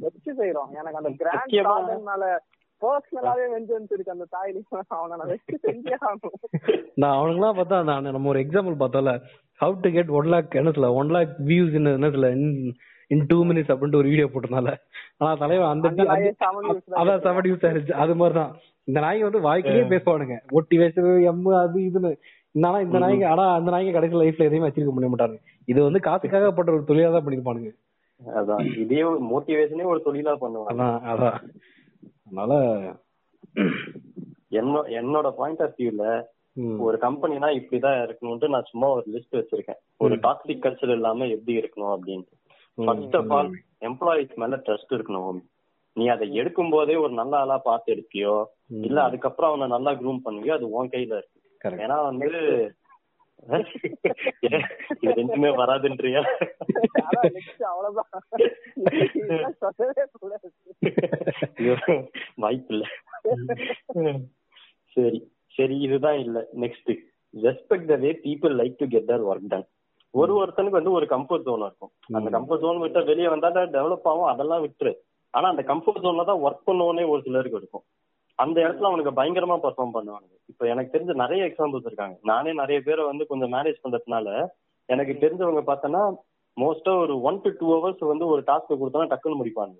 வச்சு 0.00 0.32
செய்யறோம். 0.34 0.70
எனக்கு 0.70 1.00
அந்த 1.00 1.12
கிராண்ட் 1.22 1.52
கார்டன்னால 1.68 2.24
பர்சனலாவே 2.82 3.46
வெஞ்சன்ஸ் 3.54 3.92
இருக்கு. 3.94 4.14
அந்த 4.16 4.26
தாய்லி 4.34 4.60
அவனை 4.88 5.16
நான் 5.16 5.30
வச்சு 5.32 5.54
செஞ்சே 5.62 5.94
ஆகணும். 6.08 6.36
நான் 6.94 7.16
அவனுங்களாம் 7.18 7.58
பார்த்தா 7.60 7.84
நான் 7.84 8.02
நம்ம 8.02 8.28
ஒரு 8.28 8.40
எக்ஸாம்பிள் 8.40 8.80
பார்த்தோம்ல 8.82 9.14
ஹவு 9.60 9.80
டு 9.80 9.90
கெட் 9.90 10.14
ஒன் 10.18 10.26
லேக் 10.26 10.54
என்ன 10.54 10.70
சொல்ல 10.70 10.92
ஒன் 10.92 11.08
லேக் 11.08 11.34
வியூஸ் 11.46 11.74
இன் 11.74 11.92
என்ன 11.94 12.10
சொல்ல 12.10 12.30
இன் 13.06 13.26
டூ 13.26 13.44
மினிட்ஸ் 13.44 13.72
அப்படின்ட்டு 13.72 14.02
ஒரு 14.02 14.08
வீடியோ 14.12 14.26
போட்டிருந்தால. 14.26 14.72
ஆனா 15.16 15.34
தலைவன் 15.34 15.68
அந்த 15.68 15.88
அதான் 15.90 17.22
செவன் 17.26 17.48
யூஸ் 17.50 17.66
ஆயிருச்சு 17.68 17.92
அது 18.04 18.14
மாதிரிதான். 18.14 18.52
இந்த 18.88 18.98
நாய்ங்க 19.04 19.28
வந்து 19.28 19.46
வாய்க்கிலேயே 19.46 19.86
பேசுவானுங்க. 19.92 20.36
மோட்டிவேஷன் 20.54 21.08
எம் 21.30 21.42
அது 21.62 21.78
இதுன்னு. 21.88 22.12
ஆனா 22.54 22.78
இந்த 22.84 22.98
நாய்ங்க 23.02 23.26
ஆனா 23.32 23.44
அந்த 23.56 23.68
நாய்ங்க 23.72 23.92
கடைசி 23.96 24.16
லைஃப்ல 24.20 24.46
எதையும் 24.48 24.66
வச்சிருக்க 24.66 24.92
முடிய 24.94 25.10
மாட்டாங்க 25.12 25.36
இது 25.68 25.80
வந்து 25.86 26.00
காசுக்காக 26.06 26.50
பண்ற 26.52 26.72
ஒரு 26.76 26.86
தொழிலா 26.88 27.10
தான் 27.14 27.26
பண்ணிருப்பானுங்க 27.26 27.70
அதான். 28.20 28.62
இதே 28.84 29.00
மோட்டிவேஷனே 29.32 29.84
ஒரு 29.92 30.00
தொழிலா 30.06 30.32
பண்ணுவாங்க. 30.40 30.72
அதான் 30.72 30.96
அதான். 31.12 31.36
அதனால 32.26 32.52
என்ன 34.60 34.82
என்னோட 35.00 35.28
பாயிண்ட் 35.38 35.62
ஆஃப் 35.66 35.78
வியூல 35.78 36.04
ஒரு 36.86 36.96
கம்பெனினா 37.04 37.48
இப்படிதான் 37.58 37.98
இருக்கணும்ட்டு 38.06 38.52
நான் 38.54 38.68
சும்மா 38.70 38.86
ஒரு 38.94 39.04
லிஸ்ட் 39.14 39.38
வச்சிருக்கேன். 39.38 39.80
ஒரு 40.04 40.14
டாக்ஸிக் 40.24 40.64
கல்ச்சர் 40.64 40.94
இல்லாம 40.96 41.26
எப்படி 41.34 41.54
இருக்கணும் 41.60 41.92
அப்படின்ட்டு. 41.94 42.34
ஃபர்ஸ்ட் 42.78 43.16
ஆஃப் 43.20 43.32
ஆல் 43.36 43.50
எம்ப்ளாயிஸ் 43.88 44.34
மேல 44.42 44.56
ட்ரஸ்ட் 44.66 44.96
இருக்கணும். 44.96 45.38
நீ 45.98 46.04
அதை 46.14 46.26
எடுக்கும் 46.40 46.72
போதே 46.74 46.94
ஒரு 47.04 47.12
நல்ல 47.20 47.34
ஆளா 47.42 47.56
பார்த்து 47.68 47.94
எடுப்பியோ. 47.94 48.34
இல்ல 48.86 48.98
அதுக்கப்புறம் 49.08 49.50
அவனை 49.52 49.66
நல்லா 49.74 49.92
க்ரூம் 50.00 50.24
பண்ணுவியோ 50.26 50.52
அது 50.58 50.66
உன் 50.78 50.92
கையில 50.94 51.20
இருக்கு. 51.20 51.38
ஏன்னா 51.84 51.96
வந்து 52.08 52.28
ரெண்டுமே 55.18 55.50
வராதுன்றியா? 55.60 56.22
வாய்ப்பு 62.44 62.72
இல்ல. 62.74 62.84
சரி 64.96 65.20
சரி 65.56 65.76
இதுதான் 65.86 66.18
இல்ல. 66.24 66.38
Next 66.64 66.92
respect 67.34 67.90
the 67.92 67.96
way 68.04 68.12
people 68.26 68.54
like 68.60 68.78
to 68.82 68.88
get 68.94 69.10
their 69.10 69.26
work 69.30 69.50
done 69.54 69.66
ஒரு 70.14 70.32
ஒருத்தனுக்கு 70.40 70.78
வந்து 70.80 70.96
ஒரு 70.98 71.06
கம்ஃபர்ட் 71.10 71.46
ஜோன் 71.48 71.64
இருக்கும். 71.66 71.90
அந்த 72.18 72.28
கம்ஃபர்ட் 72.36 72.64
ஜோன் 72.64 72.82
விட்டா 72.82 73.00
வெளியே 73.10 73.28
வந்தா 73.32 73.48
தான் 73.56 73.74
டெவலப் 73.74 74.08
ஆகும். 74.10 74.30
அதெல்லாம் 74.32 74.62
விட்டுரு. 74.64 74.92
ஆனா 75.34 75.46
அந்த 75.48 75.62
கம்ஃபர்ட் 75.62 76.02
ஜோன்ல 76.04 76.24
தான் 76.24 76.42
ஒர்க் 76.46 76.66
பண்ணுவோனே 76.66 77.04
ஒரு 77.08 77.20
சிலருக்கு 77.22 77.58
இருக்கும். 77.58 77.84
அந்த 78.38 78.58
இடத்துல 78.64 78.88
அவனுக்கு 78.90 79.12
பயங்கரமா 79.20 79.56
பெர்ஃபார்ம் 79.64 79.94
பண்ணுவாங்க 79.94 80.28
இப்ப 80.46 80.66
எனக்கு 80.66 80.94
தெரிஞ்ச 80.94 81.14
நிறைய 81.14 81.42
எக்ஸாம்பிள்ஸ் 81.48 81.88
இருக்காங்க. 81.90 82.16
நானே 82.22 82.52
நிறைய 82.52 82.80
பேரை 82.80 83.04
வந்து 83.04 83.26
கொஞ்சம் 83.26 83.52
மேனேஜ் 83.52 83.82
பண்றதுனால 83.84 84.28
எனக்கு 84.88 85.14
தெரிஞ்சவங்க 85.24 85.62
பார்த்தோன்னா 85.70 86.02
மோஸ்டா 86.56 86.92
ஒரு 86.98 87.14
ஒன் 87.20 87.40
டு 87.40 87.50
டூ 87.60 87.66
ஹவர்ஸ் 87.74 88.04
வந்து 88.12 88.26
ஒரு 88.26 88.42
டாஸ்க் 88.46 88.80
கொடுத்தா 88.80 89.08
டக்குன்னு 89.12 89.40
முடிப்பாங்க 89.40 89.74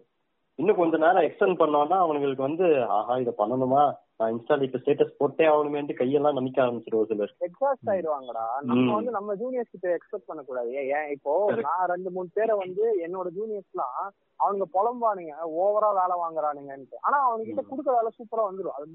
இன்னும் 0.61 0.77
கொஞ்ச 0.77 0.97
நேரம் 0.97 1.23
எக்ஸ்டெண்ட் 1.23 1.61
பண்ணோம்னா 1.63 1.99
அவங்களுக்கு 2.05 2.43
வந்து 2.43 2.85
ஆஹா 2.85 3.19
இதை 3.19 3.33
பண்ணணுமா? 3.39 3.97
நான் 4.17 4.33
இன்ஸ்டால 4.33 4.63
இப்ப 4.63 4.79
ஸ்டேட்டஸ் 4.79 5.19
போட்டே 5.19 5.47
ஆகணுமேன்ட்டு 5.47 5.99
கையெல்லாம் 5.99 6.37
நமிக்க 6.39 6.59
ஆரம்பிச்சிடும் 6.65 6.95
ஒரு 6.95 7.07
சிலர் 7.07 7.35
எக்ஸாஸ்ட் 7.41 7.91
ஆயிடுவாங்கடா. 7.91 8.47
நம்ம. 8.63 8.95
வந்து 8.95 9.11
நம்ம 9.11 9.35
ஜூனியர்ஸ் 9.35 9.71
கிட்ட 9.71 9.97
எக்ஸ்பெக்ட் 9.97 10.27
பண்ணக்கூடாது. 10.27 10.73
ஏன், 10.73 11.11
இப்போ 11.11 11.55
நான் 11.61 11.87
ரெண்டு 11.87 12.11
மூணு 12.11 12.29
பேரை 12.33 12.57
வந்து 12.57 13.01
என்னோட 13.07 13.27
ஜூனியர்ஸ்லாம் 13.39 14.11
அவனுங்க 14.41 14.67
புலம்பானுங்க. 14.73 15.35
ஓவரா 15.61 15.91
வேலை 16.01 16.17
வாங்குறானுங்கன்ட்டு. 16.25 16.97
ஆனா 17.01 17.19
அவனுங்க 17.29 17.45
கிட்ட 17.45 17.63
கொடுக்க 17.63 17.93
வேலை 17.93 18.11
சூப்பரா 18.19 18.45
வந்துரும். 18.51 18.77
அது. 18.79 18.87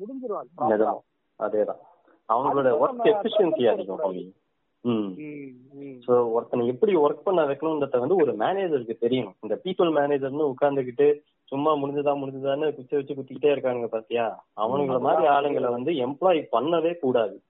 நிஜம். 0.68 1.04
அதேதான். 1.40 1.82
அவங்களோட 2.34 2.70
ஒர்க் 2.84 3.10
எஃபிஷியன்சி 3.14 3.72
அதிகம். 3.72 4.34
சோ 6.08 6.32
ஒருத்தனை 6.32 6.68
எப்படி 6.68 6.96
ஒர்க் 6.96 7.24
பண்ண 7.24 7.42
வைக்கணும்ன்றத 7.44 8.00
வந்து 8.00 8.16
ஒரு 8.16 8.32
மேனேஜருக்கு 8.34 8.96
தெரியணும். 9.02 9.36
இந்த 9.40 9.60
பீப்புள் 9.64 9.92
மேனேஜர்னு 10.00 10.54
உட்கார்ந்துகிட்டு 10.54 11.08
சும்மா 11.44 11.76
முடிஞ்சதா 11.76 12.16
முடிஞ்சதான்னு 12.16 12.76
குச்சி 12.76 12.96
வச்சு 12.96 13.14
குத்திக்கிட்டே 13.14 13.52
இருக்கானுங்க 13.52 13.88
பாத்தியா? 13.88 14.46
அவனுங்கள 14.62 15.00
மாதிரி 15.00 15.28
ஆளுங்களை 15.28 15.70
வந்து 15.70 15.92
எம்ப்ளாய் 15.92 16.48
பண்ணவே 16.52 17.00
கூடாது. 17.00 17.42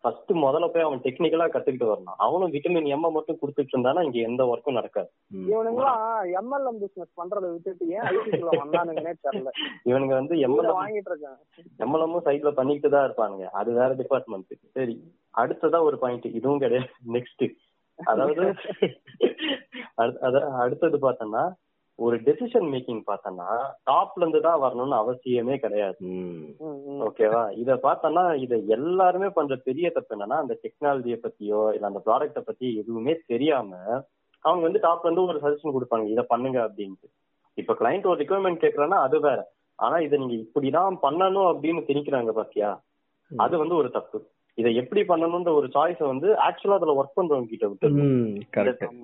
ஃபர்ஸ்ட் 0.00 0.30
முதல்ல 0.30 0.68
போய் 0.68 0.82
அவன் 0.82 0.98
டெக்னிக்கலா 0.98 1.48
கத்துக்கிட்டு 1.48 1.92
வரணும். 1.92 2.14
அவனும் 2.16 2.52
விட்டமின் 2.52 2.86
எம் 2.86 3.00
மட்டும் 3.00 3.38
கொடுத்துட்டு 3.42 3.76
இருந்தானா 3.76 4.02
இங்க 4.02 4.18
எந்த 4.18 4.44
ஒர்க்கும் 4.44 4.72
நடக்காது. 4.72 5.10
இவனுங்களாம் 5.34 6.40
எம்எல்எம் 6.40 6.78
பிசினஸ் 6.80 7.20
பண்றதை 7.20 7.52
விட்டுட்டு 7.52 7.88
ஏன் 7.88 8.00
ஐடிக்குள்ள 8.00 8.46
வந்தானுங்கன்னே 8.50 9.12
தெரியல. 9.30 9.48
இவனுங்க 9.84 10.06
வந்து 10.06 10.38
எம்எல்ஏ 10.38 10.70
வாங்கிட்டு 10.70 11.10
இருக்காங்க. 11.10 11.38
எம்எல்எம்மும் 11.78 12.28
சைட்ல 12.28 12.50
பண்ணிக்கிட்டு 12.50 12.96
தான் 12.96 13.12
இருப்பானுங்க. 13.12 13.44
அது 13.44 13.72
வேற 13.72 13.92
டிபார்ட்மெண்ட் 13.92 14.52
சரி 14.72 15.12
அடுத்ததா 15.36 15.82
ஒரு 15.82 15.98
பாயிண்ட் 15.98 16.24
இதுவும் 16.24 16.58
கிடையாது. 16.58 16.90
நெக்ஸ்ட் 17.12 17.50
அதாவது 18.04 18.54
அடுத்த- 19.94 20.26
அத- 20.26 20.46
அடுத்தது 20.46 21.10
பார்த்தோம்னா 21.10 21.52
ஒரு 22.00 22.16
டெசிஷன் 22.16 22.68
மேக்கிங் 22.72 23.02
பார்த்தோம்னா 23.06 23.48
டாப்ல 23.90 24.20
இருந்து 24.20 24.40
தான் 24.40 24.60
வரணும்னு 24.62 24.96
அவசியமே 24.96 25.56
கிடையாது. 25.56 25.98
ஓகேவா? 27.00 27.50
இத 27.52 27.74
பார்த்தோம்னா 27.82 28.34
இத 28.34 28.56
எல்லாருமே 28.68 29.28
பண்ற 29.28 29.56
பெரிய 29.56 29.90
தப்பு 29.90 30.14
என்னன்னா 30.16 30.38
அந்த 30.38 30.58
டெக்னாலஜியை 30.62 31.18
பத்தியோ 31.22 31.74
இல்ல 31.74 31.86
அந்த 31.86 32.02
ப்ராடக்ட்ட 32.06 32.40
பத்தி 32.40 32.76
எதுவுமே 32.76 33.14
தெரியாம 33.26 33.72
அவங்க 34.44 34.62
வந்து 34.62 34.80
டாப்ல 34.82 35.08
இருந்து 35.08 35.24
ஒரு 35.24 35.38
சஜஷன் 35.38 35.74
கொடுப்பாங்க 35.74 36.06
இத 36.08 36.22
பண்ணுங்க 36.22 36.58
அப்படின்ட்டு. 36.68 37.08
இப்ப 37.58 37.74
கிளைண்ட் 37.74 38.06
ஒரு 38.06 38.20
ரிக்வயர்மெண்ட் 38.24 38.62
கேக்குறான்னா 38.62 38.98
அது 38.98 39.20
வேற. 39.20 39.40
ஆனா 39.78 39.98
இதை 39.98 40.18
நீங்க 40.18 40.34
இப்படிதான் 40.34 40.96
பண்ணணும் 41.02 41.48
அப்படின்னு 41.52 41.82
திணிக்கிறாங்க 41.86 42.32
பாத்தியா? 42.32 42.70
அது 43.30 43.58
வந்து 43.58 43.74
ஒரு 43.74 43.90
தப்பு. 43.90 44.18
இதை 44.60 44.70
எப்படி 44.80 45.02
பண்ணணும்ன்ற 45.10 45.50
ஒரு 45.58 45.68
சாய்ஸை 45.74 46.06
வந்து 46.08 46.28
ஆக்சுவலா 46.46 46.78
அதுல 46.78 46.96
ஒர்க் 46.98 47.18
பண்றவங்க 47.18 47.50
கிட்ட 47.50 47.66
விட்டு. 47.68 47.88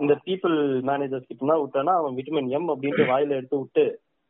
இந்த 0.03 0.15
பீப்புள் 0.27 0.57
மேனேஜர்ஸ் 0.89 1.29
கிட்ட 1.29 1.43
தான் 1.47 1.63
விட்டோம்னா 1.63 1.95
அவன் 2.01 2.17
விட்டமின் 2.19 2.53
எம் 2.57 2.73
அப்படின்ட்டு 2.73 3.11
வாயில 3.11 3.39
எடுத்து 3.39 3.61
விட்டு 3.61 3.85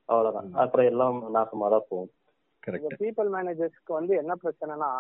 அவ்வளவுதான். 0.09 0.51
அப்புறம் 0.63 0.89
எல்லாம் 0.91 1.17
நாசமா 1.37 1.69
தான் 1.75 1.89
போகும். 1.89 2.13
பீப்புள் 3.03 3.31
மேனேஜர்ஸ்க்கு 3.35 3.93
வந்து 3.99 4.13
என்ன 4.23 4.33
பிரச்சனைனா 4.43 4.91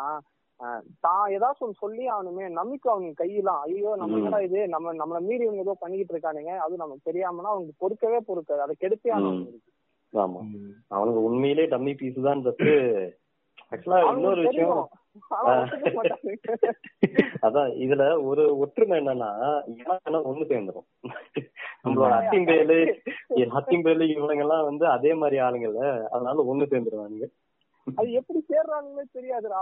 தான் 1.04 1.24
ஏதாச்சும் 1.34 1.78
சொல்லி 1.80 2.04
அவனுமே 2.12 2.44
நம்பிக்கை 2.58 2.88
அவனுக்கு 2.92 3.20
கையெல்லாம் 3.20 3.62
ஐயோ 3.64 3.90
நம்ம. 4.00 4.18
என்னடா 4.20 4.38
இது? 4.46 4.60
நம்ம 4.74 4.94
நம்மள 5.00 5.18
மீறி 5.26 5.44
இவங்க 5.46 5.64
ஏதோ 5.64 5.74
பண்ணிக்கிட்டு 5.80 6.14
இருக்கானுங்க 6.14 6.52
அது 6.64 6.82
நமக்கு 6.82 7.08
தெரியாமனா 7.08 7.52
அவனுக்கு 7.54 7.80
பொறுக்கவே 7.82 8.20
பொறுக்காது. 8.28 8.64
அதை 8.66 8.74
கெடுத்தே 8.76 9.12
ஆமா. 10.12 10.40
அவனுக்கு 10.96 11.20
உண்மையிலே 11.28 11.66
டம்மி 11.72 11.94
பீஸ் 12.00 12.20
தான் 12.26 12.42
ஆக்சுவலா 13.72 13.98
இன்னொரு 14.10 14.40
விஷயம் 14.46 14.80
அதான் 17.46 17.70
இதுல 17.84 18.24
ஒரு 18.24 18.58
ஒற்றுமை 18.58 18.98
என்னன்னா 18.98 19.30
ஏன்னா 19.74 20.20
ஒண்ணு 20.30 20.44
சேர்ந்துரும். 20.50 20.86
நம்மளோட 21.84 22.10
ஹத்திம்பேலு 22.16 22.76
ஹத்திம்பேலு 23.54 24.04
இவனுங்க 24.14 24.44
எல்லாம் 24.46 24.64
வந்து 24.64 24.88
அதே 24.88 25.14
மாதிரி 25.14 25.40
ஆளுங்கல்ல 25.46 25.82
அதனால 26.12 26.44
ஒண்ணு 26.50 26.70
சேர்ந்துருவானுங்க 26.72 27.28
அது 27.86 28.12
எப்படி 28.20 28.40
சேர்றாங்கன்னே 28.48 29.04
தெரியாதுடா. 29.16 29.60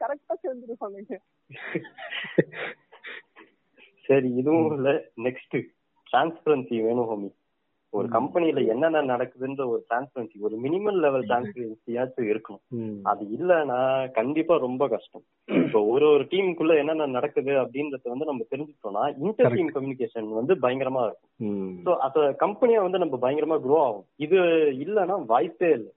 கரெக்டா 0.00 0.34
சேர்ந்துருவானுங்க. 0.44 1.14
சரி 4.06 4.28
இதுவும் 4.34 4.72
இல்ல. 4.76 4.90
நெக்ஸ்ட் 5.24 5.56
டிரான்ஸ்பரன்சி 6.06 6.76
வேணும் 6.84 7.08
ஹோமி 7.10 7.28
ஒரு 7.92 8.06
கம்பெனில 8.08 8.60
என்னென்ன 8.64 9.00
நடக்குதுன்ற 9.04 9.62
ஒரு 9.68 9.80
டிரான்ஸ்பரன்சி 9.88 10.36
ஒரு 10.40 10.56
மினிமம் 10.56 11.00
லெவல் 11.00 11.24
டிரான்ஸ்பரன்சியாச்சும் 11.26 12.28
இருக்கணும் 12.30 12.62
ம். 12.78 13.00
அது 13.02 13.22
இல்லைன்னா 13.36 13.78
கண்டிப்பா 14.10 14.56
ரொம்ப 14.56 14.88
கஷ்டம். 14.88 15.24
இப்போ 15.48 15.80
ஒரு 15.84 16.06
ஒரு 16.06 16.24
டீமுக்குள்ள 16.30 16.74
என்னென்ன 16.78 17.06
நடக்குது 17.06 17.52
அப்படின்றத 17.62 18.08
வந்து 18.08 18.24
நம்ம 18.24 18.46
தெரிஞ்சுக்கிட்டோம்னா 18.50 19.04
இன்டர் 19.18 19.56
டீம் 19.56 19.72
கம்யூனிகேஷன் 19.72 20.30
வந்து 20.32 20.56
பயங்கரமா 20.56 21.02
இருக்கும். 21.04 21.58
ஸோ 21.86 21.92
அத 21.98 22.32
கம்பெனியா 22.38 22.80
வந்து 22.82 22.98
நம்ம 22.98 23.18
பயங்கரமா 23.18 23.58
க்ரோ 23.62 23.78
ஆகும். 23.80 24.06
இது 24.16 24.38
இல்லைன்னா 24.84 25.18
வாய்ப்பே 25.26 25.70
இல்லை. 25.70 25.92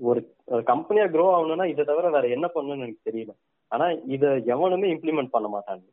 ஒரு 0.00 0.20
கம்பெனியா 0.64 1.04
க்ரோ 1.06 1.26
ஆகணும்னா 1.34 1.64
இதை 1.64 1.84
தவிர 1.84 2.08
வேற 2.10 2.28
என்ன 2.28 2.46
பண்ணணும்னு 2.54 2.86
எனக்கு 2.86 3.08
தெரியல. 3.10 3.32
ஆனா 3.70 3.86
இத 4.08 4.24
எவனுமே 4.46 4.88
இம்ப்ளிமெண்ட் 4.94 5.30
பண்ண 5.30 5.48
மாட்டாங்க. 5.48 5.84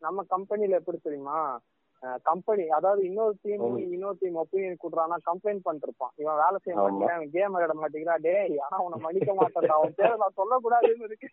நம்ம 0.00 0.22
கம்பெனில 0.28 0.78
எப்படி 0.78 0.98
தெரியுமா? 1.02 1.38
கம்பெனி 2.28 2.64
அதாவது 2.76 3.00
இன்னொரு 3.08 3.34
டீம். 3.44 3.62
இன்னொரு 3.94 4.16
டீம் 4.22 4.36
ஒப்பீனியன் 4.42 4.80
கொடுறானா 4.82 5.16
கம்ப்ளைண்ட் 5.28 5.64
பண்ணிட்டு 5.66 5.88
இருப்பான் 5.88 6.12
இவன் 6.22 6.40
வேலை 6.42 6.58
செய்ய. 6.60 6.74
மாட்டேங்கிறான் 6.78 7.18
இவன் 7.18 7.34
கேம் 7.36 7.54
விளையாட 7.54 7.74
மாட்டேங்கிறா 7.80 8.16
டேய் 8.26 8.56
ஆனா 8.64 8.78
உன்னை 8.86 8.98
மன்னிக்க 9.04 9.32
மாட்டேன்டா. 9.40 9.76
அவன் 9.78 9.96
பேரை 10.00 10.14
நான் 10.22 10.38
சொல்லக்கூடாதுன்னு 10.40 11.06
இருக்கு. 11.08 11.28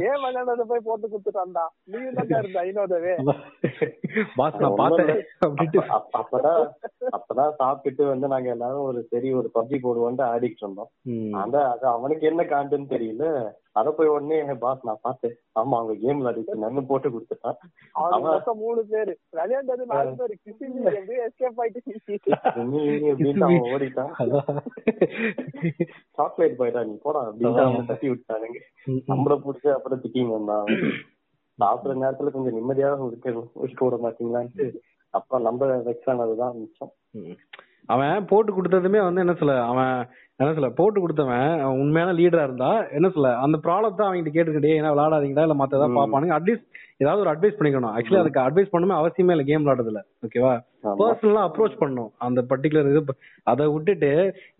கேம் 0.00 0.22
விளையாடுறத 0.24 0.66
போய் 0.72 0.86
போட்டு 0.88 1.06
கொடுத்துட்டான்டா 1.12 1.64
நீ 1.92 1.98
தான் 2.18 2.32
இருந்த 2.40 2.60
ஐநோதவே 2.68 3.14
அப்பதான் 6.18 6.62
அப்பதான் 7.16 7.56
சாப்பிட்டுட்டு 7.60 8.04
வந்து 8.12 8.26
நாங்க 8.34 8.48
எல்லாரும் 8.56 8.86
ஒரு 8.90 9.00
சரி 9.12 9.28
ஒரு 9.40 9.50
பப்ஜி 9.56 9.78
போடுவோம்ட்டு 9.84 10.24
ஆடிட்டு 10.32 10.62
இருந்தோம். 10.64 10.90
அந்த 11.42 11.56
அது 11.72 11.86
அவனுக்கு 11.96 12.24
என்ன 12.30 12.42
காண்டுன்னு 12.52 12.92
தெரியல. 12.94 13.26
அத 13.78 13.90
போய் 13.90 14.12
உடனே 14.14 14.36
பாஸ் 14.64 14.84
நான் 14.86 15.04
பார்த்தேன். 15.06 15.34
ஆமா 15.60 15.74
அவங்க 15.78 15.94
கேம்ல 16.02 16.30
அடிச்சு 16.30 16.54
நம்ம 16.64 16.82
போட்டு 16.90 17.08
கொடுத்துட்டான். 17.10 17.58
அவன் 17.92 18.42
மூணு 18.56 18.82
பேரு. 18.90 19.12
விளையாண்டது 19.36 19.84
நாலு 19.92 20.10
பேரு. 20.18 20.34
கிசி 20.44 20.66
எப்படியே 20.98 21.22
எஸ்கேப் 21.26 21.58
ஆயிட்டு? 21.62 22.64
நீ 22.72 22.82
நீ 22.98 23.08
அப்படின்ட்டு 23.12 23.48
அவன் 23.48 23.70
ஓடிட்டான். 23.74 24.12
சாக்லேட் 26.12 26.58
பாய்டா 26.58 26.84
நீ 26.86 26.94
போடா 27.02 27.22
அப்படின்னு 27.30 27.64
அவன் 27.64 27.90
தட்டி 27.90 28.10
விட்டானுங்க. 28.10 28.60
நம்மள 29.12 29.36
புடிச்சு 29.46 29.72
அப்புறம் 29.72 30.02
திட்டிங்க 30.02 30.32
வந்தான். 30.36 30.64
சாப்பிடுற 31.58 31.96
நேரத்துல 32.04 32.32
கொஞ்சம் 32.36 32.56
நிம்மதியாக 32.58 33.10
இருக்கணும் 33.10 33.50
இருக்க 33.62 33.82
விட 33.84 33.96
மாட்டீங்களான்ட்டு. 34.04 34.66
அப்ப 35.10 35.38
நம்ம 35.38 35.66
வெக்ஸ் 35.88 36.10
ஆனதுதான் 36.12 36.56
மிச்சம். 36.60 36.92
அவன் 37.92 38.26
போட்டு 38.28 38.50
கொடுத்ததுமே 38.52 39.00
வந்து 39.06 39.22
என்ன 39.24 39.34
சொல்ல 39.34 39.54
அவன் 39.64 39.96
என்ன 40.40 40.52
சொல்ல 40.54 40.68
போட்டு 40.76 40.98
கொடுத்தவன் 41.00 41.50
உண்மையான 41.80 42.12
லீடரா 42.16 42.44
இருந்தா 42.46 42.68
என்ன 42.96 43.08
சொல்ல 43.10 43.28
அந்த 43.42 43.56
ப்ராப்ளம் 43.64 43.98
தான் 43.98 44.08
அவங்க 44.08 44.30
கேட்டுக்கிட்டே 44.30 44.72
ஏன்னா 44.78 44.90
விளையாடாதீங்களா 44.94 45.44
இல்ல 45.46 45.56
மத்த 45.58 45.78
ஏதாவது. 45.78 45.96
பாப்பானுங்க 45.98 46.36
அட்லீஸ்ட் 46.36 46.66
ஏதாவது 47.02 47.22
ஒரு 47.22 47.30
அட்வைஸ் 47.32 47.56
பண்ணிக்கணும். 47.58 47.92
ஆக்சுவலி 47.94 48.20
அதுக்கு 48.20 48.40
அட்வைஸ் 48.42 48.72
பண்ணுமே 48.72 48.94
அவசியமே 48.98 49.34
இல்ல 49.34 49.44
கேம் 49.46 49.62
விளையாடுறதுல. 49.62 50.00
ஓகேவா. 50.26 50.52
பர்சனலா 51.00 51.44
அப்ரோச் 51.48 51.78
பண்ணணும். 51.80 52.10
அந்த 52.26 52.40
பர்டிகுலர் 52.50 52.90
இது 52.90 53.00
அதை 53.46 53.64
விட்டுட்டு 53.72 54.10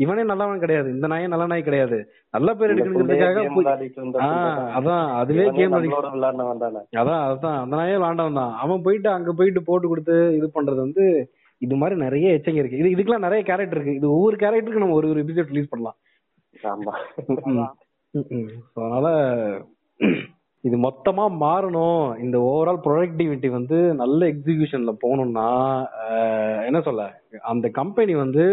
இவனே 0.05 0.22
நல்லவன் 0.31 0.62
கிடையாது. 0.64 0.89
இந்த 0.97 1.09
நாயே 1.12 1.27
நல்ல 1.35 1.47
நாய் 1.47 1.66
கிடையாது. 1.68 1.99
நல்ல 2.35 2.49
பேர் 2.55 2.72
எடுக்கணுங்கிறதுக்காக 2.75 3.35
புள்ளையே 3.35 3.45
game 3.45 3.57
போய் 3.57 3.64
விளையாடிட்டு 3.64 4.01
இருந்த 4.01 4.18
ஆ, 4.18 4.29
புள்ளை 4.29 4.51
தான். 4.53 4.72
அதான் 4.79 5.05
அதுவே 5.20 5.47
கேம் 5.51 5.77
அதான் 7.03 7.22
அதான் 7.29 7.59
அந்த 7.61 7.75
நாயே 7.77 7.97
விளாண்டவன் 7.97 8.41
தான். 8.43 8.55
அவன் 8.62 8.85
போயிட்டு 8.87 9.11
அங்க 9.12 9.33
போயிட்டு 9.35 9.62
போட்டு 9.64 9.89
கொடுத்து 9.89 10.16
இது 10.39 10.49
பண்றது 10.57 10.81
வந்து 10.87 11.07
இது 11.59 11.75
மாதிரி 11.81 11.97
நிறைய 12.01 12.27
எச்சங்க 12.37 12.61
இருக்கு. 12.63 12.81
இது 12.83 12.93
இதுக்கெல்லாம் 12.95 13.27
நிறைய 13.27 13.43
கேரக்டர் 13.45 13.79
இருக்கு. 13.79 13.99
இது 14.01 14.09
ஒவ்வொரு 14.17 14.37
கேரக்டருக்கு 14.43 14.83
நம்ம 14.85 14.99
ஒரு 15.01 15.09
ஒரு 15.13 15.23
எபிசோட் 15.25 15.53
ரிலீஸ் 15.53 15.73
பண்ணலாம். 15.73 15.99
அதனால 18.75 19.07
இது 20.65 20.77
மொத்தமா 20.85 21.25
மாறணும். 21.45 22.05
இந்த 22.25 22.37
ஓவரால் 22.51 22.85
ப்ரொடக்டிவிட்டி 22.85 23.49
வந்து 23.57 23.79
நல்ல 24.03 24.21
எக்ஸிகியூஷன்ல 24.33 24.93
போகணும்னா 25.05 25.49
என்ன 26.69 26.81
சொல்ல? 26.89 27.03
அந்த 27.53 27.69
கம்பெனி 27.81 28.15
வந்து 28.23 28.45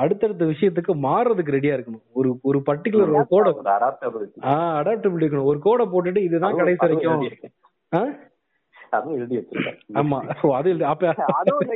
அடுத்தடுத்த 0.00 0.44
விஷயத்துக்கு 0.44 0.92
மாறுறதுக்கு 1.06 1.54
ரெடியா 1.56 1.74
இருக்கணும். 1.76 2.04
ஒரு 2.18 2.30
ஒரு 2.48 2.58
பர்டிகுலர் 2.68 3.12
ஒரு 3.16 3.26
கோட 3.34 3.44
அடாப்டபிலிட்டி 3.76 5.24
இருக்கணும். 5.24 5.50
ஒரு 5.52 5.58
கோடை 5.66 5.86
போட்டுட்டு 5.92 6.22
இதுதான் 6.28 6.56
கடைசி 6.60 6.82
வரைக்கும். 6.86 7.22
எழுதி? 8.96 8.96
அதுவும் 8.96 9.16
எழுதி 9.16 9.38
வச்சிருக்கேன் 9.38 10.00
ஆமா 10.00 10.20
அது 10.58 10.70
இல்ல. 10.70 10.86
அப்ப 10.86 11.14
அதுவும் 11.38 11.68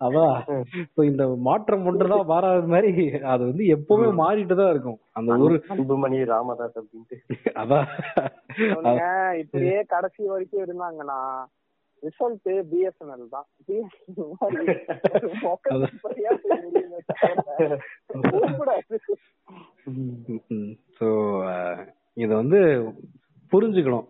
அதான் 0.00 0.44
So, 0.90 1.02
இந்த 1.02 1.40
மாற்றம் 1.40 1.86
ஒன்றுதான் 1.86 2.26
மாறாத 2.26 2.66
மாதிரி 2.66 3.10
அது 3.32 3.44
வந்து 3.44 3.76
எப்பவுமே 3.76 4.22
மாறிட்டு 4.22 4.54
தான் 4.54 4.70
இருக்கும். 4.70 5.00
அந்த 5.12 5.32
ஒரு 5.46 5.62
அன்புமணி 5.68 6.24
ராமதாஸ் 6.24 6.80
அப்படின்ட்டு. 6.80 7.16
அதான் 7.60 7.86
இப்படியே 9.42 9.84
கடைசி 9.94 10.26
வரைக்கும் 10.26 10.66
இருந்தாங்கன்னா 10.66 11.48
ரிசல்ட் 12.02 12.70
பிஎஸ்என்எல் 12.70 13.28
தான். 13.28 13.46
ஸோ 20.98 21.06
இத 22.16 22.34
வந்து 22.34 22.92
புரிஞ்சுக்கணும். 23.52 24.08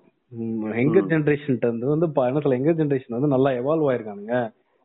எங்க 0.83 0.99
ஜென்ரேஷன் 1.13 1.61
வந்து 1.93 2.09
என்ன 2.31 2.41
சொல்ல 2.43 2.61
எங்க 2.61 2.73
ஜென்ரேஷன் 2.81 3.17
வந்து 3.19 3.35
நல்லா 3.35 3.53
எவால்வ் 3.61 3.89
ஆயிருக்கானுங்க. 3.93 4.37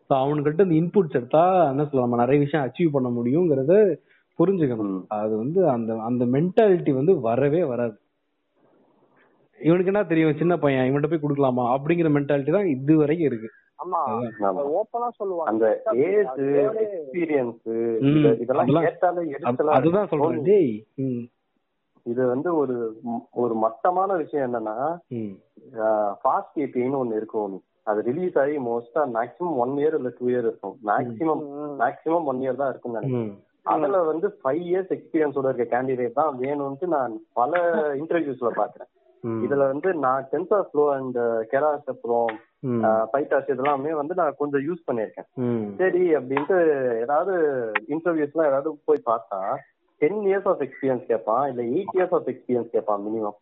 ஸோ 0.10 0.14
அவனுக்கிட்ட 0.24 0.66
இந்த 0.66 0.78
இன்புட்ஸ் 0.80 1.18
எடுத்தா 1.20 1.44
என்ன 1.72 1.86
சொல்ல 1.86 2.06
நம்ம 2.06 2.20
நிறைய 2.24 2.40
விஷயம் 2.44 2.66
அச்சீவ் 2.66 2.96
பண்ண 2.96 3.10
முடியுங்கிறத 3.10 3.76
புரிஞ்சுக்கணும். 4.40 5.04
அது 5.20 5.34
வந்து 5.44 5.60
அந்த 5.76 5.92
அந்த 6.08 6.24
மென்டாலிட்டி 6.36 6.92
வந்து 6.98 7.14
வரவே 7.28 7.62
வராது. 7.72 7.96
இவனுக்கு 9.60 9.92
என்ன 9.92 10.02
தெரியும் 10.06 10.40
சின்ன 10.42 10.54
பையன் 10.64 10.88
இவன்கிட்ட 10.88 11.12
போய் 11.12 11.24
கொடுக்கலாமா? 11.24 11.66
அப்படிங்கிற 11.76 12.10
மென்டாலிட்டி 12.16 12.54
தான் 12.58 12.72
இது 12.74 12.96
வரைக்கும் 13.02 13.30
இருக்கு. 13.30 13.50
ஆமா. 13.80 14.02
ஆமா. 14.48 14.62
ஓப்பனா 14.80 15.08
சொல்லுவாங்க. 15.20 15.52
அந்த 15.52 15.66
ஏஜ் 16.08 16.42
எக்ஸ்பீரியன்ஸ் 16.84 17.64
இதெல்லாம் 18.44 18.86
கேட்டாலே 18.88 19.24
அதுதான். 19.78 20.10
சொல்றேன். 20.14 20.44
டேய் 20.50 20.74
இது 22.06 22.22
வந்து 22.32 22.50
ஒரு 22.62 22.76
ஒரு 23.44 23.54
மட்டமான 23.64 24.14
விஷயம் 24.24 24.46
என்னன்னா 24.48 24.76
ஃபாஸ்ட் 26.24 26.60
ஏபின்னு 26.66 27.02
ஒன்னு 27.04 27.20
இருக்கும் 27.22 27.56
அது 27.88 28.00
ரிலீஸ் 28.08 28.38
ஆகி 28.44 28.56
மோஸ்டா 28.68 29.02
மேக்ஸிமம் 29.16 29.58
ஒன் 29.64 29.74
இயர் 29.82 29.96
இல்ல 29.98 30.10
டூ 30.20 30.26
இயர் 30.32 30.46
இருக்கும். 30.48 30.76
மேக்ஸிமம். 30.90 31.42
மேக்ஸிமம் 31.82 32.28
ஒன் 32.32 32.40
இயர் 32.44 32.62
தான் 32.62 32.72
இருக்கும்னு 32.72 33.00
நினைக்கிறேன். 33.00 33.28
ம், 33.28 33.36
அதுல 33.74 34.00
வந்து 34.04 34.28
ஃபைவ் 34.40 34.64
இயர்ஸ் 34.70 34.94
எக்ஸ்பீரியன்ஸோட 34.96 35.50
இருக்க 35.52 35.66
கேண்டிடேட் 35.74 36.20
தான் 36.20 36.40
வேணும்ட்டு 36.42 36.88
நான் 36.96 37.14
பல 37.34 37.54
இன்டர்வியூஸ்ல 38.02 38.52
பாக்குறேன். 38.60 38.90
இதுல 39.46 39.64
வந்து 39.72 39.90
நான் 40.06 40.26
டென்சர் 40.32 40.66
ஃப்ளோ 40.68 40.84
அண்ட் 40.96 41.20
கெராஸ் 41.52 41.88
அப்புறம் 41.94 42.32
பைட்டாஸ் 43.14 43.52
இதெல்லாமே 43.54 43.92
வந்து 44.00 44.14
நான் 44.20 44.38
கொஞ்சம் 44.42 44.66
யூஸ் 44.68 44.86
பண்ணியிருக்கேன். 44.88 45.28
ம், 45.46 45.66
சரி 45.82 46.04
அப்படின்ட்டு 46.20 46.58
ஏதாவது 47.04 47.34
இன்டர்வியூஸ்லாம் 47.96 48.50
ஏதாவது 48.52 48.72
போய் 48.90 49.08
பார்த்தா 49.12 49.40
டென் 50.02 50.22
இயர்ஸ் 50.28 50.48
ஆஃப் 50.52 50.62
எக்ஸ்பீரியன்ஸ் 50.62 51.06
கேட்பான் 51.06 51.44
இல்ல 51.52 51.62
எயிட் 51.74 51.96
இயர்ஸ் 51.98 52.16
ஆஃப் 52.20 52.30
எக்ஸ்பீரியன்ஸ் 52.34 52.72
கேட்பான் 52.72 53.04
மினிமம் 53.08 53.38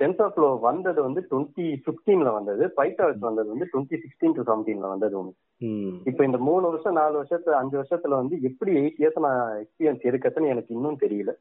டென்சர் 0.00 0.32
ஃப்ளோ 0.34 0.48
வந்தது 0.60 1.00
வந்து 1.02 1.20
டுவெண்ட்டி 1.30 1.66
பிப்டீன்ல 1.86 2.30
வந்தது 2.36 2.64
பைத்தாஸ் 2.78 3.20
வந்தது 3.28 3.48
வந்து 3.52 3.68
டுவெண்ட்டி 3.72 3.98
சிக்ஸ்டீன் 4.04 4.34
டு 4.36 4.42
செவன்டீன்ல 4.48 4.88
வந்தது 4.88 5.14
ஒன்று. 5.18 5.34
இப்போ 6.10 6.22
இந்த 6.24 6.38
மூணு 6.48 6.64
வருஷம் 6.70 6.98
நாலு 7.00 7.14
வருஷத்துல 7.20 7.56
அஞ்சு 7.60 7.76
வருஷத்துல 7.80 8.18
வந்து 8.22 8.36
எப்படி 8.48 8.72
எயிட் 8.80 8.98
இயர்ஸ் 9.02 9.20
நான் 9.26 9.40
எக்ஸ்பீரியன்ஸ் 9.62 10.04
இருக்குதுன்னு 10.10 10.52
எனக்கு 10.54 10.74
இன்னும் 10.76 11.00
தெரியல. 11.04 11.32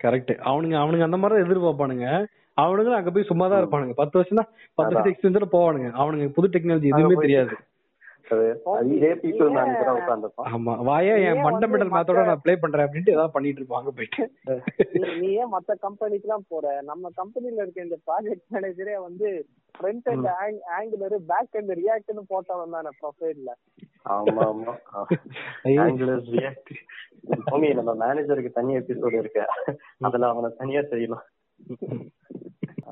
கரெக்ட் 0.00 0.32
அவனுங்க 0.50 0.76
அவனுங்க 0.82 1.08
அந்த 1.08 1.20
மாதிரி 1.20 1.42
எதிர்பார்ப்பானுங்க. 1.44 2.08
அவனுங்களும் 2.56 2.98
அங்க 2.98 3.10
போய் 3.10 3.30
சும்மா 3.30 3.46
தான் 3.48 3.60
இருப்பானுங்க. 3.62 3.94
பத்து 4.02 4.18
வருஷம் 4.18 4.40
தான் 4.40 4.50
பத்து 4.78 4.94
வருஷம் 4.94 5.12
எக்ஸ்பீரியன்ஸ் 5.12 5.54
போவானுங்க. 5.56 5.90
அவனுங்க 6.00 6.28
புது 6.38 6.48
டெக்னாலஜி 6.54 6.90
எதுவுமே 6.92 7.24
தெரியாது. 7.24 7.56
ஆமா 10.50 10.72
வாயா 10.82 11.12
ஏன் 11.14 11.24
என் 11.24 11.36
வந்து 11.38 11.44
ஃபண்டமெண்டல் 11.44 11.84
மத்த- 11.86 11.96
மேத்தோட 11.96 12.22
நான் 12.26 12.40
ப்ளே 12.40 12.54
பண்றேன் 12.56 12.86
அப்படின்ட்டு 12.86 13.12
ஏதாவது 13.12 13.32
பண்ணிட்டு 13.32 13.60
இருப்பாங்க 13.60 13.90
போயிட்டு. 13.92 14.24
நீ- 15.14 15.32
ஏன் 15.34 15.52
மத்த 15.52 15.76
கம்பெனிக்கு 15.80 16.26
எல்லாம் 16.26 16.46
போற? 16.48 16.64
நம்ம 16.84 17.10
கம்பெனில 17.14 17.62
இருக்க 17.62 17.80
இந்த 17.82 17.98
ப்ராஜெக்ட் 18.06 18.46
மேனேஜரே 18.54 18.96
வந்து 19.00 19.28
front 19.74 20.08
and 20.12 20.28
Angular 20.76 21.16
back 21.28 21.56
and 21.56 21.72
ரியாக்ட்னு 21.78 22.24
போட்டவன் 22.30 22.76
தானே 22.76 22.92
ப்ரொஃபைல்ல 23.00 23.50
ஆமா 24.12 24.42
ஆமா. 24.46 24.74
ஆங்குலர் 25.82 26.24
ரியாக்ட் 26.34 26.72
ஓமி 27.50 27.68
நம்ம 27.74 27.94
மேனேஜருக்கு 28.02 28.52
தனி 28.52 28.76
எபிசோடு 28.76 29.18
இருக்கு. 29.18 29.44
அதுல 30.02 30.28
அவனை 30.28 30.50
தனியா 30.56 30.82
செய்யலாம் 30.90 31.24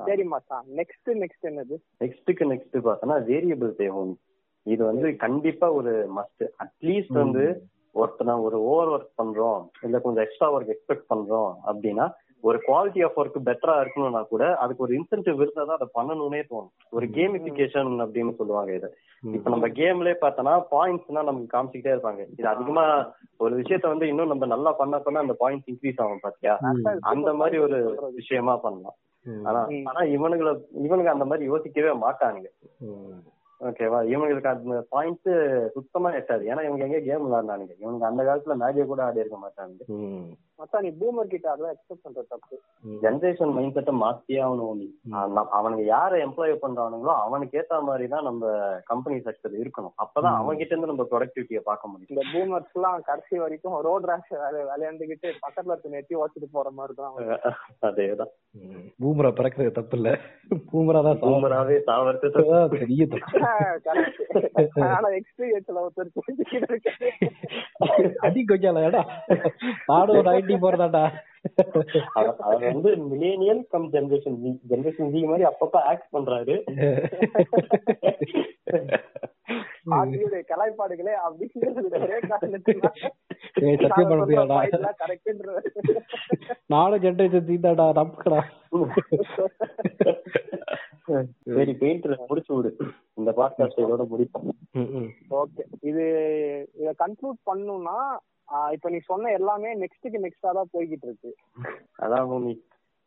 சரி 0.05 0.23
மச்சான் 0.29 0.65
நெக்ஸ்ட் 0.77 1.09
நெக்ஸ்ட் 1.19 1.45
என்னது? 1.45 1.75
நெக்ஸ்ட்டுக்கு 2.01 2.45
நெக்ஸ்ட் 2.49 2.77
பார்த்தோன்னா 2.85 3.17
வேரியபிள் 3.27 3.71
தேவை 3.75 4.01
இது 4.65 4.81
வந்து 4.85 5.07
கண்டிப்பா 5.23 5.67
ஒரு 5.79 5.93
மஸ்ட் 6.17 6.43
அட்லீஸ்ட் 6.63 7.17
வந்து 7.23 7.45
ஒருத்தனை 7.95 8.33
ஒரு 8.45 8.57
ஓவர் 8.69 8.91
ஒர்க் 8.93 9.19
பண்றோம். 9.21 9.61
இல்ல 9.85 9.97
கொஞ்சம் 9.99 10.23
எக்ஸ்ட்ரா 10.23 10.47
ஒர்க் 10.53 10.71
எக்ஸ்பெக்ட் 10.73 11.11
பண்றோம் 11.13 11.51
அப்படின்னா 11.69 12.05
ஒரு 12.47 12.57
குவாலிட்டி 12.65 13.01
ஆஃப் 13.05 13.17
ஒர்க் 13.21 13.37
பெட்டரா 13.47 13.75
இருக்கணும்னா 13.81 14.21
கூட 14.31 14.43
அதுக்கு 14.63 14.83
ஒரு 14.85 14.93
இன்சென்டிவ் 14.97 15.39
இருந்தா 15.41 15.63
தான் 15.63 15.77
அதை 15.77 15.87
பண்ணணும்னே 15.97 16.41
தோணும். 16.49 16.73
ஒரு 16.95 17.05
கேமிபிகேஷன் 17.17 17.93
அப்படின்னு 18.03 18.33
சொல்லுவாங்க 18.39 18.71
இது. 18.79 18.89
இப்ப 19.23 19.53
நம்ம 19.53 19.67
கேம்லயே 19.79 20.15
பார்த்தோம்னா 20.23 20.55
பாயிண்ட்ஸ்னா 20.73 21.23
நமக்கு 21.29 21.53
காமிச்சிக்கிட்டே 21.53 21.93
இருப்பாங்க. 21.95 22.21
இது 22.33 22.47
அதிகமா 22.53 22.83
ஒரு 23.45 23.53
விஷயத்த 23.61 23.87
வந்து 23.93 24.09
இன்னும் 24.11 24.31
நம்ம 24.33 24.49
நல்லா 24.53 24.73
பண்ண 24.81 24.99
பண்ண 25.05 25.23
அந்த 25.25 25.35
பாயிண்ட்ஸ் 25.43 25.71
இன்க்ரீஸ் 25.73 26.01
ஆகும் 26.05 26.25
பாத்தியா? 26.25 26.55
அந்த 27.13 27.33
மாதிரி 27.41 27.59
ஒரு 27.67 27.79
விஷயமா 28.19 28.55
பண்ணலாம். 28.65 28.97
ஆனா 29.47 29.61
ஆனா 29.91 30.01
இவனுங்களை 30.15 30.53
இவனுங்க 30.87 31.11
அந்த 31.13 31.27
மாதிரி 31.29 31.49
யோசிக்கவே 31.51 31.93
மாட்டானுங்க. 32.05 32.51
ஓகேவா 33.61 33.99
இவங்களுக்கு 34.09 34.49
அந்த 34.49 34.79
பாயிண்ட் 34.89 35.29
சுத்தமா 35.75 36.09
எட்டாது. 36.17 36.43
ஏன்னா 36.49 36.63
இவங்க 36.63 36.83
எங்க 36.87 36.99
கேம் 37.05 37.23
விளையாடுனானுங்க. 37.25 37.75
இவங்க 37.83 38.03
அந்த 38.07 38.21
காலத்துல 38.23 38.55
மேஜிக் 38.61 38.89
கூட 38.89 39.03
ஆடி 39.05 39.23
இருக்க 39.23 39.37
மாட்டாங்க 39.41 39.85
ம். 39.97 40.25
மச்சான் 40.59 40.83
நீ 40.85 40.89
பூமர் 40.99 41.31
கிட்ட 41.31 41.47
அதெல்லாம் 41.51 41.73
எக்ஸ்பெக்ட் 41.73 42.03
பண்ற 42.05 42.21
தப்பு. 42.27 42.55
ஜென்ரேஷன் 43.01 43.53
மைண்ட் 43.55 43.75
செட்டை 43.77 43.93
மாத்தியே 43.95 44.39
ஆகணும் 44.43 44.69
only. 44.69 44.87
ஆனா, 45.15 45.41
அவனுங்க 45.57 45.83
யாரை 45.87 46.17
எம்ப்ளாய் 46.25 46.53
பண்றானுங்களோ 46.61 47.13
அவனுக்கு 47.23 47.57
ஏத்த 47.61 47.79
மாதிரி 47.87 48.05
தான் 48.13 48.27
நம்ம 48.27 48.51
கம்பெனி 48.91 49.17
செக்டர் 49.25 49.55
இருக்கணும். 49.61 49.95
அப்பதான் 50.03 50.37
அவங்க 50.37 50.55
கிட்ட 50.55 50.73
இருந்து 50.73 50.91
நம்ம 50.91 51.05
ப்ரொடக்டிவிட்டியை 51.11 51.61
பார்க்க 51.65 51.91
முடியும். 51.91 52.11
இந்த 52.13 52.25
பூமர்ஸ் 52.31 52.75
எல்லாம் 52.77 53.03
கடைசி 53.09 53.35
வரைக்கும் 53.43 53.75
ரோட் 53.87 54.07
ரேஷ் 54.11 54.31
விளையாண்டுகிட்டு 54.69 55.27
பக்கத்துல 55.41 55.73
இருக்க 55.73 55.93
நெட்டி 55.95 56.17
வச்சுட்டு 56.21 56.49
போற 56.55 56.69
மாதிரி 56.73 56.95
தான் 56.95 57.17
அதேதான். 57.89 58.31
பூமரா 58.99 59.31
பிறக்கிறது 59.37 59.73
தப்பு 59.73 59.97
இல்ல 59.99 60.09
பூமரா 60.69 61.01
தான் 61.01 61.15
சாவறது. 61.15 61.33
பூமராவே 61.33 61.77
தாவரத்தை 61.89 62.31
அதான் 62.43 62.73
பெரிய 62.77 63.03
தப்பு. 63.13 63.43
ஆனா 64.87 65.07
எக்ஸ்பீரியன்ஸ்ல 65.09 65.81
ஒருத்தர். 65.85 66.11
அடி 68.17 68.45
கொய்யாலடா 68.47 69.01
நானும் 69.85 70.17
ஒரு 70.17 70.31
ஐடி 70.31 70.55
போறதாடா? 70.55 71.03
அவ- 72.13 72.35
அவர் 72.39 72.63
வந்து 72.63 72.91
millennial 73.05 73.67
cum 73.69 73.91
generation 73.91 74.37
Z 74.37 74.51
generation 74.69 75.11
Z 75.11 75.23
மாதிரி 75.23 75.43
அப்பப்ப 75.43 75.77
ஆக்ட் 75.83 76.13
பண்றாரு. 76.13 76.55
ஆகியோடைய 79.89 80.43
கலாய்ப்பாடுகளே 80.47 81.13
கரெக்ட்ன்றது 85.01 85.95
நானும் 86.65 87.01
ஜென்ரேஷன் 87.01 87.49
தீந்தாடா 87.49 87.87
நம்புக்கடா 87.95 88.39
சரி. 91.07 91.73
பெயிண்டர் 91.81 92.15
முடிச்சு 92.29 92.51
விடு. 92.55 92.69
இந்த 93.17 93.31
பாட்காஸ்ட் 93.39 93.81
இதோட 93.83 94.03
முடிப்போம். 94.11 94.47
ஓகே. 95.41 95.63
இது 95.89 96.05
இத 96.81 96.89
கன்க்ளூட் 97.03 97.39
பண்ணணும்னா 97.49 97.97
ஆஹ் 98.55 98.71
இப்ப 98.73 98.89
நீ 98.89 98.97
சொன்ன 99.07 99.31
எல்லாமே 99.31 99.69
நெக்ஸ்ட்டுக்கு 99.81 100.19
நெக்ஸ்டா 100.23 100.49
தான் 100.51 100.71
போய்கிட்டு 100.73 101.07
இருக்கு. 101.07 101.29
அதான் 101.99 102.27
பூமி. 102.31 102.53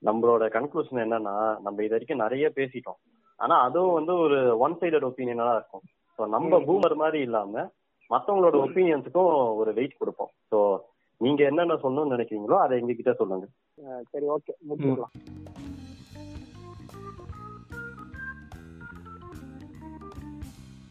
நம்மளோட 0.02 0.44
கன்க்ளூஷன் 0.56 1.02
என்னன்னா 1.04 1.34
நம்ம 1.60 1.82
இது 1.84 1.94
வரைக்கும் 1.94 2.22
நிறைய 2.22 2.48
பேசிட்டோம். 2.56 2.98
ஆனா 3.40 3.54
அதுவும் 3.60 3.96
வந்து 3.98 4.14
ஒரு 4.24 4.38
ஒன் 4.58 4.76
சைடட் 4.80 5.06
ஒப்பீனியனா 5.08 5.46
தான் 5.48 5.58
இருக்கும். 5.60 5.84
ஸோ 6.18 6.26
நம்ம 6.26 6.60
பூமர் 6.68 6.96
மாதிரி 6.96 7.20
இல்லாம 7.20 7.64
மத்தவங்களோட 8.10 8.56
ஒப்பீனியன்ஸுக்கும் 8.66 9.30
ஒரு 9.60 9.72
வெயிட் 9.72 10.00
கொடுப்போம். 10.00 10.32
ஸோ 10.52 10.58
நீங்க 11.20 11.42
என்னென்ன 11.44 11.74
சொல்லணும்னு 11.74 12.14
நினைக்கிறீங்களோ 12.16 12.58
அதை 12.64 12.74
எங்ககிட்ட 12.80 13.14
சொல்லுங்க. 13.20 13.46
சரி 14.12 14.26
ஓகே 14.36 14.54
முடிச்சுக்கலாம். 14.68 15.14